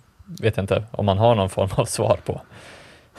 vet 0.42 0.58
jag 0.58 0.64
inte 0.64 0.84
om 0.92 1.06
man 1.06 1.18
har 1.18 1.36
någon 1.36 1.50
form 1.50 1.70
av 1.76 1.86
svar 1.86 2.18
på. 2.26 2.42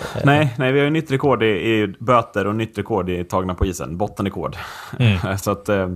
Nej, 0.25 0.55
nej, 0.59 0.73
vi 0.73 0.79
har 0.79 0.85
ju 0.85 0.91
nytt 0.91 1.11
rekord 1.11 1.43
i, 1.43 1.47
i 1.47 1.95
böter 1.99 2.47
och 2.47 2.55
nytt 2.55 2.79
rekord 2.79 3.11
i 3.11 3.25
tagna 3.25 3.55
på 3.55 3.67
isen. 3.67 3.97
Bottenrekord. 3.97 4.57
Mm. 4.99 5.39
Så 5.39 5.51
att... 5.51 5.69
eh, 5.69 5.89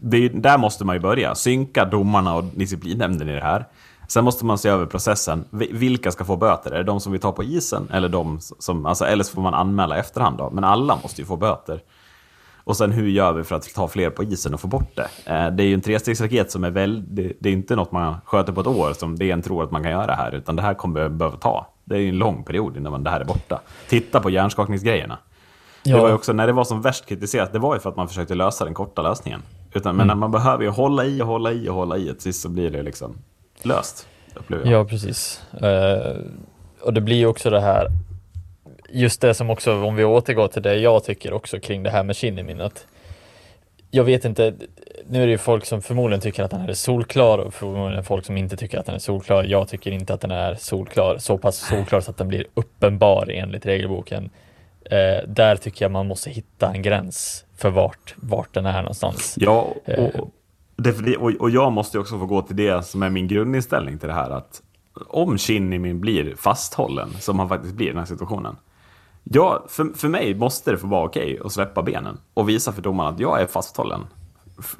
Det, 0.00 0.16
är- 0.16 0.28
där 0.28 0.58
måste 0.58 0.84
man 0.84 0.96
ju 0.96 1.00
börja. 1.00 1.34
Synka 1.34 1.84
domarna 1.84 2.34
och 2.34 2.44
disciplinnämnden 2.44 3.28
i 3.28 3.34
det 3.34 3.40
här. 3.40 3.64
Sen 4.08 4.24
måste 4.24 4.44
man 4.44 4.58
se 4.58 4.68
över 4.68 4.86
processen. 4.86 5.44
Vi- 5.50 5.70
Vilka 5.72 6.10
ska 6.10 6.24
få 6.24 6.36
böter? 6.36 6.70
Är 6.70 6.76
det 6.78 6.84
de 6.84 7.00
som 7.00 7.12
vi 7.12 7.18
tar 7.18 7.32
på 7.32 7.44
isen? 7.44 7.88
Eller 7.92 8.08
de 8.08 8.38
som... 8.40 8.86
Alltså, 8.86 9.04
eller 9.04 9.24
så 9.24 9.34
får 9.34 9.42
man 9.42 9.54
anmäla 9.54 9.96
efterhand 9.96 10.38
då. 10.38 10.50
Men 10.50 10.64
alla 10.64 10.98
måste 11.02 11.20
ju 11.20 11.26
få 11.26 11.36
böter. 11.36 11.80
Och 12.66 12.76
sen 12.76 12.92
hur 12.92 13.08
gör 13.08 13.32
vi 13.32 13.44
för 13.44 13.56
att 13.56 13.74
ta 13.74 13.88
fler 13.88 14.10
på 14.10 14.24
isen 14.24 14.54
och 14.54 14.60
få 14.60 14.68
bort 14.68 14.96
det? 14.96 15.32
Eh, 15.34 15.50
Det 15.50 15.62
är 15.62 15.66
ju 15.66 15.74
en 15.74 15.80
trestegsraket 15.80 16.50
som 16.50 16.64
är 16.64 16.70
väl... 16.70 17.04
Det, 17.14 17.32
det 17.40 17.48
är 17.48 17.52
inte 17.52 17.76
något 17.76 17.92
man 17.92 18.14
sköter 18.24 18.52
på 18.52 18.60
ett 18.60 18.66
år 18.66 18.92
som 18.92 19.16
DN 19.18 19.42
tror 19.42 19.64
att 19.64 19.70
man 19.70 19.82
kan 19.82 19.92
göra 19.92 20.14
här. 20.14 20.34
Utan 20.34 20.56
det 20.56 20.62
här 20.62 20.74
kommer 20.74 21.08
behöva 21.08 21.36
ta. 21.36 21.66
Det 21.84 21.94
är 21.94 21.98
ju 21.98 22.08
en 22.08 22.18
lång 22.18 22.44
period 22.44 22.76
innan 22.76 22.92
man, 22.92 23.04
det 23.04 23.10
här 23.10 23.20
är 23.20 23.24
borta. 23.24 23.60
Titta 23.88 24.20
på 24.20 24.30
hjärnskakningsgrejerna. 24.30 25.18
Det 25.82 25.94
var 25.94 26.12
också, 26.12 26.32
när 26.32 26.46
det 26.46 26.52
var 26.52 26.64
som 26.64 26.82
värst 26.82 27.06
kritiserat, 27.06 27.52
det 27.52 27.58
var 27.58 27.74
ju 27.74 27.80
för 27.80 27.90
att 27.90 27.96
man 27.96 28.08
försökte 28.08 28.34
lösa 28.34 28.64
den 28.64 28.74
korta 28.74 29.02
lösningen. 29.02 29.42
Utan, 29.72 29.96
men 29.96 30.06
när 30.06 30.14
man 30.14 30.30
behöver 30.30 30.64
ju 30.64 30.70
hålla 30.70 31.04
i 31.04 31.22
och 31.22 31.26
hålla 31.26 31.52
i 31.52 31.68
och 31.68 31.74
hålla 31.74 31.96
i, 31.96 32.06
till 32.06 32.20
sist 32.20 32.42
så 32.42 32.48
blir 32.48 32.70
det 32.70 32.82
liksom 32.82 33.18
löst. 33.62 34.06
Ja, 34.64 34.84
precis. 34.84 35.42
Eh, 35.62 36.16
och 36.80 36.94
det 36.94 37.00
blir 37.00 37.16
ju 37.16 37.26
också 37.26 37.50
det 37.50 37.60
här, 37.60 37.88
just 38.88 39.20
det 39.20 39.34
som 39.34 39.50
också, 39.50 39.82
om 39.82 39.96
vi 39.96 40.04
återgår 40.04 40.48
till 40.48 40.62
det 40.62 40.74
jag 40.74 41.04
tycker 41.04 41.32
också 41.32 41.60
kring 41.60 41.82
det 41.82 41.90
här 41.90 42.02
med 42.02 42.16
Kinnimin, 42.16 42.60
att 42.60 42.86
jag 43.94 44.04
vet 44.04 44.24
inte, 44.24 44.54
nu 45.08 45.22
är 45.22 45.26
det 45.26 45.32
ju 45.32 45.38
folk 45.38 45.64
som 45.64 45.82
förmodligen 45.82 46.20
tycker 46.20 46.42
att 46.42 46.50
den 46.50 46.60
här 46.60 46.68
är 46.68 46.74
solklar 46.74 47.38
och 47.38 47.54
förmodligen 47.54 48.04
folk 48.04 48.24
som 48.24 48.36
inte 48.36 48.56
tycker 48.56 48.78
att 48.78 48.86
den 48.86 48.94
är 48.94 48.98
solklar. 48.98 49.44
Jag 49.44 49.68
tycker 49.68 49.90
inte 49.90 50.14
att 50.14 50.20
den 50.20 50.30
är 50.30 50.54
solklar, 50.54 51.18
så 51.18 51.38
pass 51.38 51.56
solklar 51.56 52.00
så 52.00 52.10
att 52.10 52.16
den 52.16 52.28
blir 52.28 52.44
uppenbar 52.54 53.30
enligt 53.30 53.66
regelboken. 53.66 54.30
Eh, 54.84 55.28
där 55.28 55.56
tycker 55.56 55.84
jag 55.84 55.92
man 55.92 56.06
måste 56.06 56.30
hitta 56.30 56.72
en 56.72 56.82
gräns 56.82 57.44
för 57.56 57.70
vart, 57.70 58.14
vart 58.16 58.54
den 58.54 58.66
är 58.66 58.82
någonstans. 58.82 59.34
Ja, 59.38 59.74
Eh. 59.84 60.04
och, 60.04 60.30
det, 60.76 61.16
och, 61.16 61.30
och 61.30 61.50
jag 61.50 61.72
måste 61.72 61.96
ju 61.96 62.00
också 62.00 62.18
få 62.18 62.26
gå 62.26 62.42
till 62.42 62.56
det 62.56 62.86
som 62.86 63.02
är 63.02 63.10
min 63.10 63.28
grundinställning 63.28 63.98
till 63.98 64.08
det 64.08 64.14
här. 64.14 64.30
Att 64.30 64.62
om 65.08 65.38
Shinnimin 65.38 66.00
blir 66.00 66.34
fasthållen, 66.36 67.10
som 67.20 67.38
han 67.38 67.48
faktiskt 67.48 67.74
blir 67.74 67.86
i 67.86 67.90
den 67.90 67.98
här 67.98 68.06
situationen. 68.06 68.56
Ja, 69.24 69.64
för, 69.68 69.98
för 69.98 70.08
mig 70.08 70.34
måste 70.34 70.70
det 70.70 70.78
få 70.78 70.86
vara 70.86 71.04
okej 71.04 71.40
att 71.44 71.52
släppa 71.52 71.82
benen 71.82 72.18
och 72.34 72.48
visa 72.48 72.72
för 72.72 72.82
domarna 72.82 73.10
att 73.10 73.20
jag 73.20 73.40
är 73.42 73.46
fasthållen. 73.46 74.00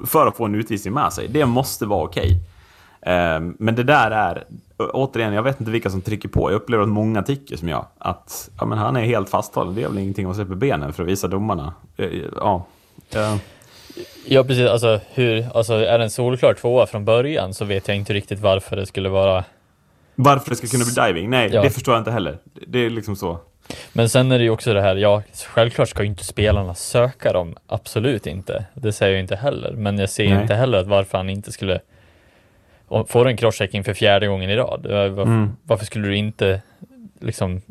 För 0.05 0.27
att 0.27 0.37
få 0.37 0.45
en 0.45 0.55
utvisning 0.55 0.93
med 0.93 1.13
sig. 1.13 1.27
Det 1.27 1.45
måste 1.45 1.85
vara 1.85 2.03
okej. 2.03 2.25
Okay. 2.25 2.39
Men 3.59 3.75
det 3.75 3.83
där 3.83 4.11
är, 4.11 4.43
återigen, 4.77 5.33
jag 5.33 5.43
vet 5.43 5.59
inte 5.59 5.71
vilka 5.71 5.89
som 5.89 6.01
trycker 6.01 6.29
på. 6.29 6.51
Jag 6.51 6.55
upplever 6.55 6.83
att 6.83 6.89
många 6.89 7.23
tycker 7.23 7.57
som 7.57 7.69
jag. 7.69 7.85
Att 7.97 8.49
ja, 8.59 8.65
men 8.65 8.77
han 8.77 8.95
är 8.95 9.01
helt 9.01 9.29
fasthållen. 9.29 9.75
Det 9.75 9.83
är 9.83 9.87
väl 9.87 9.97
ingenting 9.97 10.29
att 10.29 10.35
släppa 10.35 10.55
benen 10.55 10.93
för 10.93 11.03
att 11.03 11.09
visa 11.09 11.27
domarna. 11.27 11.73
Eh, 11.97 12.05
eh, 12.05 12.23
ja. 12.35 12.65
Ja. 13.09 13.39
Ja 14.25 14.43
precis, 14.43 14.69
alltså, 14.69 14.99
hur, 15.13 15.45
alltså 15.57 15.73
är 15.73 15.99
den 15.99 16.09
solklar 16.09 16.53
tvåa 16.53 16.87
från 16.87 17.05
början 17.05 17.53
så 17.53 17.65
vet 17.65 17.87
jag 17.87 17.97
inte 17.97 18.13
riktigt 18.13 18.39
varför 18.39 18.75
det 18.75 18.85
skulle 18.85 19.09
vara 19.09 19.43
varför 20.15 20.49
det 20.49 20.55
ska 20.55 20.67
kunna 20.67 20.85
bli 20.85 20.93
diving? 21.13 21.29
Nej, 21.29 21.49
Ja. 21.53 21.61
det 21.61 21.69
förstår 21.69 21.93
jag 21.93 22.01
inte 22.01 22.11
heller. 22.11 22.37
Det 22.67 22.79
är 22.79 22.89
liksom 22.89 23.15
så. 23.15 23.39
Men 23.93 24.09
sen 24.09 24.31
är 24.31 24.37
det 24.37 24.43
ju 24.43 24.49
också 24.49 24.73
det 24.73 24.81
här, 24.81 24.95
ja, 24.95 25.23
självklart 25.47 25.89
ska 25.89 26.03
ju 26.03 26.09
inte 26.09 26.23
spelarna 26.23 26.75
söka 26.75 27.33
dem, 27.33 27.55
absolut 27.67 28.27
inte. 28.27 28.65
Det 28.73 28.91
säger 28.91 29.11
jag 29.13 29.21
inte 29.21 29.35
heller, 29.35 29.71
men 29.71 29.97
jag 29.97 30.09
ser 30.09 30.29
Nej. 30.29 30.41
inte 30.41 30.55
heller 30.55 30.77
att 30.77 30.87
varför 30.87 31.17
han 31.17 31.29
inte 31.29 31.51
skulle 31.51 31.79
får 33.07 33.27
en 33.27 33.37
crosschecking 33.37 33.83
för 33.83 33.93
fjärde 33.93 34.27
gången 34.27 34.49
i 34.49 34.55
rad. 34.55 34.85
eh, 34.85 34.91
Varför, 35.09 35.21
Mm. 35.31 35.55
varför 35.63 35.85
skulle 35.85 36.07
du 36.07 36.15
inte 36.15 36.61
liksom 37.19 37.61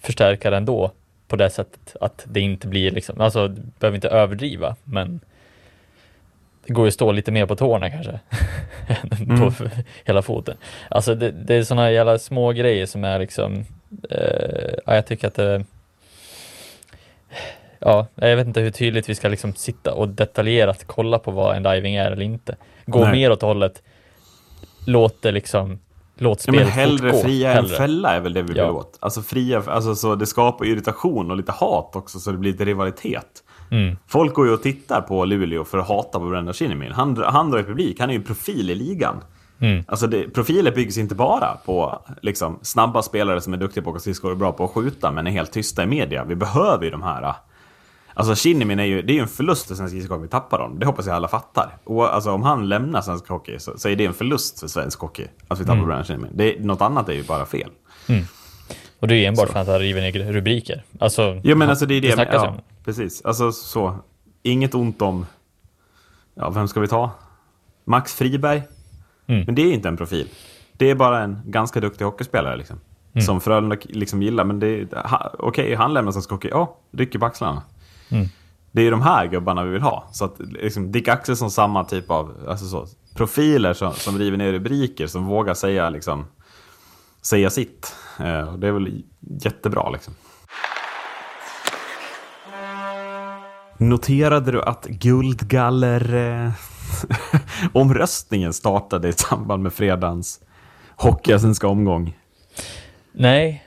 förstärka 0.00 0.50
den 0.50 0.64
då 0.64 0.90
på 1.28 1.36
det 1.36 1.50
sättet 1.50 1.96
att 2.00 2.24
det 2.28 2.40
inte 2.40 2.66
blir 2.66 2.90
liksom, 2.90 3.20
alltså 3.20 3.48
du 3.48 3.62
behöver 3.78 3.94
inte 3.94 4.08
överdriva, 4.08 4.76
men 4.84 5.20
det 6.66 6.72
går 6.72 6.84
ju 6.84 6.88
att 6.88 6.94
stå 6.94 7.12
lite 7.12 7.32
mer 7.32 7.46
på 7.46 7.56
tårna 7.56 7.90
kanske. 7.90 8.20
än 8.88 9.08
på 9.38 9.64
Mm. 9.64 9.70
hela 10.04 10.22
foten. 10.22 10.56
Alltså 10.90 11.14
det, 11.14 11.30
det 11.30 11.54
är 11.54 11.62
sådana 11.62 11.90
jävla 11.90 12.18
små 12.18 12.52
grejer 12.52 12.86
som 12.86 13.04
är 13.04 13.18
liksom, 13.18 13.64
eh, 14.10 14.74
ja, 14.86 14.94
jag 14.94 15.06
tycker 15.06 15.26
att 15.28 15.34
det 15.34 15.64
Ja, 17.78 18.06
jag 18.14 18.36
vet 18.36 18.46
inte 18.46 18.60
hur 18.60 18.70
tydligt 18.70 19.08
vi 19.08 19.14
ska 19.14 19.28
liksom 19.28 19.54
sitta 19.54 19.94
och 19.94 20.08
detaljerat 20.08 20.84
kolla 20.86 21.18
på 21.18 21.30
vad 21.30 21.56
en 21.56 21.62
diving 21.62 21.94
är 21.94 22.10
eller 22.10 22.22
inte. 22.22 22.56
Gå 22.86 23.00
Nej. 23.04 23.12
mer 23.12 23.32
åt 23.32 23.42
hållet, 23.42 23.82
låt 24.86 25.22
det 25.22 25.32
liksom, 25.32 25.78
låt 26.18 26.44
Ja, 26.46 26.52
men 26.52 26.60
spelet 26.60 26.74
hellre 26.74 27.10
fortgå. 27.12 27.28
fria 27.28 27.50
än 27.50 27.56
Hellre. 27.56 27.76
fälla 27.76 28.14
är 28.16 28.20
väl 28.20 28.32
det 28.32 28.42
vi 28.42 28.48
vill 28.48 28.56
Ja. 28.56 28.70
åt. 28.70 28.96
Alltså 29.00 29.22
fria, 29.22 29.62
alltså 29.66 29.94
så 29.94 30.14
det 30.14 30.26
skapar 30.26 30.64
irritation 30.64 31.30
och 31.30 31.36
lite 31.36 31.52
hat 31.52 31.96
också 31.96 32.18
så 32.18 32.30
det 32.32 32.38
blir 32.38 32.52
lite 32.52 32.64
rivalitet. 32.64 33.42
Mm. 33.70 33.96
Folk 34.06 34.34
går 34.34 34.46
ju 34.46 34.52
och 34.52 34.62
tittar 34.62 35.00
på 35.00 35.24
Luleå 35.24 35.64
för 35.64 35.78
att 35.78 35.88
hata 35.88 36.18
på 36.18 36.28
Brendan 36.28 36.54
Shinnimin. 36.54 36.92
Han, 36.92 37.16
han 37.16 37.50
drar 37.50 37.58
i 37.58 37.64
publik, 37.64 38.00
han 38.00 38.10
är 38.10 38.14
ju 38.14 38.22
profil 38.22 38.70
i 38.70 38.74
ligan. 38.74 39.16
Mm. 39.58 39.84
Alltså 39.88 40.06
det, 40.06 40.28
profiler 40.28 40.72
byggs 40.72 40.98
inte 40.98 41.14
bara 41.14 41.58
på 41.64 42.02
liksom, 42.22 42.58
snabba 42.62 43.02
spelare 43.02 43.40
som 43.40 43.52
är 43.52 43.56
duktiga 43.56 43.84
på 43.84 43.98
skridskor 43.98 44.30
och 44.30 44.36
bra 44.36 44.52
på 44.52 44.64
att 44.64 44.70
skjuta 44.70 45.10
men 45.10 45.26
är 45.26 45.30
helt 45.30 45.52
tysta 45.52 45.82
i 45.82 45.86
media. 45.86 46.24
Vi 46.24 46.34
behöver 46.34 46.84
ju 46.84 46.90
de 46.90 47.02
här. 47.02 47.34
Alltså 48.14 48.34
Shinnimin 48.34 48.78
är 48.78 48.84
ju, 48.84 49.02
det 49.02 49.12
är 49.12 49.14
ju 49.14 49.20
en 49.20 49.28
förlust 49.28 49.68
för 49.68 49.74
svensk 49.74 49.94
ishockey 49.94 50.14
om 50.14 50.22
vi 50.22 50.28
tappar 50.28 50.58
dem. 50.58 50.78
Det 50.78 50.86
hoppas 50.86 51.06
jag 51.06 51.16
alla 51.16 51.28
fattar. 51.28 51.78
Och 51.84 52.14
alltså 52.14 52.30
om 52.30 52.42
han 52.42 52.68
lämnar 52.68 53.00
svensk 53.00 53.28
hockey 53.28 53.58
så, 53.58 53.78
så 53.78 53.88
är 53.88 53.96
det 53.96 54.04
en 54.04 54.14
förlust 54.14 54.60
för 54.60 54.66
svensk 54.68 55.00
hockey. 55.00 55.26
Att 55.48 55.60
vi 55.60 55.64
tappar 55.64 55.74
Mm. 55.74 55.86
Brendan 55.86 56.04
Shinnimin. 56.04 56.30
Det, 56.34 56.60
något 56.60 56.80
annat 56.80 57.08
är 57.08 57.12
ju 57.12 57.22
bara 57.22 57.46
fel. 57.46 57.70
Och 59.00 59.08
det 59.08 59.14
är 59.14 59.18
ju 59.18 59.24
enbart 59.24 59.48
för 59.48 59.60
att 59.60 59.66
han 59.66 59.78
river 59.78 60.00
ner 60.00 60.32
rubriker. 60.32 60.82
Alltså, 60.98 61.40
Ja 61.44 61.54
men 61.54 61.70
alltså 61.70 61.86
det 61.86 61.94
är 61.94 62.00
det, 62.00 62.12
snackas 62.12 62.42
ja, 62.42 62.48
om. 62.48 62.60
Precis. 62.86 63.22
Alltså 63.24 63.52
så, 63.52 63.96
inget 64.42 64.74
ont 64.74 65.02
om, 65.02 65.26
ja 66.34 66.50
vem 66.50 66.68
ska 66.68 66.80
vi 66.80 66.88
ta? 66.88 67.10
Max 67.84 68.14
Friberg? 68.14 68.62
Mm. 69.26 69.44
Men 69.46 69.54
det 69.54 69.62
är 69.62 69.72
inte 69.72 69.88
en 69.88 69.96
profil. 69.96 70.28
Det 70.72 70.90
är 70.90 70.94
bara 70.94 71.22
en 71.22 71.38
ganska 71.44 71.80
duktig 71.80 72.04
hockeyspelare 72.04 72.56
liksom. 72.56 72.80
Mm. 73.12 73.24
Som 73.26 73.40
Frölunda 73.40 73.76
liksom 73.84 74.22
gillar, 74.22 74.44
men 74.44 74.60
det 74.60 74.92
ha- 74.92 75.34
okej, 75.38 75.74
han 75.74 75.94
lämnar 75.94 76.12
svensk 76.12 76.30
hockey, 76.30 76.48
ja, 76.48 76.76
rycker 76.92 77.18
på 77.18 77.26
axlarna. 77.26 77.62
Mm. 78.08 78.26
Det 78.72 78.82
är 78.82 78.90
de 78.90 79.02
här 79.02 79.26
gubbarna 79.26 79.64
vi 79.64 79.70
vill 79.70 79.82
ha. 79.82 80.08
Så 80.12 80.24
att 80.24 80.34
liksom, 80.38 80.92
Dick 80.92 81.08
Axelsson 81.08 81.50
samma 81.50 81.84
typ 81.84 82.10
av 82.10 82.34
alltså 82.48 82.66
så, 82.66 82.86
profiler 83.14 83.72
som, 83.74 83.92
som 83.92 84.18
river 84.18 84.36
ner 84.36 84.52
rubriker, 84.52 85.06
som 85.06 85.24
vågar 85.26 85.54
säga, 85.54 85.90
liksom, 85.90 86.24
säga 87.22 87.50
sitt. 87.50 87.94
Eh, 88.18 88.40
och 88.48 88.58
det 88.58 88.68
är 88.68 88.72
väl 88.72 89.02
jättebra 89.20 89.90
liksom. 89.90 90.14
Noterade 93.78 94.52
du 94.52 94.62
att 94.62 94.84
Guldgaller 94.84 96.14
eh, 96.14 96.50
omröstningen 97.72 98.52
startade 98.52 99.08
i 99.08 99.12
samband 99.12 99.62
med 99.62 99.72
fredagens 99.72 100.40
Hockeyallsvenska 100.96 101.68
omgång? 101.68 102.16
Nej, 103.12 103.64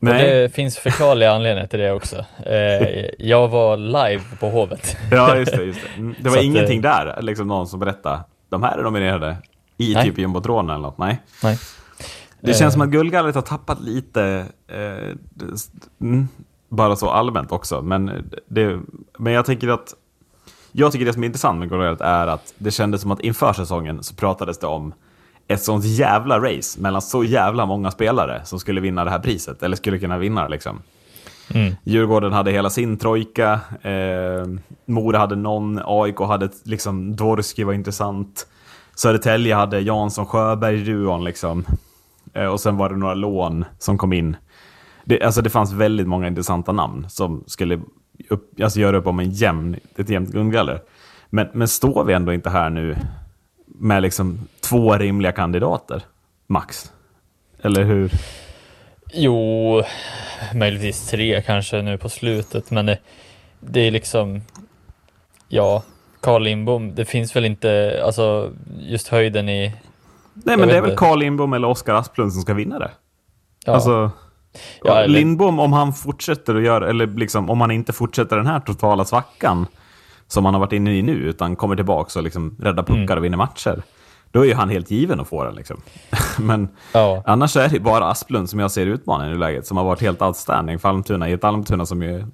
Nej. 0.00 0.30
det 0.30 0.54
finns 0.54 0.78
förklarliga 0.78 1.32
anledningar 1.32 1.66
till 1.66 1.78
det 1.78 1.92
också. 1.92 2.24
Eh, 2.46 3.06
jag 3.18 3.48
var 3.48 3.76
live 3.76 4.22
på 4.40 4.50
Hovet. 4.50 4.96
Ja, 5.10 5.36
just 5.36 5.52
det. 5.52 5.64
Just 5.64 5.80
det. 5.82 6.00
Mm, 6.00 6.14
det 6.20 6.28
var 6.28 6.36
att, 6.36 6.44
ingenting 6.44 6.78
eh, 6.78 6.82
där, 6.82 7.22
liksom 7.22 7.48
någon 7.48 7.66
som 7.66 7.80
berättade 7.80 8.20
de 8.48 8.62
här 8.62 8.78
är 8.78 8.82
nominerade 8.82 9.36
i 9.78 9.94
Nej. 9.94 10.04
typ 10.04 10.18
jumbotron 10.18 10.70
eller 10.70 10.78
något. 10.78 10.98
Nej. 10.98 11.22
Nej. 11.42 11.58
Det 12.40 12.54
känns 12.54 12.72
som 12.72 12.82
att 12.82 12.88
Guldgallret 12.88 13.34
har 13.34 13.42
tappat 13.42 13.80
lite, 13.80 14.44
eh, 14.68 15.14
mm, 16.00 16.28
bara 16.74 16.96
så 16.96 17.10
allmänt 17.10 17.52
också. 17.52 17.82
Men, 17.82 18.30
det, 18.46 18.80
men 19.18 19.32
jag 19.32 19.46
tycker 19.46 19.68
att 19.68 19.94
jag 20.72 20.92
tycker 20.92 21.06
det 21.06 21.12
som 21.12 21.22
är 21.22 21.26
intressant 21.26 21.58
med 21.58 21.68
Guldgallret 21.68 22.00
är 22.00 22.26
att 22.26 22.54
det 22.58 22.70
kändes 22.70 23.00
som 23.00 23.10
att 23.10 23.20
inför 23.20 23.52
säsongen 23.52 24.02
så 24.02 24.14
pratades 24.14 24.58
det 24.58 24.66
om 24.66 24.94
ett 25.48 25.62
sånt 25.62 25.84
jävla 25.84 26.40
race 26.40 26.80
mellan 26.80 27.02
så 27.02 27.24
jävla 27.24 27.66
många 27.66 27.90
spelare 27.90 28.40
som 28.44 28.60
skulle 28.60 28.80
vinna 28.80 29.04
det 29.04 29.10
här 29.10 29.18
priset, 29.18 29.62
eller 29.62 29.76
skulle 29.76 29.98
kunna 29.98 30.18
vinna 30.18 30.48
liksom. 30.48 30.82
Mm. 31.54 31.74
Djurgården 31.84 32.32
hade 32.32 32.50
hela 32.50 32.70
sin 32.70 32.98
trojka, 32.98 33.60
eh, 33.82 34.46
Mora 34.84 35.18
hade 35.18 35.36
någon, 35.36 35.80
AIK 35.84 36.18
hade 36.18 36.48
liksom, 36.64 37.16
Dvorski 37.16 37.64
var 37.64 37.72
intressant, 37.72 38.46
Södertälje 38.94 39.54
hade 39.54 39.80
Jansson, 39.80 40.26
Sjöberg, 40.26 40.84
Ruon 40.84 41.24
liksom. 41.24 41.64
Eh, 42.34 42.46
och 42.46 42.60
sen 42.60 42.76
var 42.76 42.88
det 42.88 42.96
några 42.96 43.14
lån 43.14 43.64
som 43.78 43.98
kom 43.98 44.12
in. 44.12 44.36
Det, 45.04 45.22
alltså 45.22 45.42
det 45.42 45.50
fanns 45.50 45.72
väldigt 45.72 46.06
många 46.06 46.26
intressanta 46.26 46.72
namn 46.72 47.06
som 47.08 47.44
skulle 47.46 47.80
upp, 48.28 48.60
alltså 48.60 48.80
göra 48.80 48.96
upp 48.96 49.06
om 49.06 49.20
en 49.20 49.30
jämn, 49.30 49.76
ett 49.96 50.08
jämnt 50.08 50.30
guldgaller. 50.30 50.82
Men, 51.30 51.48
men 51.52 51.68
står 51.68 52.04
vi 52.04 52.12
ändå 52.12 52.32
inte 52.32 52.50
här 52.50 52.70
nu 52.70 52.96
med 53.66 54.02
liksom 54.02 54.38
två 54.60 54.96
rimliga 54.96 55.32
kandidater, 55.32 56.02
max? 56.46 56.92
Eller 57.62 57.84
hur? 57.84 58.10
Jo, 59.12 59.82
möjligtvis 60.54 61.10
tre 61.10 61.42
kanske 61.42 61.82
nu 61.82 61.98
på 61.98 62.08
slutet, 62.08 62.70
men 62.70 62.86
det, 62.86 62.98
det 63.60 63.80
är 63.80 63.90
liksom, 63.90 64.42
ja, 65.48 65.82
Carl 66.20 66.42
Lindbom, 66.42 66.94
det 66.94 67.04
finns 67.04 67.36
väl 67.36 67.44
inte, 67.44 68.02
alltså 68.04 68.52
just 68.80 69.08
höjden 69.08 69.48
i, 69.48 69.72
Nej, 70.34 70.56
men 70.56 70.68
det 70.68 70.76
är 70.76 70.80
väl 70.80 70.90
inte. 70.90 70.98
Carl 71.00 71.18
Lindbom 71.18 71.52
eller 71.52 71.68
Oskar 71.68 71.94
Asplund 71.94 72.32
som 72.32 72.42
ska 72.42 72.54
vinna 72.54 72.78
det. 72.78 72.90
ja, 73.66 73.72
Alltså, 73.72 74.10
Ja, 74.84 74.94
eller- 74.98 75.14
Lindbom, 75.14 75.58
om 75.58 75.72
han 75.72 75.92
fortsätter 75.92 76.54
att 76.54 76.62
göra, 76.62 76.88
eller 76.90 77.06
liksom, 77.06 77.50
om 77.50 77.60
han 77.60 77.70
inte 77.70 77.92
fortsätter 77.92 78.36
den 78.36 78.46
här 78.46 78.60
totala 78.60 79.04
svackan 79.04 79.66
som 80.26 80.44
han 80.44 80.54
har 80.54 80.60
varit 80.60 80.72
inne 80.72 80.94
i 80.98 81.02
nu, 81.02 81.12
utan 81.12 81.56
kommer 81.56 81.76
tillbaka 81.76 82.18
och 82.18 82.22
liksom 82.24 82.56
räddar 82.60 82.82
puckar 82.82 82.96
Mm. 83.02 83.18
och 83.18 83.24
vinner 83.24 83.36
matcher. 83.36 83.82
Då 84.30 84.40
är 84.40 84.44
ju 84.44 84.54
han 84.54 84.68
helt 84.68 84.90
given 84.90 85.20
att 85.20 85.28
få 85.28 85.44
den. 85.44 85.54
Liksom. 85.54 85.76
Men 86.38 86.68
ja, 86.92 87.22
annars 87.26 87.56
är 87.56 87.68
det 87.68 87.80
bara 87.80 88.04
Asplund 88.10 88.50
som 88.50 88.60
jag 88.60 88.70
ser 88.70 88.86
utmaningen 88.86 89.34
i 89.34 89.38
läget, 89.38 89.66
som 89.66 89.76
har 89.76 89.84
varit 89.84 90.00
helt 90.00 90.22
outstanding 90.22 90.78
för 90.78 90.88
Almtuna, 90.88 91.28
i 91.28 91.32
ett 91.32 91.44
Almtuna 91.44 91.86
som 91.86 92.02
ju 92.02 92.24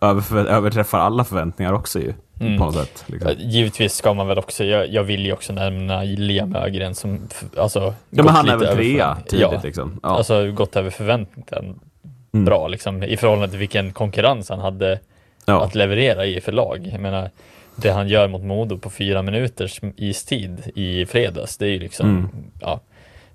över, 0.00 0.44
överträffar 0.46 0.98
alla 0.98 1.24
förväntningar 1.24 1.72
också 1.72 1.98
ju, 2.00 2.12
Mm. 2.40 2.58
på 2.58 2.64
något 2.64 2.74
sätt. 2.74 3.04
Liksom. 3.06 3.32
givetvis 3.38 3.94
ska 3.94 4.14
man 4.14 4.26
väl 4.28 4.38
också, 4.38 4.64
jag, 4.64 4.88
jag 4.88 5.02
vill 5.04 5.26
ju 5.26 5.32
också 5.32 5.52
nämna 5.52 6.02
Liam 6.02 6.56
Ögren 6.56 6.94
som, 6.94 7.20
alltså, 7.58 7.94
Ja, 8.10 8.22
men 8.22 8.28
han 8.28 8.48
är 8.48 8.56
väl 8.56 8.76
trea 8.76 9.16
tidigt 9.26 9.40
ja, 9.52 9.60
liksom. 9.64 10.00
Ja. 10.02 10.08
alltså 10.08 10.52
gått 10.52 10.76
över 10.76 10.90
förväntan 10.90 11.80
Mm. 12.32 12.44
bra 12.44 12.68
liksom, 12.68 13.02
i 13.02 13.16
förhållande 13.16 13.48
till 13.48 13.58
vilken 13.58 13.92
konkurrens 13.92 14.48
han 14.50 14.58
hade 14.58 14.98
ja. 15.46 15.64
att 15.64 15.74
leverera 15.74 16.26
i 16.26 16.40
för 16.40 16.52
lag. 16.52 16.88
Jag 16.92 17.00
menar, 17.00 17.30
det 17.76 17.90
han 17.90 18.08
gör 18.08 18.28
mot 18.28 18.42
Modo 18.42 18.78
på 18.78 18.90
fyra 18.90 19.22
minuters 19.22 19.80
istid 19.96 20.70
i 20.74 21.06
fredags, 21.06 21.56
det 21.56 21.66
är 21.66 21.70
ju 21.70 21.78
liksom, 21.78 22.08
Mm. 22.10 22.28
ja, 22.60 22.80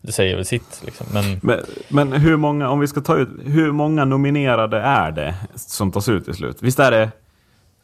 det 0.05 0.11
säger 0.11 0.35
väl 0.35 0.45
sitt 0.45 0.81
liksom. 0.85 1.07
Men 1.13 1.39
Men, 1.41 1.59
men 1.89 2.13
hur 2.13 2.37
många, 2.37 2.69
om 2.69 2.79
vi 2.79 2.87
ska 2.87 3.01
ta 3.01 3.17
ut, 3.17 3.29
hur 3.45 3.71
många 3.71 4.05
nominerade 4.05 4.81
är 4.81 5.11
det 5.11 5.35
som 5.55 5.91
tas 5.91 6.09
ut 6.09 6.25
till 6.25 6.33
slut? 6.33 6.57
Visst 6.59 6.79
är 6.79 6.91
det 6.91 7.11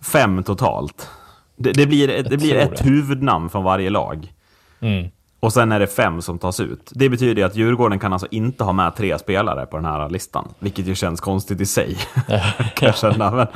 fem 0.01 0.43
totalt? 0.43 1.09
Det, 1.55 1.72
det 1.72 1.86
blir, 1.86 2.07
det 2.07 2.38
blir 2.38 2.55
ett 2.55 2.78
det. 2.78 2.84
huvudnamn 2.84 3.49
från 3.49 3.63
varje 3.63 3.89
lag. 3.89 4.34
Mm. 4.80 5.09
Och 5.39 5.53
sen 5.53 5.72
är 5.72 5.80
det 5.80 5.88
fem 5.88 6.22
som 6.22 6.39
tas 6.39 6.59
ut. 6.59 6.91
Det 6.95 7.09
betyder 7.09 7.45
att 7.45 7.55
Djurgården 7.55 7.99
kan 7.99 8.13
alltså 8.13 8.28
inte 8.32 8.63
ha 8.63 8.74
med 8.74 8.95
tre 8.95 9.20
spelare 9.20 9.65
på 9.65 9.78
den 9.78 9.86
här 9.86 10.09
listan. 10.09 10.47
Vilket 10.59 10.88
ju 10.88 10.95
känns 10.95 11.22
konstigt 11.22 11.61
i 11.61 11.65
sig. 11.65 11.97
kan 12.76 12.86
jag 12.88 12.97
känna. 12.97 13.32
Men, 13.32 13.47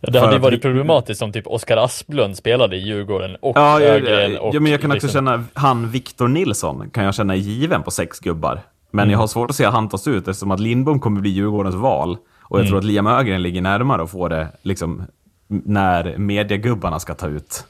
Det 0.00 0.20
hade 0.20 0.32
ju 0.32 0.38
varit 0.38 0.58
vi- 0.58 0.62
problematiskt 0.62 1.22
om 1.22 1.32
typ 1.32 1.46
Oskar 1.46 1.76
Asplund 1.76 2.36
spelade 2.36 2.76
i 2.76 2.80
Djurgården 2.80 3.36
och 3.40 3.56
ja, 3.58 3.80
Ögren 3.80 4.38
och 4.38 4.54
ja, 4.54 4.60
men 4.60 4.72
jag 4.72 4.80
kan 4.80 4.90
också 4.90 4.94
liksom- 5.06 5.26
känna, 5.26 5.44
han 5.54 5.90
Victor 5.90 6.28
Nilsson 6.28 6.90
kan 6.90 7.04
jag 7.04 7.14
känna 7.14 7.34
är 7.34 7.38
given 7.38 7.82
på 7.82 7.90
sex 7.90 8.20
gubbar. 8.20 8.60
Men 8.90 9.02
Mm. 9.02 9.12
jag 9.12 9.18
har 9.18 9.26
svårt 9.26 9.50
att 9.50 9.56
se 9.56 9.64
att 9.64 9.72
han 9.74 9.88
tas 9.88 10.06
ut 10.08 10.28
eftersom 10.28 10.50
att 10.50 10.60
Lindbom 10.60 11.00
kommer 11.00 11.20
bli 11.20 11.30
Djurgårdens 11.30 11.74
val. 11.74 12.16
Och 12.42 12.58
jag 12.58 12.66
tror 12.66 12.76
Mm. 12.76 12.78
att 12.78 12.84
Liam 12.84 13.06
Ögren 13.06 13.42
ligger 13.42 13.60
närmare 13.62 14.02
att 14.02 14.10
få 14.10 14.28
det 14.28 14.48
liksom, 14.62 15.02
när 15.48 16.18
mediegubbarna 16.18 16.98
ska 16.98 17.14
ta 17.14 17.26
ut, 17.28 17.64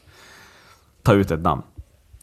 ta 1.03 1.13
ut 1.15 1.31
ett 1.31 1.41
namn. 1.41 1.63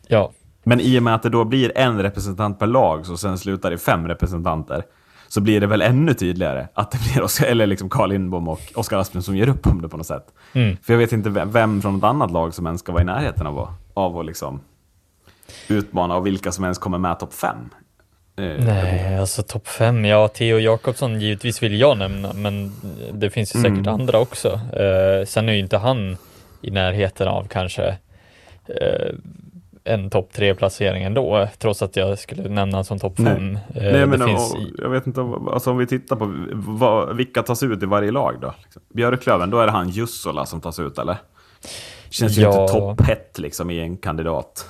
Ja, 0.07 0.31
Men 0.63 0.79
i 0.79 0.99
och 0.99 1.03
med 1.03 1.15
att 1.15 1.23
det 1.23 1.29
då 1.29 1.43
blir 1.43 1.77
en 1.77 2.01
representant 2.01 2.59
per 2.59 2.67
lag, 2.67 3.05
så 3.05 3.17
sen 3.17 3.37
slutar 3.37 3.71
det 3.71 3.77
fem 3.77 4.07
representanter, 4.07 4.83
så 5.27 5.41
blir 5.41 5.61
det 5.61 5.67
väl 5.67 5.81
ännu 5.81 6.13
tydligare 6.13 6.67
att 6.73 6.91
det 6.91 6.97
blir 6.97 7.23
Oskar, 7.23 7.45
eller 7.45 7.67
liksom 7.67 7.89
Carl 7.89 8.09
Lindbom 8.09 8.47
och 8.47 8.61
Oskar 8.75 8.97
Asplund 8.97 9.25
som 9.25 9.37
ger 9.37 9.49
upp 9.49 9.67
om 9.67 9.81
det 9.81 9.89
på 9.89 9.97
något 9.97 10.07
sätt. 10.07 10.25
Mm. 10.53 10.77
För 10.83 10.93
jag 10.93 10.97
vet 10.97 11.11
inte 11.11 11.29
vem, 11.29 11.51
vem 11.51 11.81
från 11.81 11.93
något 11.93 12.03
annat 12.03 12.31
lag 12.31 12.53
som 12.53 12.65
ens 12.65 12.81
ska 12.81 12.91
vara 12.91 13.01
i 13.01 13.05
närheten 13.05 13.47
av 13.47 13.59
att, 13.59 13.69
av 13.93 14.19
att 14.19 14.25
liksom 14.25 14.61
utmana 15.67 16.15
och 16.15 16.27
vilka 16.27 16.51
som 16.51 16.63
ens 16.63 16.77
kommer 16.77 16.97
med 16.97 17.19
topp 17.19 17.33
fem. 17.33 17.69
Eh, 18.39 18.65
nej, 18.65 19.17
alltså 19.19 19.43
topp 19.43 19.67
fem, 19.67 20.05
ja, 20.05 20.27
Theo 20.27 20.59
Jakobsson 20.59 21.21
givetvis 21.21 21.63
vill 21.63 21.79
jag 21.79 21.97
nämna, 21.97 22.33
men 22.33 22.71
det 23.13 23.29
finns 23.29 23.55
ju 23.55 23.59
säkert 23.59 23.77
Mm. 23.77 23.93
andra 23.93 24.19
också. 24.19 24.47
Eh, 24.53 25.25
sen 25.25 25.49
är 25.49 25.53
ju 25.53 25.59
inte 25.59 25.77
han 25.77 26.17
i 26.61 26.71
närheten 26.71 27.27
av 27.27 27.47
kanske 27.47 27.97
eh, 28.67 29.13
en 29.87 30.09
topp 30.09 30.29
tre 30.33 30.55
placering 30.55 31.03
ändå, 31.03 31.47
trots 31.59 31.81
att 31.81 31.95
jag 31.95 32.19
skulle 32.19 32.49
nämna 32.49 32.83
som 32.83 32.99
topp 32.99 33.13
Nej. 33.17 33.33
fem. 33.35 33.55
Eh, 33.55 33.61
Nej, 33.83 33.91
det 33.93 34.05
men 34.05 34.19
finns 34.27 34.55
jag 34.77 34.89
vet 34.89 35.07
inte, 35.07 35.21
alltså 35.51 35.71
om 35.71 35.77
vi 35.77 35.87
tittar 35.87 36.15
på 36.15 36.33
vad, 36.53 37.15
vilka 37.15 37.43
tas 37.43 37.63
ut 37.63 37.83
i 37.83 37.85
varje 37.85 38.11
lag 38.11 38.35
då? 38.41 38.53
Liksom. 38.63 38.81
Björklöven, 38.93 39.49
då 39.49 39.59
är 39.59 39.65
det 39.65 39.71
han 39.71 39.89
Jussola 39.89 40.45
som 40.45 40.61
tas 40.61 40.79
ut 40.79 40.97
eller? 40.99 41.17
Känns 42.09 42.37
ju 42.37 42.41
Ja. 42.41 42.61
inte 42.61 42.73
topphett 42.73 43.39
liksom 43.39 43.69
i 43.69 43.79
en 43.79 43.97
kandidat. 43.97 44.69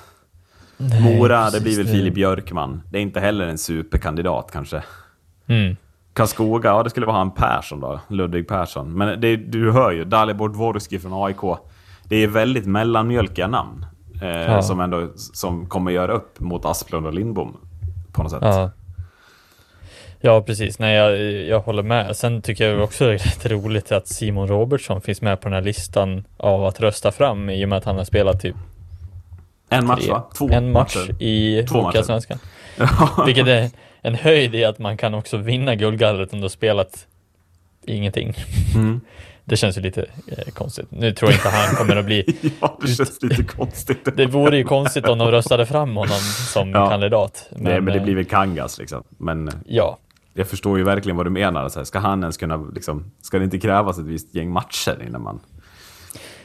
Mora, 0.76 1.50
det 1.50 1.60
blir 1.60 1.76
väl 1.76 1.86
det- 1.86 1.92
Filip 1.92 2.14
Björkman. 2.14 2.82
Det 2.90 2.98
är 2.98 3.02
inte 3.02 3.20
heller 3.20 3.46
en 3.46 3.58
superkandidat 3.58 4.50
kanske. 4.52 4.82
Mm. 5.46 5.76
Karlskoga, 6.12 6.68
ja 6.70 6.82
det 6.82 6.90
skulle 6.90 7.06
vara 7.06 7.16
han 7.16 7.30
Persson 7.30 7.80
då, 7.80 8.00
Ludvig 8.08 8.48
Persson. 8.48 8.98
Men 8.98 9.20
det, 9.20 9.36
du 9.36 9.72
hör 9.72 9.90
ju, 9.90 10.04
Dalibor 10.04 10.48
Dvorski 10.48 10.98
från 10.98 11.24
AIK. 11.26 11.58
Det 12.04 12.16
är 12.16 12.26
väldigt 12.26 12.66
mellanmjölkiga 12.66 13.46
namn. 13.48 13.86
Eh, 14.22 14.28
Ja. 14.28 14.62
som, 14.62 14.80
ändå, 14.80 15.08
som 15.16 15.66
kommer 15.66 15.90
göra 15.90 16.12
upp 16.12 16.40
mot 16.40 16.64
Asplund 16.64 17.06
och 17.06 17.14
Lindbom. 17.14 17.56
På 18.12 18.22
något 18.22 18.32
sätt. 18.32 18.42
Ja. 18.42 18.70
Ja, 20.20 20.42
precis. 20.42 20.78
Nej, 20.78 20.94
jag, 20.94 21.20
jag 21.46 21.60
håller 21.60 21.82
med. 21.82 22.16
Sen 22.16 22.42
tycker 22.42 22.68
jag 22.70 22.84
också 22.84 23.04
det 23.06 23.14
är 23.14 23.18
rätt 23.18 23.46
roligt 23.46 23.92
att 23.92 24.08
Simon 24.08 24.48
Robertsson 24.48 25.00
finns 25.00 25.22
med 25.22 25.40
på 25.40 25.48
den 25.48 25.52
här 25.54 25.62
listan 25.62 26.24
av 26.36 26.64
att 26.64 26.80
rösta 26.80 27.12
fram 27.12 27.50
i 27.50 27.64
och 27.64 27.68
med 27.68 27.78
att 27.78 27.84
han 27.84 27.96
har 27.96 28.04
spelat 28.04 28.40
typ 28.40 28.56
En 29.68 29.86
match 29.86 30.02
tre, 30.02 30.12
va? 30.12 30.24
Två 30.38 30.48
en 30.50 30.72
match 30.72 30.96
matcher. 30.96 31.22
i. 31.22 31.66
Hockeyallsvenskan. 31.70 32.38
Vilket 33.26 33.46
är 33.46 33.70
en 34.02 34.14
höjd 34.14 34.54
i 34.54 34.64
att 34.64 34.78
man 34.78 34.96
kan 34.96 35.14
också 35.14 35.36
vinna 35.36 35.74
guldgallret 35.74 36.32
om 36.32 36.38
du 36.38 36.44
har 36.44 36.48
spelat 36.48 37.06
ingenting. 37.86 38.34
Mm. 38.74 39.00
Det 39.48 39.56
känns 39.56 39.78
ju 39.78 39.80
lite 39.80 40.00
eh, 40.26 40.44
konstigt. 40.54 40.86
Nu 40.90 41.12
tror 41.12 41.30
jag 41.30 41.38
inte 41.38 41.48
han 41.48 41.76
kommer 41.76 41.96
att 41.96 42.04
bli... 42.04 42.24
ja, 42.60 42.78
det 42.82 42.88
känns 42.88 43.22
lite 43.22 43.44
konstigt. 43.44 44.16
Det 44.16 44.26
vore 44.26 44.56
ju 44.56 44.64
konstigt 44.64 45.04
om 45.08 45.18
de 45.18 45.30
röstade 45.30 45.66
fram 45.66 45.96
honom 45.96 46.18
som 46.52 46.70
Ja. 46.70 46.90
kandidat. 46.90 47.46
Nej, 47.50 47.80
men 47.80 47.92
det 47.92 47.98
eh, 47.98 48.04
blir 48.04 48.14
väl 48.14 48.24
Kangas 48.24 48.78
liksom. 48.78 49.02
Men 49.18 49.50
Ja, 49.66 49.98
jag 50.34 50.48
förstår 50.48 50.78
ju 50.78 50.84
verkligen 50.84 51.16
vad 51.16 51.26
du 51.26 51.30
menar. 51.30 51.68
Så 51.68 51.78
här, 51.80 51.84
ska 51.84 51.98
han 51.98 52.20
ens 52.22 52.36
kunna, 52.36 52.56
liksom, 52.74 53.10
ska 53.22 53.38
det 53.38 53.44
inte 53.44 53.58
krävas 53.58 53.98
ett 53.98 54.04
visst 54.06 54.34
gäng 54.34 54.50
matcher 54.50 55.02
innan 55.08 55.22
man... 55.22 55.40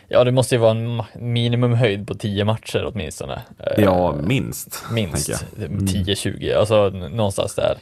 Ja, 0.07 0.23
det 0.23 0.31
måste 0.31 0.55
ju 0.55 0.59
vara 0.61 0.71
en 0.71 1.03
minimumhöjd 1.19 2.07
på 2.07 2.13
10 2.13 2.45
matcher 2.45 2.91
åtminstone. 2.93 3.41
Eh, 3.59 3.83
Ja, 3.83 4.15
minst. 4.23 4.83
minst 4.91 5.27
tänker 5.27 5.43
jag. 5.57 5.69
Mm. 5.71 5.85
10-20, 5.85 6.55
alltså 6.57 6.89
någonstans 6.89 7.55
där. 7.55 7.77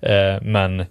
Eh, 0.00 0.42
men 0.42 0.84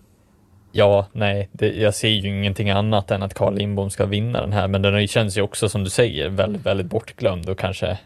ja, 0.76 1.05
nej, 1.11 1.49
det, 1.51 1.74
jag 1.74 1.95
ser 1.95 2.07
ju 2.07 2.30
ingenting 2.30 2.69
annat 2.69 3.11
än 3.11 3.24
att 3.24 3.34
Carl 3.34 3.53
Lindbom 3.53 3.89
ska 3.89 4.05
vinna 4.05 4.41
den 4.41 4.53
här, 4.53 4.67
men 4.67 4.82
den 4.82 5.07
känns 5.07 5.38
ju 5.38 5.41
också 5.41 5.69
som 5.69 5.84
du 5.84 5.89
säger 5.89 6.30
väldigt, 6.30 6.65
väldigt 6.65 6.88
bortglömd 6.88 7.49
och 7.49 7.59
kanske 7.59 7.97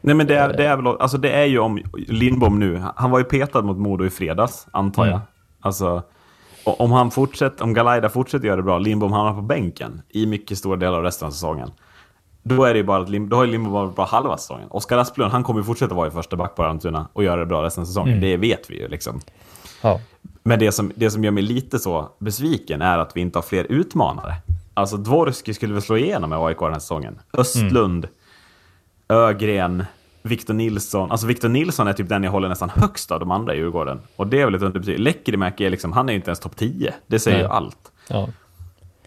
Nej 0.00 0.14
men 0.14 0.26
det 0.26 0.36
är, 0.36 0.52
det 0.52 0.66
är 0.66 0.76
väl, 0.76 0.86
alltså 0.86 1.18
det 1.18 1.30
är 1.30 1.44
ju 1.44 1.58
om 1.58 1.82
Lindbom 2.08 2.58
nu, 2.58 2.82
han 2.96 3.10
var 3.10 3.18
ju 3.18 3.24
petad 3.24 3.62
mot 3.62 3.76
Modo 3.76 4.04
i 4.04 4.10
fredags, 4.10 4.66
antar 4.70 5.06
jag. 5.06 5.14
Mm. 5.14 5.26
Alltså, 5.60 6.02
om 6.64 6.92
han 6.92 7.10
fortsätter, 7.10 7.64
om 7.64 7.74
Galaida 7.74 8.08
fortsätter 8.08 8.46
göra 8.46 8.56
det 8.56 8.62
bra, 8.62 8.78
Lindbom 8.78 9.12
hamnar 9.12 9.34
på 9.34 9.42
bänken 9.42 10.02
i 10.08 10.26
mycket 10.26 10.58
stora 10.58 10.76
delar 10.76 10.98
av 10.98 11.04
resten 11.04 11.28
av 11.28 11.32
säsongen. 11.32 11.70
Då 12.42 12.64
är 12.64 12.72
det 12.72 12.78
ju 12.78 12.84
bara 12.84 13.02
att 13.02 13.08
Lim, 13.08 13.28
då 13.28 13.36
har 13.36 13.46
Lindbom 13.46 13.72
varit 13.72 13.96
bra 13.96 14.04
halva 14.04 14.38
säsongen. 14.38 14.68
Oskar 14.70 14.98
Asplund, 14.98 15.32
han 15.32 15.44
kommer 15.44 15.60
ju 15.60 15.64
fortsätta 15.64 15.94
vara 15.94 16.08
i 16.08 16.10
första 16.10 16.36
back 16.36 16.54
på 16.54 16.62
Almtuna 16.62 17.08
och 17.12 17.24
göra 17.24 17.40
det 17.40 17.46
bra 17.46 17.62
resten 17.62 17.82
av 17.82 17.86
säsongen. 17.86 18.20
Det 18.20 18.36
vet 18.36 18.70
vi 18.70 18.80
ju 18.80 18.88
liksom. 18.88 19.20
Ja, 19.82 20.00
Men 20.42 20.58
det 20.58 20.72
som, 20.72 20.92
det 20.94 21.10
som 21.10 21.24
gör 21.24 21.30
mig 21.30 21.42
lite 21.42 21.78
så 21.78 22.08
besviken 22.18 22.82
är 22.82 22.98
att 22.98 23.16
vi 23.16 23.20
inte 23.20 23.38
har 23.38 23.42
fler 23.42 23.66
utmanare. 23.72 24.34
Alltså 24.74 24.96
Dvorski 24.96 25.54
skulle 25.54 25.72
väl 25.72 25.82
slå 25.82 25.96
igenom 25.96 26.30
med 26.30 26.38
AIK 26.38 26.58
den 26.58 26.72
här 26.72 26.80
säsongen. 26.80 27.18
Östlund, 27.32 28.08
Ögren, 29.08 29.84
Victor 30.22 30.54
Nilsson. 30.54 31.10
Alltså 31.10 31.26
Victor 31.26 31.48
Nilsson 31.48 31.88
är 31.88 31.92
typ 31.92 32.08
den 32.08 32.24
jag 32.24 32.30
håller 32.30 32.48
nästan 32.48 32.70
högst 32.70 33.10
av 33.10 33.20
de 33.20 33.30
andra 33.30 33.54
i 33.54 33.56
Djurgården. 33.56 34.00
Och 34.16 34.26
det 34.26 34.40
är 34.40 34.44
väl 34.44 34.54
ett 34.54 34.62
underbetyg. 34.62 34.98
Lekkerimäki 34.98 35.64
är 35.64 35.70
liksom, 35.70 35.92
han 35.92 36.08
är 36.08 36.12
ju 36.12 36.16
inte 36.16 36.30
ens 36.30 36.40
topp 36.40 36.56
10. 36.56 36.94
Det 37.06 37.18
säger 37.18 37.38
ju 37.38 37.46
allt. 37.46 37.92
ja, 38.08 38.28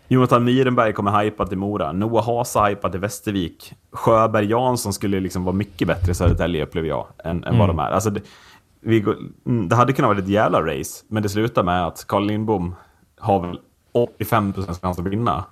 Jonathan 0.08 0.44
Myrenberg 0.44 0.94
kommer 0.94 1.24
hypa 1.24 1.48
till 1.48 1.58
Mora. 1.58 1.92
Noah 1.92 2.26
Hasa 2.26 2.66
hypa 2.66 2.90
till 2.90 3.00
Västervik. 3.00 3.74
Sjöberg 3.92 4.50
Jansson 4.50 4.94
skulle 4.94 5.20
liksom 5.20 5.44
vara 5.44 5.56
mycket 5.56 5.88
bättre 5.88 6.12
i 6.12 6.16
Södertälje 6.16 6.64
upplever 6.64 6.88
jag, 6.88 7.08
än, 7.24 7.44
än 7.44 7.58
vad 7.58 7.70
de 7.70 7.80
är. 7.80 7.92
Alltså 7.92 8.10
det, 8.10 8.22
vi 8.86 9.00
går, 9.00 9.18
mm, 9.46 9.70
det 9.70 9.76
hade 9.76 9.94
kunnat 9.94 10.10
vara 10.10 10.20
ett 10.20 10.28
jävla 10.28 10.62
race, 10.62 11.06
men 11.08 11.24
det 11.24 11.30
slutar 11.30 11.64
med 11.64 11.88
att 11.88 12.06
Carl 12.08 12.26
Lindbom 12.28 12.76
har 13.20 13.40
väl 13.40 13.60
85% 13.94 14.80
chans 14.82 15.00
att 15.00 15.06
vinna. 15.08 15.46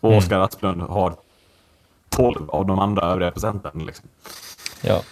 Och 0.00 0.16
Oskar 0.16 0.40
Asplund 0.40 0.82
har 0.82 1.14
12 2.08 2.50
av 2.50 2.66
de 2.66 2.78
andra 2.78 3.02
övriga 3.06 3.30
procenten. 3.30 3.86
Liksom. 3.86 4.08
ja. 4.82 5.02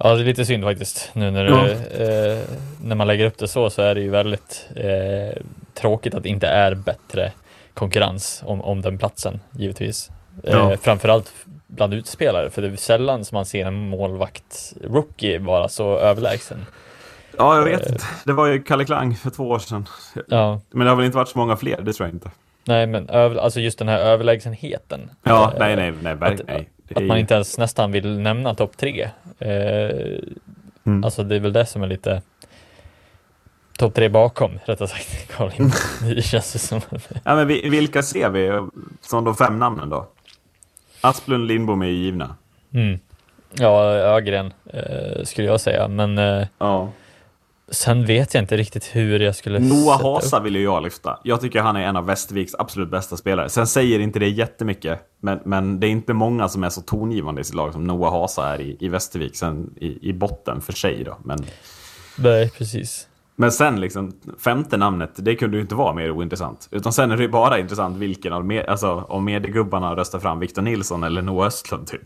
Ja, 0.00 0.14
det 0.14 0.20
är 0.22 0.24
lite 0.24 0.44
synd 0.44 0.64
faktiskt. 0.64 1.10
Nu 1.12 1.30
när, 1.30 1.44
Ja. 1.44 1.68
eh, 1.68 2.38
när 2.82 2.94
man 2.94 3.06
lägger 3.06 3.26
upp 3.26 3.38
det 3.38 3.48
så, 3.48 3.70
så 3.70 3.82
är 3.82 3.94
det 3.94 4.00
ju 4.00 4.10
väldigt 4.10 4.66
eh, 4.76 5.42
tråkigt 5.74 6.14
att 6.14 6.22
det 6.22 6.28
inte 6.28 6.46
är 6.46 6.74
bättre 6.74 7.32
konkurrens 7.74 8.42
om, 8.46 8.60
om 8.62 8.80
den 8.82 8.98
platsen, 8.98 9.40
givetvis. 9.50 10.10
Ja. 10.42 10.72
Eh, 10.72 10.78
framförallt 10.78 11.32
bland 11.66 11.94
utspelare, 11.94 12.50
för 12.50 12.62
det 12.62 12.68
är 12.68 12.76
sällan 12.76 13.24
som 13.24 13.36
man 13.36 13.46
ser 13.46 13.66
en 13.66 13.74
målvakt-rookie 13.90 15.38
vara 15.38 15.68
så 15.68 15.98
överlägsen. 15.98 16.66
Ja, 17.36 17.56
jag 17.56 17.64
vet. 17.64 18.02
Det 18.24 18.32
var 18.32 18.46
ju 18.46 18.62
Kalle 18.62 18.84
Klang 18.84 19.14
för 19.16 19.30
två 19.30 19.48
år 19.48 19.58
sedan. 19.58 19.86
Ja, 20.28 20.60
Men 20.70 20.84
det 20.84 20.90
har 20.90 20.96
väl 20.96 21.06
inte 21.06 21.16
varit 21.16 21.28
så 21.28 21.38
många 21.38 21.56
fler, 21.56 21.80
det 21.80 21.92
tror 21.92 22.08
jag 22.08 22.14
inte. 22.14 22.30
nej 22.64 22.86
men 22.86 23.08
över, 23.08 23.36
alltså 23.36 23.60
just 23.60 23.78
den 23.78 23.88
här 23.88 23.98
överlägsenheten. 23.98 25.10
Ja, 25.22 25.52
Eh, 25.52 25.58
nej, 25.58 25.76
nej, 25.76 25.92
nej, 26.02 26.12
att, 26.12 26.40
nej. 26.46 26.68
Att 26.94 27.02
man 27.02 27.18
inte 27.18 27.34
ens 27.34 27.58
nästan 27.58 27.92
vill 27.92 28.18
nämna 28.18 28.54
topp 28.54 28.76
tre. 28.76 29.10
Eh, 29.38 29.90
Mm. 30.84 31.04
Alltså 31.04 31.22
det 31.22 31.36
är 31.36 31.40
väl 31.40 31.52
det 31.52 31.66
som 31.66 31.82
är 31.82 31.86
lite 31.86 32.22
topp 33.78 33.94
tre 33.94 34.08
bakom, 34.08 34.58
rättare 34.64 34.88
sagt. 34.88 35.28
Lindbom. 35.58 35.70
Det 36.14 36.22
känns 36.22 36.54
ju 36.54 36.58
som 36.58 36.80
Ja, 37.24 37.34
men 37.34 37.46
vi, 37.46 37.68
vilka 37.68 38.02
ser 38.02 38.28
vi 38.28 38.68
som 39.00 39.24
de 39.24 39.34
fem 39.36 39.58
namnen 39.58 39.90
då? 39.90 40.06
Asplund, 41.00 41.46
Lindbom 41.46 41.82
är 41.82 41.86
ju 41.86 41.92
givna. 41.94 42.36
mm. 42.74 42.98
Ja, 43.52 43.84
Ögren 43.92 44.52
eh, 44.66 45.24
skulle 45.24 45.46
jag 45.46 45.60
säga, 45.60 45.88
men 45.88 46.18
eh, 46.18 46.46
Ja. 46.58 46.88
sen 47.70 48.06
vet 48.06 48.34
jag 48.34 48.42
inte 48.42 48.56
riktigt 48.56 48.84
hur 48.96 49.20
jag 49.20 49.36
skulle 49.36 49.58
Noah 49.58 50.02
Hasa 50.02 50.38
upp. 50.38 50.44
vill 50.44 50.56
ju 50.56 50.62
jag 50.62 50.82
lyfta. 50.82 51.18
Jag 51.24 51.40
tycker 51.40 51.60
han 51.60 51.76
är 51.76 51.80
en 51.86 51.96
av 51.96 52.06
Västerviks 52.06 52.54
absolut 52.58 52.88
bästa 52.90 53.16
spelare. 53.16 53.48
Sen 53.48 53.66
säger 53.66 53.98
inte 54.00 54.18
det 54.18 54.28
jättemycket, 54.28 55.00
men, 55.20 55.40
men 55.44 55.80
det 55.80 55.86
är 55.86 55.90
inte 55.90 56.12
många 56.12 56.48
som 56.48 56.64
är 56.64 56.68
så 56.70 56.80
tongivande 56.80 57.40
i 57.40 57.44
sitt 57.44 57.54
lag 57.54 57.72
som 57.72 57.84
Noah 57.84 58.12
Hasa 58.20 58.54
är 58.54 58.60
i, 58.60 58.76
i 58.80 58.88
Västervik. 58.88 59.36
Sen 59.36 59.74
i, 59.76 60.08
i 60.08 60.12
botten 60.12 60.60
för 60.60 60.72
sig 60.72 61.04
då. 61.04 61.16
Men, 61.24 61.38
Nej, 62.18 62.50
precis. 62.50 63.08
Men 63.40 63.52
sen 63.52 63.80
liksom, 63.80 64.12
femte 64.44 64.76
namnet, 64.76 65.10
det 65.16 65.34
kunde 65.34 65.56
ju 65.56 65.60
inte 65.60 65.74
vara 65.74 65.94
mer 65.94 66.10
ointressant. 66.10 66.68
Utan 66.70 66.92
sen 66.92 67.10
är 67.10 67.16
det 67.16 67.22
ju 67.22 67.28
bara 67.28 67.58
intressant 67.58 67.96
vilken 67.96 68.32
av, 68.32 68.46
med, 68.46 68.66
alltså, 68.66 68.94
om 69.08 69.24
mediegubbarna 69.24 69.96
röstar 69.96 70.18
fram 70.18 70.38
Victor 70.38 70.62
Nilsson 70.62 71.04
eller 71.04 71.22
Noah 71.22 71.46
Östlund 71.46 71.86
typ. 71.86 72.02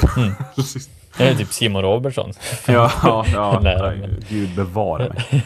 Det 1.19 1.29
är 1.29 1.35
typ 1.35 1.53
Simon 1.53 1.83
Robertsson. 1.83 2.33
ja, 2.67 2.91
ja, 3.03 3.25
ja. 3.33 3.61
Nej, 3.63 4.09
Gud 4.29 4.57
bevare 4.57 5.09
mig. 5.09 5.45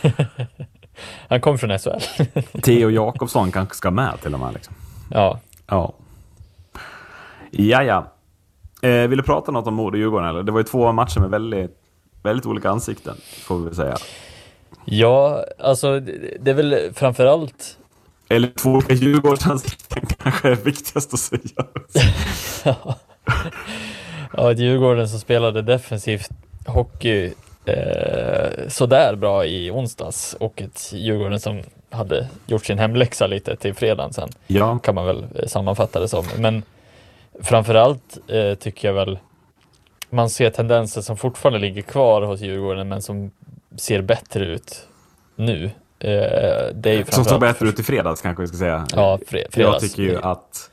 Han 1.29 1.41
kom 1.41 1.59
från 1.59 1.79
SHL. 1.79 2.23
Theo 2.63 2.91
Jakobsson 2.91 3.53
kanske 3.53 3.75
ska 3.75 3.91
med 3.91 4.21
till 4.23 4.35
och 4.35 4.41
med. 4.41 4.55
Liksom. 4.55 4.75
ja, 5.11 5.41
Ja. 5.67 5.93
Ja, 7.51 7.83
ja. 7.83 8.13
Eh, 8.89 9.09
vill 9.09 9.19
du 9.19 9.25
prata 9.25 9.53
något 9.53 9.67
om 9.67 9.81
Modo-Djurgården 9.81 10.29
eller? 10.29 10.43
Det 10.43 10.53
var 10.53 10.61
ju 10.61 10.65
två 10.65 10.93
matcher 10.93 11.21
med 11.21 11.31
väldigt, 11.31 11.71
väldigt 12.23 12.47
olika 12.47 12.71
ansikten, 12.71 13.17
får 13.47 13.59
vi 13.59 13.65
väl 13.65 13.75
säga. 13.75 13.97
Ja, 14.85 15.45
alltså 15.59 16.01
det, 16.01 16.51
är 16.51 16.55
väl 16.55 16.91
framförallt 16.95 17.79
Eller 18.29 18.49
två 18.49 18.71
olika 18.71 18.95
Djurgårdsansikten 18.95 20.03
kanske 20.23 20.49
är 20.49 20.57
viktigast 20.57 21.15
att 21.15 21.21
säga. 21.21 21.67
ja, 24.37 24.53
ett 24.53 24.59
Djurgården 24.59 25.09
som 25.09 25.21
spelade 25.21 25.63
defensivt 25.63 26.31
hockey 26.67 27.33
eh, 27.65 28.69
sådär 28.69 29.17
bra 29.17 29.45
i 29.45 29.71
onsdags 29.71 30.37
och 30.41 30.63
ett 30.63 30.93
Djurgården 30.93 31.41
som 31.41 31.63
hade 31.91 32.29
gjort 32.47 32.65
sin 32.67 32.79
hemläxa 32.79 33.27
lite 33.27 33.57
till 33.57 33.75
fredagen 33.75 34.13
sen. 34.13 34.29
Ja, 34.47 34.79
kan 34.79 34.95
man 34.95 35.07
väl 35.07 35.27
eh, 35.35 35.47
sammanfatta 35.47 36.01
det 36.01 36.09
som. 36.09 36.25
Men 36.39 36.63
framförallt 37.41 38.19
eh, 38.29 38.55
tycker 38.55 38.89
jag 38.89 38.95
väl 38.95 39.19
man 40.11 40.31
ser 40.31 40.51
tendenser 40.51 41.01
som 41.01 41.17
fortfarande 41.17 41.59
ligger 41.59 41.83
kvar 41.83 42.23
hos 42.23 42.41
Djurgården 42.41 42.89
men 42.89 43.03
som 43.03 43.31
ser 43.79 44.03
bättre 44.03 44.45
ut 44.47 44.89
nu. 45.37 45.65
Eh, 45.65 45.71
det 46.75 46.91
är 46.91 46.93
ju 46.93 47.05
som 47.05 47.13
såg 47.13 47.15
framförallt- 47.15 47.41
bättre 47.41 47.69
ut 47.69 47.81
i 47.81 47.83
fredags 47.83 48.21
kanske 48.23 48.41
vi 48.43 48.47
ska 48.49 48.57
säga. 48.57 48.87
Ja, 48.95 49.19
fre- 49.29 49.37
Jag 49.43 49.53
fredags. 49.53 49.83
tycker 49.83 50.03
ju 50.03 50.17
att 50.23 50.71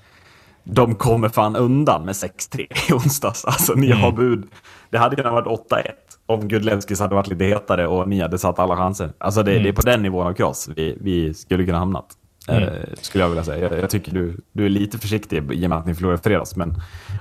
de 0.63 0.95
kommer 0.95 1.29
fan 1.29 1.55
undan 1.55 2.05
med 2.05 2.15
6-3 2.15 2.67
i 2.89 2.93
onsdags. 2.93 3.45
Alltså 3.45 3.73
ni 3.73 3.91
har 3.91 4.11
bud. 4.11 4.43
Det 4.89 4.97
hade 4.97 5.15
kunnat 5.15 5.33
varit 5.33 5.47
8-1 5.71 5.81
om 6.25 6.47
Gudlevskis 6.47 6.99
hade 6.99 7.15
varit 7.15 7.27
lite 7.27 7.43
hetare 7.45 7.87
och 7.87 8.07
ni 8.09 8.21
hade 8.21 8.37
satt 8.37 8.59
alla 8.59 8.77
chanser. 8.77 9.13
Alltså 9.17 9.43
det, 9.43 9.59
det 9.59 9.69
är 9.69 9.73
på 9.73 9.81
den 9.81 10.01
nivån 10.01 10.27
av 10.27 10.33
kross 10.33 10.69
vi, 10.75 10.97
vi 11.01 11.33
skulle 11.33 11.65
kunna 11.65 11.77
hamnat. 11.79 12.05
Eh, 12.49 12.67
skulle 13.01 13.23
jag 13.23 13.29
vilja 13.29 13.43
säga. 13.43 13.69
Jag, 13.69 13.79
jag 13.79 13.89
tycker 13.89 14.11
du, 14.13 14.37
du 14.51 14.65
är 14.65 14.69
lite 14.69 14.97
försiktig 14.97 15.51
i 15.53 15.65
och 15.65 15.69
med 15.69 15.77
att 15.77 15.85
ni 15.85 15.95
förlorade 15.95 16.21
fredags. 16.23 16.55
Men 16.55 16.75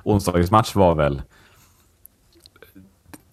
onsdagens 0.04 0.50
match 0.50 0.74
var 0.74 0.94
väl 0.94 1.22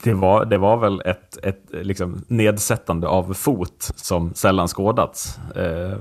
det 0.04 0.14
var, 0.14 0.46
det 0.46 0.58
var 0.58 0.78
väl 0.78 1.02
ett, 1.06 1.38
ett 1.44 1.64
liksom 1.72 2.26
nedsättande 2.28 3.08
av 3.08 3.34
fot 3.34 3.92
som 3.96 4.34
sällan 4.34 4.68
skådats. 4.68 5.40
Eh, 5.56 6.00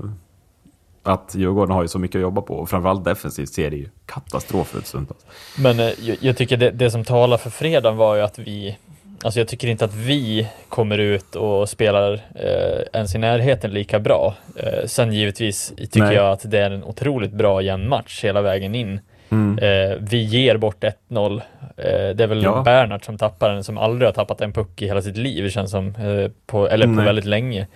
att 1.03 1.35
Djurgården 1.35 1.75
har 1.75 1.81
ju 1.81 1.87
så 1.87 1.99
mycket 1.99 2.15
att 2.15 2.21
jobba 2.21 2.41
på 2.41 2.53
och 2.53 2.69
framförallt 2.69 3.05
defensivt 3.05 3.49
ser 3.49 3.69
det 3.69 3.77
ju 3.77 3.89
katastrof 4.05 4.75
ut 4.75 4.87
stundtals. 4.87 5.25
Men 5.57 5.79
eh, 5.79 5.85
jag, 5.99 6.17
jag 6.19 6.37
tycker 6.37 6.57
det, 6.57 6.69
det 6.71 6.91
som 6.91 7.03
talar 7.05 7.37
för 7.37 7.49
fredagen 7.49 7.97
var 7.97 8.15
ju 8.15 8.21
att 8.21 8.39
vi 8.39 8.77
Alltså 9.23 9.39
jag 9.39 9.47
tycker 9.47 9.67
inte 9.67 9.85
att 9.85 9.93
vi 9.93 10.47
kommer 10.69 10.97
ut 10.97 11.35
och 11.35 11.69
spelar 11.69 12.13
eh, 12.35 12.81
ens 12.93 13.15
i 13.15 13.17
närheten 13.17 13.71
lika 13.71 13.99
bra. 13.99 14.35
Eh, 14.55 14.85
sen 14.85 15.13
givetvis 15.13 15.73
tycker 15.77 15.99
Nej. 15.99 16.15
jag 16.15 16.31
att 16.31 16.51
det 16.51 16.59
är 16.59 16.71
en 16.71 16.83
otroligt 16.83 17.31
bra 17.31 17.61
jämn 17.61 17.89
match 17.89 18.23
hela 18.23 18.41
vägen 18.41 18.75
in. 18.75 18.99
Mm. 19.31 19.59
Eh, 19.59 19.97
vi 19.99 20.17
ger 20.23 20.57
bort 20.57 20.83
1-0. 20.83 21.41
Eh, 21.77 22.15
det 22.15 22.23
är 22.23 22.27
väl 22.27 22.43
Ja. 22.43 22.61
Bernhardt 22.65 23.05
som 23.05 23.17
tappar 23.17 23.49
den, 23.49 23.63
som 23.63 23.77
aldrig 23.77 24.07
har 24.07 24.13
tappat 24.13 24.41
en 24.41 24.53
puck 24.53 24.81
i 24.81 24.85
hela 24.85 25.01
sitt 25.01 25.17
liv, 25.17 25.49
känns 25.49 25.71
som. 25.71 25.95
Eh, 25.95 26.31
på, 26.45 26.69
eller 26.69 26.85
på 26.85 26.91
Nej. 26.91 27.05
väldigt 27.05 27.25
länge. 27.25 27.67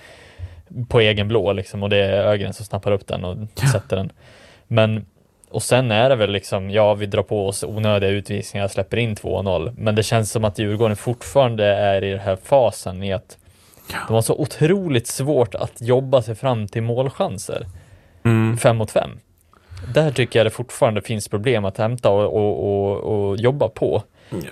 På 0.89 0.99
egen 0.99 1.27
blå 1.27 1.53
liksom, 1.53 1.83
och 1.83 1.89
det 1.89 1.97
är 1.97 2.23
Ögren 2.23 2.53
som 2.53 2.65
snappar 2.65 2.91
upp 2.91 3.07
den 3.07 3.23
och 3.23 3.37
sätter 3.71 3.95
den. 3.95 4.11
Men, 4.67 5.05
och 5.49 5.63
sen 5.63 5.91
är 5.91 6.09
det 6.09 6.15
väl 6.15 6.31
liksom, 6.31 6.69
ja 6.69 6.93
vi 6.93 7.05
drar 7.05 7.23
på 7.23 7.47
oss 7.47 7.63
onödiga 7.63 8.09
utvisningar, 8.09 8.67
släpper 8.67 8.97
in 8.97 9.15
2-0. 9.15 9.73
Men 9.77 9.95
det 9.95 10.03
känns 10.03 10.31
som 10.31 10.43
att 10.43 10.59
Djurgården 10.59 10.95
fortfarande 10.97 11.65
är 11.65 12.03
i 12.03 12.11
den 12.11 12.19
här 12.19 12.37
fasen 12.43 13.03
i 13.03 13.13
att 13.13 13.37
de 14.07 14.13
har 14.13 14.21
så 14.21 14.35
otroligt 14.35 15.07
svårt 15.07 15.55
att 15.55 15.81
jobba 15.81 16.21
sig 16.21 16.35
fram 16.35 16.67
till 16.67 16.83
målchanser. 16.83 17.65
Mm. 18.25 18.57
Fem 18.57 18.77
mot 18.77 18.91
fem. 18.91 19.19
Där 19.93 20.11
tycker 20.11 20.39
jag 20.39 20.45
det 20.45 20.49
fortfarande 20.51 21.01
finns 21.01 21.27
problem 21.27 21.65
att 21.65 21.77
hämta 21.77 22.09
och, 22.09 22.35
och, 22.35 22.63
och, 22.63 23.29
och 23.29 23.37
jobba 23.37 23.69
på. 23.69 24.03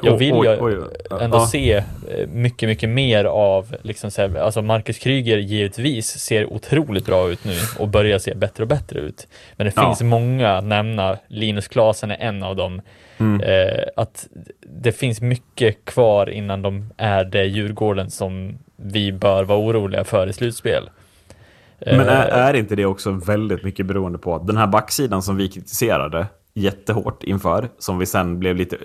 Jag 0.02 0.18
vill 0.18 0.36
ju 0.36 0.84
ändå 1.22 1.38
Ja. 1.38 1.48
se 1.48 1.74
eh, 1.74 1.84
mycket, 2.28 2.70
mycket 2.70 2.90
mer 2.90 3.26
av, 3.26 3.76
liksom 3.82 4.12
så 4.12 4.22
här, 4.22 4.36
alltså 4.36 4.62
Marcus 4.62 5.00
Kryger 5.00 5.38
givetvis 5.38 6.08
ser 6.08 6.54
otroligt 6.54 7.06
bra 7.06 7.30
ut 7.30 7.46
nu 7.46 7.56
och 7.80 7.88
börjar 7.88 8.20
se 8.20 8.34
bättre 8.36 8.64
och 8.64 8.68
bättre 8.68 9.00
ut. 9.00 9.28
Men 9.56 9.66
det 9.68 9.74
Ja. 9.76 9.86
finns 9.86 10.02
många 10.02 10.58
att 10.58 10.64
nämna, 10.64 11.18
Linus 11.28 11.68
Klasen 11.68 12.12
är 12.12 12.18
en 12.20 12.44
av 12.44 12.56
dem. 12.56 12.82
Mm. 13.18 13.42
Eh, 13.42 13.84
att 13.96 14.28
det 14.62 14.92
finns 14.92 15.22
mycket 15.22 15.86
kvar 15.86 16.30
innan 16.30 16.62
de 16.62 16.90
är 16.98 17.24
det 17.24 17.44
Djurgården 17.46 18.10
som 18.12 18.58
vi 18.76 19.12
bör 19.12 19.44
vara 19.44 19.60
oroliga 19.60 20.04
för 20.04 20.28
i 20.30 20.34
slutspel. 20.34 20.90
Men 21.86 22.00
är, 22.00 22.28
Eh, 22.28 22.38
är 22.46 22.54
inte 22.54 22.76
det 22.76 22.86
också 22.86 23.12
väldigt 23.12 23.64
mycket 23.64 23.86
beroende 23.86 24.18
på 24.18 24.36
att 24.36 24.48
den 24.48 24.58
här 24.58 24.68
backsidan 24.68 25.22
som 25.22 25.36
vi 25.36 25.48
kritiserade 25.48 26.28
jättehårt 26.54 27.24
inför, 27.24 27.70
som 27.78 27.98
vi 27.98 28.06
sen 28.06 28.40
blev 28.40 28.56
lite 28.56 28.78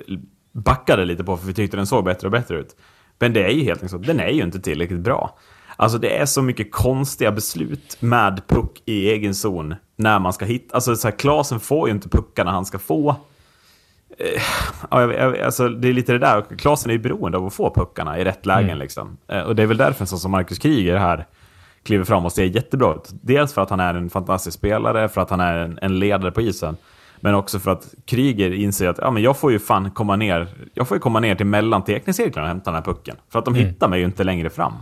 backade 0.53 1.05
lite 1.05 1.25
på 1.25 1.37
för 1.37 1.47
vi 1.47 1.55
tyckte 1.55 1.77
den 1.77 1.87
såg 1.87 2.05
bättre 2.05 2.27
och 2.29 2.33
bättre 2.33 2.57
ut. 2.57 2.77
Men 3.19 3.33
det 3.33 3.45
är 3.45 3.51
ju 3.51 3.63
helt 3.63 3.83
enkelt 3.83 3.91
så, 3.91 3.99
den 4.13 4.21
är 4.21 4.31
ju 4.31 4.43
inte 4.43 4.61
tillräckligt 4.61 5.01
bra. 5.01 5.39
Alltså 5.77 5.99
det 5.99 6.17
är 6.19 6.27
så 6.27 6.43
mycket 6.43 6.73
konstiga 6.73 7.33
beslut 7.33 7.97
med 8.01 8.43
puck 8.49 8.83
i 8.85 9.11
egen 9.11 9.35
zon 9.35 9.75
när 9.97 10.19
man 10.19 10.33
ska 10.33 10.45
hitta, 10.45 10.75
alltså 10.75 10.97
så 10.97 11.09
här, 11.09 11.19
Klasen 11.19 11.61
får 11.61 11.89
ju 11.89 11.95
inte 11.95 12.09
puckarna 12.09 12.51
han 12.51 12.65
ska 12.65 12.79
få. 12.79 13.17
Eh, 14.19 14.43
alltså, 14.91 15.69
det 15.69 15.89
är 15.89 15.93
lite 15.93 16.13
det 16.13 16.19
där, 16.19 16.45
Klasen 16.59 16.91
är 16.91 16.95
ju 16.95 17.01
beroende 17.01 17.39
av 17.39 17.47
att 17.47 17.55
få 17.55 17.75
puckarna 17.75 18.19
i 18.19 18.25
rätt 18.25 18.47
lägen. 18.47 18.79
Liksom. 18.79 19.17
Eh, 19.29 19.41
Och 19.41 19.57
det 19.57 19.63
är 19.63 19.67
väl 19.67 19.77
därför 19.77 20.03
en 20.03 20.07
sån 20.07 20.19
som 20.19 20.31
Marcus 20.31 20.59
Kryger 20.59 20.97
här 20.97 21.27
kliver 21.87 22.05
fram 22.05 22.24
och 22.24 22.32
ser 22.32 22.45
jättebra 22.45 22.95
ut. 22.95 23.09
Dels 23.22 23.53
för 23.55 23.62
att 23.62 23.70
han 23.70 23.80
är 23.80 23.95
en 23.95 24.11
fantastisk 24.11 24.59
spelare, 24.59 25.09
för 25.09 25.20
att 25.20 25.30
han 25.30 25.41
är 25.41 25.57
en, 25.57 25.78
en 25.82 25.99
ledare 25.99 26.30
på 26.30 26.41
isen. 26.41 26.76
Men 27.20 27.34
också 27.34 27.59
för 27.59 27.70
att 27.70 27.95
Kryger 28.05 28.53
inser 28.55 28.89
att 28.89 28.99
ja, 28.99 29.11
men 29.11 29.22
jag 29.22 29.37
får 29.37 29.53
ju 29.53 29.59
fan 29.59 29.91
komma 29.91 30.16
ner, 30.16 30.49
jag 30.74 30.89
får 30.89 30.97
ju 30.97 31.01
komma 31.01 31.20
ner 31.20 31.34
till 31.34 31.47
mellan 31.47 31.84
teckningscirklarna 31.84 32.47
och 32.47 32.49
hämta 32.49 32.70
den 32.70 32.74
här 32.74 32.82
pucken. 32.82 33.16
För 33.32 33.39
att 33.39 33.45
de 33.45 33.55
hittar 33.55 33.89
mig 33.89 33.99
ju 33.99 34.05
inte 34.05 34.24
längre 34.24 34.51
fram. 34.51 34.72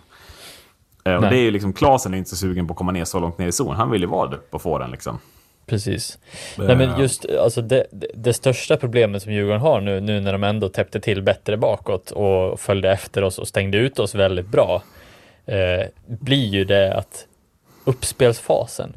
Eh, 1.05 1.15
Och 1.15 1.23
det 1.23 1.37
är 1.37 1.43
ju 1.43 1.51
liksom, 1.51 1.73
Klasen 1.73 2.15
är 2.15 2.19
inte 2.19 2.31
så 2.31 2.37
sugen 2.37 2.67
på 2.67 2.73
att 2.73 2.79
komma 2.79 2.93
ner 2.93 3.05
så 3.05 3.21
långt 3.21 3.39
ner 3.39 3.47
i 3.47 3.53
zon. 3.53 3.77
Han 3.77 3.91
vill 3.91 4.01
ju 4.01 4.07
vara 4.07 4.31
där 4.31 4.39
och 4.51 4.63
få 4.63 4.79
den 4.79 4.91
liksom. 4.91 5.19
Precis. 5.67 6.19
Nej 6.59 6.77
men 6.77 7.01
just 7.01 7.27
alltså 7.43 7.63
det, 7.63 7.87
det, 7.93 8.07
det 8.15 8.33
största 8.33 8.77
problemet 8.77 9.23
som 9.23 9.33
Djurgården 9.33 9.61
har 9.61 9.81
nu, 9.81 10.01
nu 10.01 10.21
när 10.21 10.33
de 10.33 10.45
ändå 10.45 10.69
täppte 10.69 11.01
till 11.01 11.23
bättre 11.23 11.57
bakåt 11.57 12.11
och 12.11 12.61
följde 12.61 12.93
efter 12.93 13.25
oss 13.25 13.39
och 13.39 13.49
stängde 13.49 13.79
ut 13.79 13.99
oss 13.99 14.15
väldigt 14.15 14.47
bra, 14.49 14.83
eh, 15.47 15.87
blir 16.07 16.47
ju 16.47 16.65
det 16.65 16.95
att 16.95 17.27
uppspelsfasen, 17.85 18.97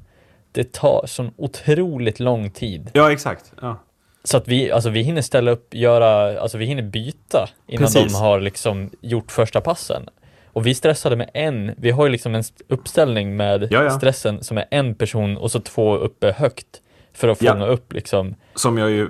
det 0.51 0.71
tar 0.73 1.03
sån 1.07 1.31
otroligt 1.37 2.19
lång 2.19 2.49
tid. 2.51 2.89
Ja, 2.93 3.11
exakt. 3.11 3.53
Ja. 3.61 3.77
Så 4.23 4.37
att 4.37 4.47
vi, 4.47 4.71
alltså 4.71 4.89
vi 4.89 5.01
hinner 5.01 5.21
ställa 5.21 5.51
upp, 5.51 5.73
göra, 5.73 6.39
alltså 6.41 6.57
vi 6.57 6.65
hinner 6.65 6.83
byta 6.83 7.49
innan 7.67 7.83
Precis. 7.85 8.13
de 8.13 8.19
har 8.19 8.39
liksom 8.39 8.89
gjort 9.01 9.31
första 9.31 9.61
passen. 9.61 10.09
Och 10.53 10.65
vi 10.65 10.75
stressade 10.75 11.15
med 11.15 11.29
en, 11.33 11.71
vi 11.77 11.91
har 11.91 12.05
ju 12.05 12.11
liksom 12.11 12.35
en 12.35 12.39
st- 12.39 12.63
uppställning 12.67 13.35
med 13.37 13.67
Ja, 13.71 13.83
ja. 13.83 13.89
stressen 13.89 14.43
som 14.43 14.57
är 14.57 14.65
en 14.71 14.95
person 14.95 15.37
och 15.37 15.51
så 15.51 15.59
två 15.59 15.95
uppe 15.97 16.31
högt 16.31 16.81
för 17.13 17.27
att 17.27 17.37
fånga 17.37 17.65
upp 17.65 17.93
liksom. 17.93 18.35
Som 18.55 18.77
jag 18.77 18.89
ju 18.91 19.07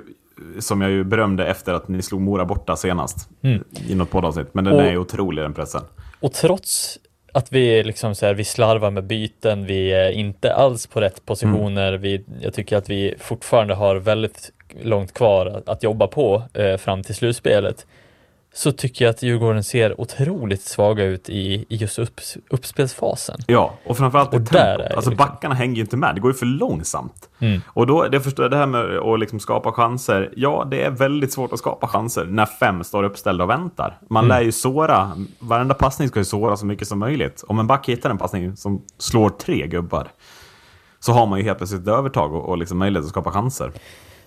som 0.59 0.81
jag 0.81 0.91
ju 0.91 1.03
berömde 1.03 1.45
efter 1.47 1.73
att 1.73 1.87
ni 1.87 2.01
slog 2.01 2.21
Mora 2.21 2.45
borta 2.45 2.75
senast. 2.75 3.29
Mm. 3.41 3.63
I 3.87 3.95
något 3.95 4.09
poddavsnitt. 4.09 4.53
Men 4.53 4.63
den 4.63 4.73
Och- 4.73 4.81
är 4.81 4.91
ju 4.91 4.97
otrolig 4.97 5.43
den 5.43 5.53
pressen. 5.53 5.81
Och 6.19 6.33
trots 6.33 6.99
att 7.37 7.51
vi 7.51 7.83
liksom 7.83 8.15
så 8.15 8.25
här, 8.25 8.33
vi 8.33 8.43
slarvar 8.43 8.91
med 8.91 9.03
byten, 9.03 9.65
vi 9.65 9.93
är 9.93 10.11
inte 10.11 10.53
alls 10.53 10.87
på 10.87 11.01
rätt 11.01 11.25
positioner. 11.25 11.93
Vi, 11.93 12.23
jag 12.41 12.53
tycker 12.53 12.77
att 12.77 12.89
vi 12.89 13.15
fortfarande 13.19 13.73
har 13.73 13.95
väldigt 13.95 14.51
långt 14.81 15.13
kvar 15.13 15.45
att, 15.45 15.69
att 15.69 15.83
jobba 15.83 16.07
på 16.07 16.43
eh, 16.53 16.77
fram 16.77 17.03
till 17.03 17.15
slutspelet. 17.15 17.85
Så 18.53 18.71
tycker 18.71 19.05
jag 19.05 19.09
att 19.09 19.23
Djurgården 19.23 19.63
ser 19.63 20.01
otroligt 20.01 20.61
svaga 20.61 21.03
ut 21.03 21.29
i, 21.29 21.65
i 21.69 21.75
just 21.75 21.99
upp, 21.99 22.19
uppspelsfasen. 22.49 23.39
Ja, 23.47 23.73
och 23.85 23.97
framförallt 23.97 24.33
Och 24.33 24.41
där 24.41 24.79
är 24.79 24.95
Alltså 24.95 25.09
liksom- 25.09 25.27
backarna 25.27 25.55
hänger 25.55 25.75
ju 25.75 25.81
inte 25.81 25.97
med. 25.97 26.15
Det 26.15 26.21
går 26.21 26.31
ju 26.31 26.37
för 26.37 26.45
långsamt. 26.45 27.29
Mm. 27.39 27.61
Och 27.67 27.87
då, 27.87 28.07
det 28.07 28.21
förstår 28.21 28.43
jag, 28.45 28.51
det 28.51 28.57
här 28.57 28.65
med 28.65 28.97
att 28.97 29.19
liksom 29.19 29.39
skapa 29.39 29.71
chanser. 29.71 30.33
Ja, 30.35 30.67
det 30.71 30.83
är 30.83 30.89
väldigt 30.89 31.33
svårt 31.33 31.53
att 31.53 31.59
skapa 31.59 31.87
chanser 31.87 32.25
när 32.25 32.45
fem 32.45 32.83
står 32.83 33.03
uppställda 33.03 33.43
och 33.43 33.49
väntar. 33.49 33.97
Man 34.09 34.25
Mm. 34.25 34.37
lär 34.37 34.43
ju 34.45 34.51
såra. 34.51 35.11
Varenda 35.39 35.73
passning 35.73 36.07
ska 36.07 36.19
ju 36.19 36.25
såra 36.25 36.57
så 36.57 36.65
mycket 36.65 36.87
som 36.87 36.99
möjligt. 36.99 37.43
Om 37.47 37.59
en 37.59 37.67
back 37.67 37.89
hittar 37.89 38.09
en 38.09 38.17
passning 38.17 38.57
som 38.57 38.81
slår 38.97 39.29
tre 39.29 39.67
gubbar. 39.67 40.07
Så 40.99 41.11
har 41.11 41.25
man 41.25 41.39
ju 41.39 41.45
helt 41.45 41.57
plötsligt 41.57 41.81
ett 41.81 41.87
övertag 41.87 42.33
och, 42.35 42.49
och 42.49 42.57
liksom 42.57 42.77
möjlighet 42.77 43.03
att 43.05 43.09
skapa 43.11 43.31
chanser. 43.31 43.71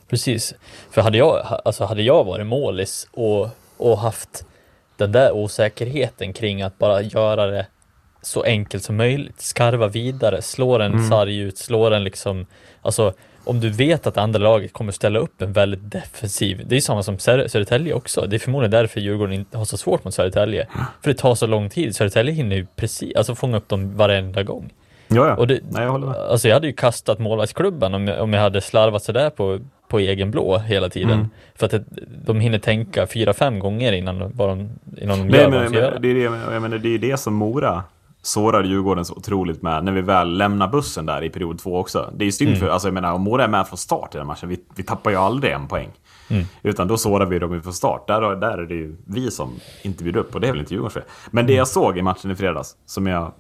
Precis. 0.09 0.55
För 0.91 1.03
hade 1.03 1.19
jag, 1.19 1.47
alltså 1.65 1.85
hade 1.85 2.03
jag 2.03 2.25
varit 2.25 2.47
målis 2.47 3.09
och, 3.13 3.49
och 3.81 3.99
haft 3.99 4.45
den 4.97 5.13
där 5.13 5.33
osäkerheten 5.33 6.33
kring 6.33 6.63
att 6.63 6.79
bara 6.79 7.03
göra 7.03 7.47
det 7.47 7.67
så 8.23 8.43
enkelt 8.43 8.85
som 8.85 8.97
möjligt, 8.97 9.41
skarva 9.41 9.89
vidare, 9.89 10.43
slå 10.43 10.79
den 10.79 11.09
sarg 11.09 11.39
ut, 11.39 11.59
slå 11.59 11.91
den 11.91 12.05
liksom, 12.05 12.47
alltså 12.83 13.13
om 13.45 13.61
du 13.61 13.71
vet 13.71 14.07
att 14.07 14.17
andra 14.17 14.39
laget 14.39 14.73
kommer 14.73 14.93
ställa 14.93 15.19
upp 15.19 15.43
en 15.43 15.53
väldigt 15.53 15.91
defensiv, 15.91 16.63
det 16.67 16.77
är 16.77 16.81
samma 16.81 17.03
som 17.03 17.17
Sö- 17.17 17.49
Södertälje 17.49 17.95
också, 17.95 18.27
det 18.27 18.37
är 18.37 18.39
förmodligen 18.39 18.71
därför 18.71 19.01
Djurgården 19.01 19.35
inte 19.35 19.59
har 19.59 19.65
så 19.65 19.77
svårt 19.77 20.05
mot 20.05 20.15
Södertälje, 20.15 20.67
för 21.03 21.11
det 21.13 21.19
tar 21.19 21.35
så 21.35 21.47
lång 21.47 21.71
tid, 21.71 21.97
Södertälje 21.97 22.35
hinner 22.35 22.57
ju 22.57 22.67
precis, 22.77 23.17
alltså 23.17 23.35
fånga 23.35 23.57
upp 23.57 23.69
dem 23.69 23.97
varenda 23.97 24.43
gång. 24.43 24.73
Ja, 25.13 25.27
ja. 25.29 25.37
Och 25.37 25.47
det, 25.47 25.61
Nej, 25.71 25.83
jag 25.83 25.91
håller 25.91 26.07
med. 26.07 26.17
Alltså 26.17 26.49
jag 26.49 26.55
hade 26.57 26.67
ju 26.67 26.73
kastat 26.73 27.19
målvaktsklubban 27.19 27.95
om 27.95 28.07
jag, 28.09 28.23
om 28.23 28.33
jag 28.33 28.41
hade 28.41 28.61
slarvat 28.61 29.03
sådär 29.03 29.31
på, 29.31 29.59
på 29.89 29.99
egen 29.99 30.31
blå 30.31 30.59
hela 30.59 30.89
tiden. 30.89 31.11
Mm. 31.13 31.29
För 31.55 31.67
att 31.67 31.73
det, 31.73 31.85
de 32.25 32.41
hinner 32.41 32.59
tänka 32.59 33.07
fyra, 33.07 33.33
fem 33.33 33.59
gånger 33.59 33.93
innan, 33.93 34.33
vad 34.35 34.49
de, 34.49 34.71
innan 35.03 35.19
de 35.19 35.25
Nej, 35.29 35.41
gör 35.41 35.45
vad 35.45 35.53
men, 35.53 35.63
de 35.63 35.69
ska 35.69 35.79
göra. 35.79 35.93
men, 35.93 36.03
det, 36.03 36.09
är 36.09 36.15
det, 36.15 36.21
jag 36.53 36.63
menar, 36.63 36.79
det 36.79 36.95
är 36.95 36.99
det 36.99 37.17
som 37.17 37.35
Mora 37.35 37.83
sårar 38.23 38.65
Djurgården 38.65 39.05
så 39.05 39.15
otroligt 39.15 39.63
med 39.63 39.85
när 39.85 39.93
vi 39.93 40.01
väl 40.01 40.37
lämnar 40.39 40.69
bussen 40.69 41.07
där 41.07 41.25
i 41.25 41.31
period 41.31 41.59
två 41.59 41.79
också. 41.79 42.11
Det 42.17 42.25
är 42.25 42.27
ju 42.27 42.33
synd 42.33 42.49
Mm. 42.49 42.61
för, 42.61 42.69
alltså 42.69 42.89
jag 42.89 42.95
menar, 42.95 43.13
om 43.13 43.23
Mora 43.23 43.45
är 43.45 43.49
med 43.49 43.69
från 43.69 43.77
start 43.79 44.15
i 44.15 44.19
den 44.19 44.27
matchen, 44.27 44.49
vi, 44.49 44.61
vi 44.77 44.83
tappar 44.83 45.11
ju 45.11 45.17
aldrig 45.17 45.53
en 45.53 45.69
poäng. 45.69 45.89
Mm. 46.31 46.45
Utan 46.63 46.89
då 46.89 46.97
sårar 46.97 47.27
vi 47.27 47.39
dem 47.39 47.63
från 47.63 47.73
start. 47.73 48.07
Där, 48.07 48.37
där 48.37 48.59
är 48.59 48.67
det 48.67 48.75
ju 48.75 48.97
vi 49.07 49.31
som 49.31 49.53
inte 49.83 50.05
bjuder 50.05 50.21
upp 50.21 50.35
och 50.35 50.41
det 50.41 50.47
är 50.47 50.53
väl 50.53 50.61
inte 50.61 50.75
Djurgårdens 50.75 50.95
fel. 50.95 51.03
Men 51.31 51.47
det 51.47 51.53
jag 51.53 51.69
såg 51.69 51.99
i 51.99 52.03
matchen 52.03 52.31
i 52.31 52.35
fredags, 52.37 52.77
som 52.87 53.07
jag... 53.07 53.33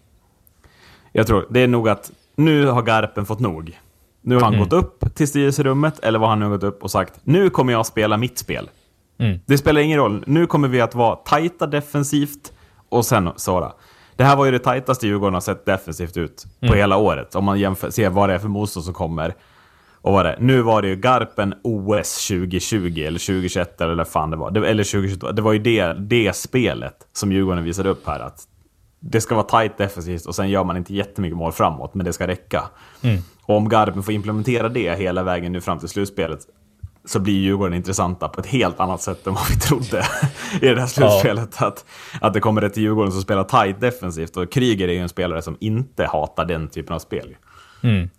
Jag 1.13 1.27
tror, 1.27 1.47
det 1.51 1.61
är 1.61 1.69
nog 1.69 1.89
att 1.89 2.11
nu 2.37 2.67
har 2.67 2.83
Garpen 2.83 3.27
fått 3.27 3.41
nog. 3.41 3.79
Nu 4.23 4.35
har 4.35 4.43
han 4.43 4.55
Mm. 4.55 4.65
gått 4.69 4.73
upp 4.73 5.15
till 5.15 5.29
styrelserummet, 5.29 5.99
eller 6.03 6.19
vad 6.19 6.29
han 6.29 6.39
nu 6.39 6.45
har 6.45 6.53
gått 6.53 6.63
upp 6.63 6.83
och 6.83 6.91
sagt, 6.91 7.21
nu 7.25 7.51
kommer 7.51 7.73
jag 7.73 7.87
spela 7.87 8.17
mitt 8.17 8.39
spel. 8.39 8.71
Mm. 9.19 9.39
Det 9.47 9.59
spelar 9.59 9.81
ingen 9.81 9.99
roll. 9.99 10.25
Nu 10.27 10.47
kommer 10.47 10.69
vi 10.69 10.81
att 10.81 10.95
vara 10.95 11.17
tajta 11.17 11.67
defensivt 11.67 12.53
och 12.89 13.05
sen 13.07 13.31
såra. 13.37 13.73
Det 14.17 14.25
här 14.25 14.37
var 14.37 14.45
ju 14.45 14.51
det 14.51 14.59
tajtaste 14.59 15.07
Djurgården 15.07 15.35
har 15.35 15.41
sett 15.41 15.67
defensivt 15.67 16.17
ut 16.17 16.47
på 16.61 16.75
hela 16.75 16.97
året. 16.97 17.35
Om 17.35 17.45
man 17.45 17.59
jämför, 17.61 17.91
ser 17.91 18.11
vad 18.11 18.29
det 18.29 18.35
är 18.35 18.39
för 18.39 18.49
motstånd 18.49 18.85
som 18.85 18.95
kommer. 18.95 19.35
Och 20.03 20.13
vad 20.13 20.27
det 20.27 20.33
är. 20.33 20.37
Nu 20.41 20.63
var 20.63 20.83
det 20.83 20.89
ju 20.89 20.97
Garpen 20.97 21.55
OS 21.65 22.27
2020 22.29 23.01
eller 23.07 23.19
2021 23.19 23.81
eller 23.81 24.05
fan 24.05 24.31
det 24.31 24.37
var. 24.37 24.51
Det, 24.51 24.69
eller 24.69 24.85
2022. 24.85 25.33
Det 25.33 25.43
var 25.43 25.53
ju 25.53 25.59
det, 25.59 25.93
det 25.93 26.37
spelet 26.37 26.95
som 27.13 27.33
Djurgården 27.33 27.65
visade 27.65 27.89
upp 27.89 28.07
här. 28.07 28.21
Att 28.21 28.41
det 29.01 29.21
ska 29.21 29.35
vara 29.35 29.47
tajt 29.47 29.79
defensivt 29.79 30.27
och 30.27 30.35
sen 30.35 30.49
gör 30.49 30.65
man 30.65 30.77
inte 30.77 30.95
jättemycket 30.95 31.37
mål 31.37 31.53
framåt, 31.53 31.95
men 31.95 32.07
det 32.07 32.13
ska 32.13 32.27
räcka. 32.27 32.63
Och 33.43 33.57
om 33.57 33.69
Garpen 33.69 34.03
får 34.03 34.15
implementera 34.15 34.69
det 34.69 34.99
hela 34.99 35.23
vägen 35.23 35.53
nu 35.53 35.61
fram 35.61 35.79
till 35.79 35.89
slutspelet 35.89 36.41
så 37.05 37.21
blir 37.21 37.35
Djurgården 37.35 37.75
intressanta 37.75 38.29
på 38.29 38.41
ett 38.41 38.47
helt 38.47 38.81
annat 38.81 39.03
sätt 39.03 39.27
än 39.27 39.35
vad 39.35 39.49
vi 39.49 39.57
trodde 39.57 40.07
i 40.63 40.67
det 40.69 40.81
här 40.81 40.87
slutspelet. 40.87 41.63
Att, 41.63 41.85
att 42.21 42.35
det 42.35 42.41
kommer 42.41 42.63
ett 42.63 42.77
Djurgården 42.77 43.13
som 43.13 43.23
spelar 43.23 43.45
tight 43.45 43.81
defensivt 43.81 44.37
och 44.37 44.53
Kryger 44.53 44.89
är 44.89 44.93
ju 44.93 44.99
en 44.99 45.09
spelare 45.09 45.43
som 45.43 45.57
inte 45.61 46.07
hatar 46.07 46.45
den 46.45 46.69
typen 46.69 46.95
av 46.95 46.99
spel. 46.99 47.37
Mm. 47.83 48.11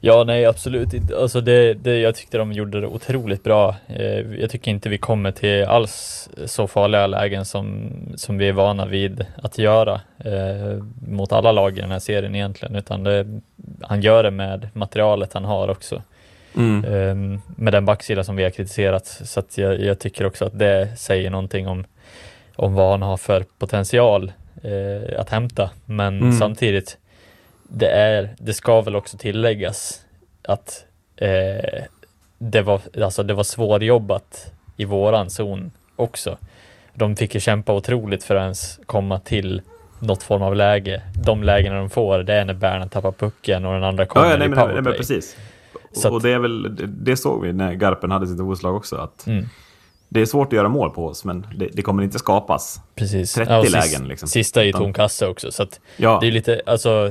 Ja, 0.00 0.24
nej, 0.24 0.44
absolut 0.46 0.94
inte. 0.94 1.18
Alltså 1.18 1.40
det, 1.40 1.74
det, 1.74 1.98
jag 1.98 2.14
tyckte 2.14 2.38
de 2.38 2.52
gjorde 2.52 2.80
det 2.80 2.86
otroligt 2.86 3.44
bra. 3.44 3.76
Eh, 3.88 4.20
jag 4.40 4.50
tycker 4.50 4.70
inte 4.70 4.88
vi 4.88 4.98
kommer 4.98 5.30
till 5.30 5.64
alls 5.64 6.28
så 6.46 6.66
farliga 6.66 7.06
lägen 7.06 7.44
som, 7.44 7.90
som 8.16 8.38
vi 8.38 8.48
är 8.48 8.52
vana 8.52 8.86
vid 8.86 9.26
att 9.42 9.58
göra 9.58 10.00
eh, 10.18 10.82
mot 11.08 11.32
alla 11.32 11.52
lag 11.52 11.78
i 11.78 11.80
den 11.80 11.90
här 11.90 11.98
serien 11.98 12.34
egentligen, 12.34 12.76
utan 12.76 13.02
det, 13.04 13.40
han 13.82 14.00
gör 14.00 14.22
det 14.22 14.30
med 14.30 14.68
materialet 14.72 15.32
han 15.32 15.44
har 15.44 15.68
också. 15.68 16.02
Mm. 16.56 16.84
Eh, 16.84 17.40
med 17.56 17.72
den 17.72 17.84
backsida 17.84 18.24
som 18.24 18.36
vi 18.36 18.42
har 18.42 18.50
kritiserat, 18.50 19.06
så 19.06 19.42
jag, 19.54 19.80
jag 19.80 19.98
tycker 19.98 20.26
också 20.26 20.44
att 20.44 20.58
det 20.58 20.88
säger 20.96 21.30
någonting 21.30 21.68
om, 21.68 21.84
om 22.56 22.74
vad 22.74 22.90
han 22.90 23.02
har 23.02 23.16
för 23.16 23.44
potential 23.58 24.32
eh, 24.62 25.20
att 25.20 25.30
hämta. 25.30 25.70
Men 25.84 26.18
Mm. 26.20 26.32
samtidigt, 26.32 26.98
det, 27.68 27.90
är, 27.90 28.34
det 28.38 28.54
ska 28.54 28.80
väl 28.80 28.96
också 28.96 29.16
tilläggas 29.16 30.00
att 30.48 30.84
eh, 31.16 31.82
det, 32.38 32.62
var, 32.62 32.80
alltså 33.02 33.22
det 33.22 33.34
var 33.34 33.44
svårjobbat 33.44 34.52
i 34.76 34.84
våran 34.84 35.30
zon 35.30 35.70
också. 35.96 36.38
De 36.94 37.16
fick 37.16 37.34
ju 37.34 37.40
kämpa 37.40 37.72
otroligt 37.74 38.24
för 38.24 38.36
att 38.36 38.42
ens 38.42 38.80
komma 38.86 39.20
till 39.20 39.62
något 39.98 40.22
form 40.22 40.42
av 40.42 40.56
läge. 40.56 41.02
De 41.24 41.42
lägena 41.42 41.76
de 41.78 41.90
får, 41.90 42.18
det 42.18 42.34
är 42.34 42.44
när 42.44 42.54
Berna 42.54 42.88
tappar 42.88 43.12
pucken 43.12 43.64
och 43.64 43.72
den 43.74 43.84
andra 43.84 44.06
kommer 44.06 44.26
Ja, 44.26 44.30
ja, 44.30 44.36
i 44.36 44.38
nej, 44.38 44.48
men, 44.48 44.56
nej, 44.58 44.64
powerplay. 44.66 44.84
men 44.92 44.98
precis. 44.98 45.36
Att- 46.04 46.12
och 46.12 46.22
det, 46.22 46.30
är 46.32 46.38
väl, 46.38 46.76
det, 46.76 46.86
det 46.86 47.16
såg 47.16 47.42
vi 47.42 47.52
när 47.52 47.72
Garpen 47.72 48.10
hade 48.10 48.26
sitt 48.26 48.40
OS-lag 48.40 48.76
också. 48.76 48.96
Att 48.96 49.26
Mm. 49.26 49.44
Det 50.08 50.20
är 50.20 50.26
svårt 50.26 50.46
att 50.46 50.52
göra 50.52 50.68
mål 50.68 50.90
på 50.90 51.06
oss, 51.06 51.24
men 51.24 51.46
det, 51.56 51.68
det 51.72 51.82
kommer 51.82 52.02
inte 52.02 52.18
skapas. 52.18 52.80
Precis. 52.94 53.34
30 53.34 53.52
och 53.54 53.62
sist- 53.64 53.72
lägen, 53.72 54.08
liksom. 54.08 54.28
Sista 54.28 54.64
i 54.64 54.72
tom 54.72 54.92
kasse 54.92 55.26
också, 55.26 55.52
så 55.52 55.62
att 55.62 55.80
Ja. 55.96 56.18
det 56.20 56.26
är 56.26 56.30
lite, 56.30 56.60
alltså 56.66 57.10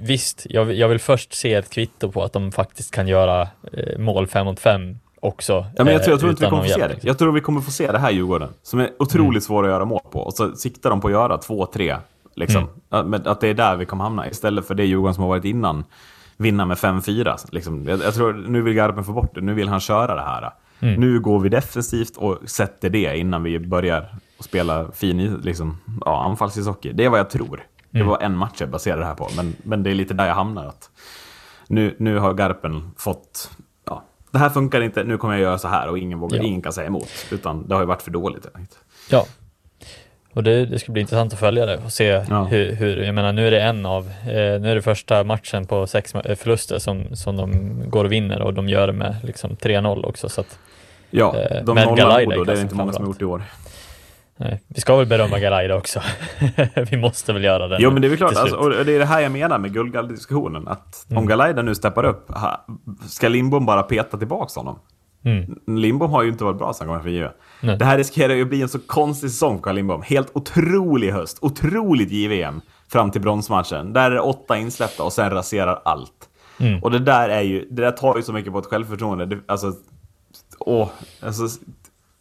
visst, 0.00 0.46
jag, 0.50 0.64
vill- 0.64 0.78
jag 0.78 0.88
vill 0.88 0.98
först 0.98 1.34
se 1.34 1.54
ett 1.54 1.70
kvitto 1.70 2.12
på 2.12 2.22
att 2.22 2.32
de 2.32 2.52
faktiskt 2.52 2.90
kan 2.94 3.08
göra 3.08 3.42
eh, 3.72 3.98
mål 3.98 4.26
fem 4.26 4.44
mot 4.46 4.60
fem 4.60 4.98
också. 5.20 5.66
Ja, 5.76 5.84
men 5.84 5.92
jag 5.92 6.04
tror, 6.04 6.12
jag 6.12 6.16
eh, 6.16 6.18
tror 6.20 6.30
inte 6.30 6.44
vi 6.44 6.50
kommer 6.50 6.62
få 6.62 6.68
se 6.68 6.80
det. 6.80 6.88
liksom. 6.88 7.08
Jag 7.08 7.18
tror 7.18 7.32
vi 7.32 7.40
kommer 7.40 7.60
få 7.60 7.70
se 7.70 7.92
det 7.92 7.98
här 7.98 8.10
Djurgården, 8.10 8.48
som 8.62 8.80
är 8.80 8.90
otroligt 8.98 9.44
svåra 9.44 9.66
att 9.66 9.72
göra 9.72 9.84
mål 9.84 10.00
på. 10.12 10.20
Och 10.20 10.34
så 10.34 10.52
siktar 10.56 10.90
de 10.90 11.00
på 11.00 11.08
att 11.08 11.12
göra 11.12 11.38
två, 11.38 11.66
tre. 11.66 11.96
Liksom. 12.34 12.68
Mm. 12.92 13.14
Att, 13.14 13.26
att 13.26 13.40
det 13.40 13.48
är 13.48 13.54
där 13.54 13.76
vi 13.76 13.84
kommer 13.84 14.04
hamna, 14.04 14.28
istället 14.28 14.66
för 14.66 14.74
det 14.74 14.84
Djurgården 14.84 15.14
som 15.14 15.22
har 15.22 15.28
varit 15.28 15.44
innan. 15.44 15.84
Vinna 16.36 16.64
med 16.66 16.76
5-4. 16.76 17.36
Liksom. 17.52 17.88
Jag, 17.88 18.00
jag 18.02 18.14
tror, 18.14 18.32
nu 18.32 18.62
vill 18.62 18.74
Garpen 18.74 19.04
få 19.04 19.12
bort 19.12 19.34
det, 19.34 19.40
nu 19.40 19.54
vill 19.54 19.68
han 19.68 19.80
köra 19.80 20.14
det 20.14 20.22
här. 20.22 20.50
Mm. 20.80 21.00
Nu 21.00 21.20
går 21.20 21.38
vi 21.38 21.48
defensivt 21.48 22.16
och 22.16 22.38
sätter 22.46 22.90
det 22.90 23.18
innan 23.18 23.42
vi 23.42 23.58
börjar 23.58 24.14
spela 24.40 24.92
fin 24.92 25.34
liksom, 25.44 25.78
ja, 26.04 26.24
anfallsishockey. 26.24 26.92
Det 26.92 27.04
är 27.04 27.08
vad 27.08 27.18
jag 27.18 27.30
tror. 27.30 27.66
Det 27.90 27.98
Mm. 27.98 28.08
var 28.08 28.20
en 28.20 28.36
match 28.36 28.56
jag 28.60 28.70
baserade 28.70 29.02
det 29.02 29.06
här 29.06 29.14
på, 29.14 29.28
men, 29.36 29.56
men 29.62 29.82
det 29.82 29.90
är 29.90 29.94
lite 29.94 30.14
där 30.14 30.26
jag 30.26 30.34
hamnar. 30.34 30.66
Att 30.66 30.90
nu, 31.68 31.96
nu 31.98 32.18
har 32.18 32.34
Garpen 32.34 32.90
fått... 32.96 33.50
Ja, 33.84 34.04
det 34.30 34.38
här 34.38 34.50
funkar 34.50 34.80
inte, 34.80 35.04
nu 35.04 35.18
kommer 35.18 35.34
jag 35.34 35.42
göra 35.42 35.58
så 35.58 35.68
här 35.68 35.88
och 35.88 35.98
ingen, 35.98 36.18
vågar, 36.18 36.36
Ja. 36.38 36.42
ingen 36.44 36.62
kan 36.62 36.72
säga 36.72 36.86
emot. 36.86 37.08
Utan 37.30 37.68
det 37.68 37.74
har 37.74 37.82
ju 37.82 37.86
varit 37.86 38.02
för 38.02 38.10
dåligt. 38.10 38.46
Ja. 39.10 39.26
Och 40.36 40.42
det, 40.42 40.66
det 40.66 40.78
ska 40.78 40.92
bli 40.92 41.00
intressant 41.00 41.32
att 41.32 41.38
följa 41.38 41.66
det 41.66 41.76
och 41.84 41.92
se 41.92 42.04
Ja. 42.30 42.44
hur, 42.44 42.72
hur, 42.72 42.96
jag 43.02 43.14
menar 43.14 43.32
nu 43.32 43.46
är 43.46 43.50
det 43.50 43.60
en 43.60 43.86
av, 43.86 44.06
eh, 44.06 44.32
nu 44.60 44.70
är 44.70 44.74
det 44.74 44.82
första 44.82 45.24
matchen 45.24 45.66
på 45.66 45.86
sex 45.86 46.14
eh, 46.14 46.34
förluster 46.36 46.78
som, 46.78 47.16
som 47.16 47.36
de 47.36 47.50
går 47.90 48.04
och 48.04 48.12
vinner 48.12 48.42
och 48.42 48.54
de 48.54 48.68
gör 48.68 48.86
det 48.86 48.92
med 48.92 49.16
liksom 49.22 49.50
3-0 49.50 50.04
också 50.06 50.28
så 50.28 50.40
att 50.40 50.58
Ja, 51.10 51.36
Eh, 51.36 51.64
de 51.64 51.76
nollar 51.76 52.24
Modo, 52.24 52.44
det 52.44 52.52
är 52.52 52.60
inte 52.60 52.74
många 52.74 52.92
som 52.92 53.04
har 53.04 53.10
gjort 53.10 53.22
i 53.22 53.24
år. 53.24 53.42
nej, 54.36 54.60
vi 54.68 54.80
ska 54.80 54.96
väl 54.96 55.06
berömma 55.06 55.38
Galaida 55.38 55.74
också. 55.76 56.00
vi 56.90 56.96
måste 56.96 57.32
väl 57.32 57.44
göra 57.44 57.68
det. 57.68 57.76
Jo 57.80 57.90
men 57.90 58.02
det 58.02 58.06
är 58.06 58.08
väl 58.08 58.18
klart, 58.18 58.36
alltså, 58.36 58.56
och 58.56 58.70
det 58.84 58.92
är 58.92 58.98
det 58.98 59.04
här 59.04 59.20
jag 59.20 59.32
menar 59.32 59.58
med 59.58 59.72
guldgalldiskussionen. 59.72 60.68
Att 60.68 61.06
Mm. 61.10 61.18
om 61.22 61.26
Galaida 61.28 61.62
nu 61.62 61.74
steppar 61.74 62.04
upp, 62.04 62.28
ska 63.08 63.28
Lindbom 63.28 63.66
bara 63.66 63.82
peta 63.82 64.16
tillbaka 64.18 64.60
honom? 64.60 64.78
Mm. 65.26 65.58
Lindbom 65.80 66.10
har 66.10 66.22
ju 66.22 66.28
inte 66.28 66.44
varit 66.44 66.58
bra 66.58 66.72
sen 66.72 66.88
han 66.88 66.96
kom 66.96 67.02
från 67.02 67.12
JVM. 67.12 67.78
Det 67.78 67.84
här 67.84 67.98
riskerar 67.98 68.34
ju 68.34 68.42
att 68.42 68.48
bli 68.48 68.62
en 68.62 68.68
så 68.68 68.78
konstig 68.78 69.30
säsong 69.30 69.56
för 69.56 69.62
Carl 69.62 69.74
Lindbom. 69.74 70.02
Helt 70.02 70.30
otrolig 70.36 71.10
höst, 71.12 71.38
otroligt 71.40 72.10
JVM 72.12 72.60
fram 72.88 73.10
till 73.10 73.20
bronsmatchen. 73.20 73.92
Där 73.92 74.10
är 74.10 74.14
det 74.14 74.20
åtta 74.20 74.56
insläppta 74.56 75.02
och 75.02 75.12
sen 75.12 75.30
raserar 75.30 75.80
allt. 75.84 76.28
Mm. 76.60 76.82
Och 76.82 76.90
det 76.90 76.98
där 76.98 77.28
är 77.28 77.40
ju, 77.42 77.66
det 77.70 77.82
där 77.82 77.90
tar 77.90 78.16
ju 78.16 78.22
så 78.22 78.32
mycket 78.32 78.52
på 78.52 78.58
ett 78.58 78.66
självförtroende. 78.66 79.26
Det, 79.26 79.38
alltså, 79.46 79.72
åh, 80.58 80.88
alltså, 81.22 81.48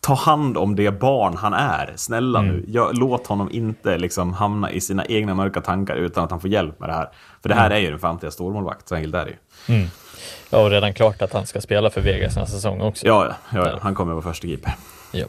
ta 0.02 0.14
hand 0.14 0.58
om 0.58 0.76
det 0.76 1.00
barn 1.00 1.38
han 1.38 1.54
är. 1.54 1.94
Snälla 1.96 2.40
Mm. 2.40 2.52
nu, 2.56 2.66
jag, 2.68 2.98
låt 2.98 3.28
honom 3.28 3.50
inte 3.52 3.98
liksom 3.98 4.34
hamna 4.34 4.72
i 4.72 4.82
sina 4.82 5.06
egna 5.06 5.34
mörka 5.36 5.62
tankar 5.62 5.96
utan 5.96 6.24
att 6.24 6.32
han 6.32 6.40
får 6.42 6.50
hjälp 6.50 6.80
med 6.80 6.90
det 6.90 6.94
här. 6.94 7.10
För 7.42 7.50
det 7.50 7.56
här 7.56 7.66
Mm. 7.66 7.78
är 7.78 7.82
ju 7.82 7.90
den 7.90 8.00
framtida 8.00 8.32
stormålvakt, 8.32 8.88
så 8.88 8.96
enkelt 8.96 9.16
är 9.16 9.26
det 9.26 9.32
ju. 9.32 9.38
Ja, 10.50 10.64
och 10.64 10.70
redan 10.70 10.94
klart 10.94 11.22
att 11.22 11.34
han 11.34 11.46
ska 11.46 11.62
spela 11.62 11.90
för 11.90 12.02
Vegas 12.02 12.36
nästa 12.36 12.56
säsong 12.56 12.82
också. 12.82 13.08
Ja, 13.08 13.26
ja, 13.26 13.60
ja, 13.60 13.70
ja, 13.70 13.80
han 13.82 13.96
kommer 13.96 14.14
vara 14.14 14.24
första 14.24 14.48
keeper. 14.48 14.74
Ja. 15.12 15.26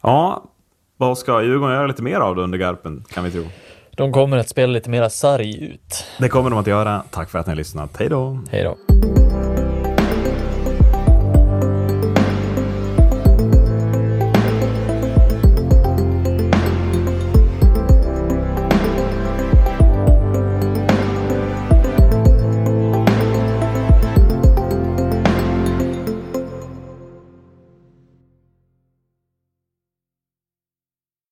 Ja, 0.00 0.44
vad 0.96 1.18
ska 1.18 1.42
Djurgården 1.42 1.76
göra 1.76 1.86
lite 1.86 2.02
mer 2.02 2.20
av 2.20 2.36
då 2.36 2.42
under 2.42 2.58
Garpen, 2.58 3.04
kan 3.12 3.24
vi 3.24 3.30
tro? 3.30 3.44
De 3.90 4.12
kommer 4.12 4.36
att 4.36 4.48
spela 4.48 4.72
lite 4.72 4.90
mera 4.90 5.10
sarg 5.10 5.64
ut. 5.64 6.04
Det 6.18 6.28
kommer 6.28 6.50
de 6.50 6.58
att 6.58 6.66
göra. 6.66 7.02
Tack 7.10 7.30
för 7.30 7.38
att 7.38 7.46
ni 7.46 7.50
har 7.50 7.56
lyssnat. 7.56 7.96
Hej 7.98 8.08
då! 8.08 8.38
Hej 8.50 8.62
då. 8.64 8.93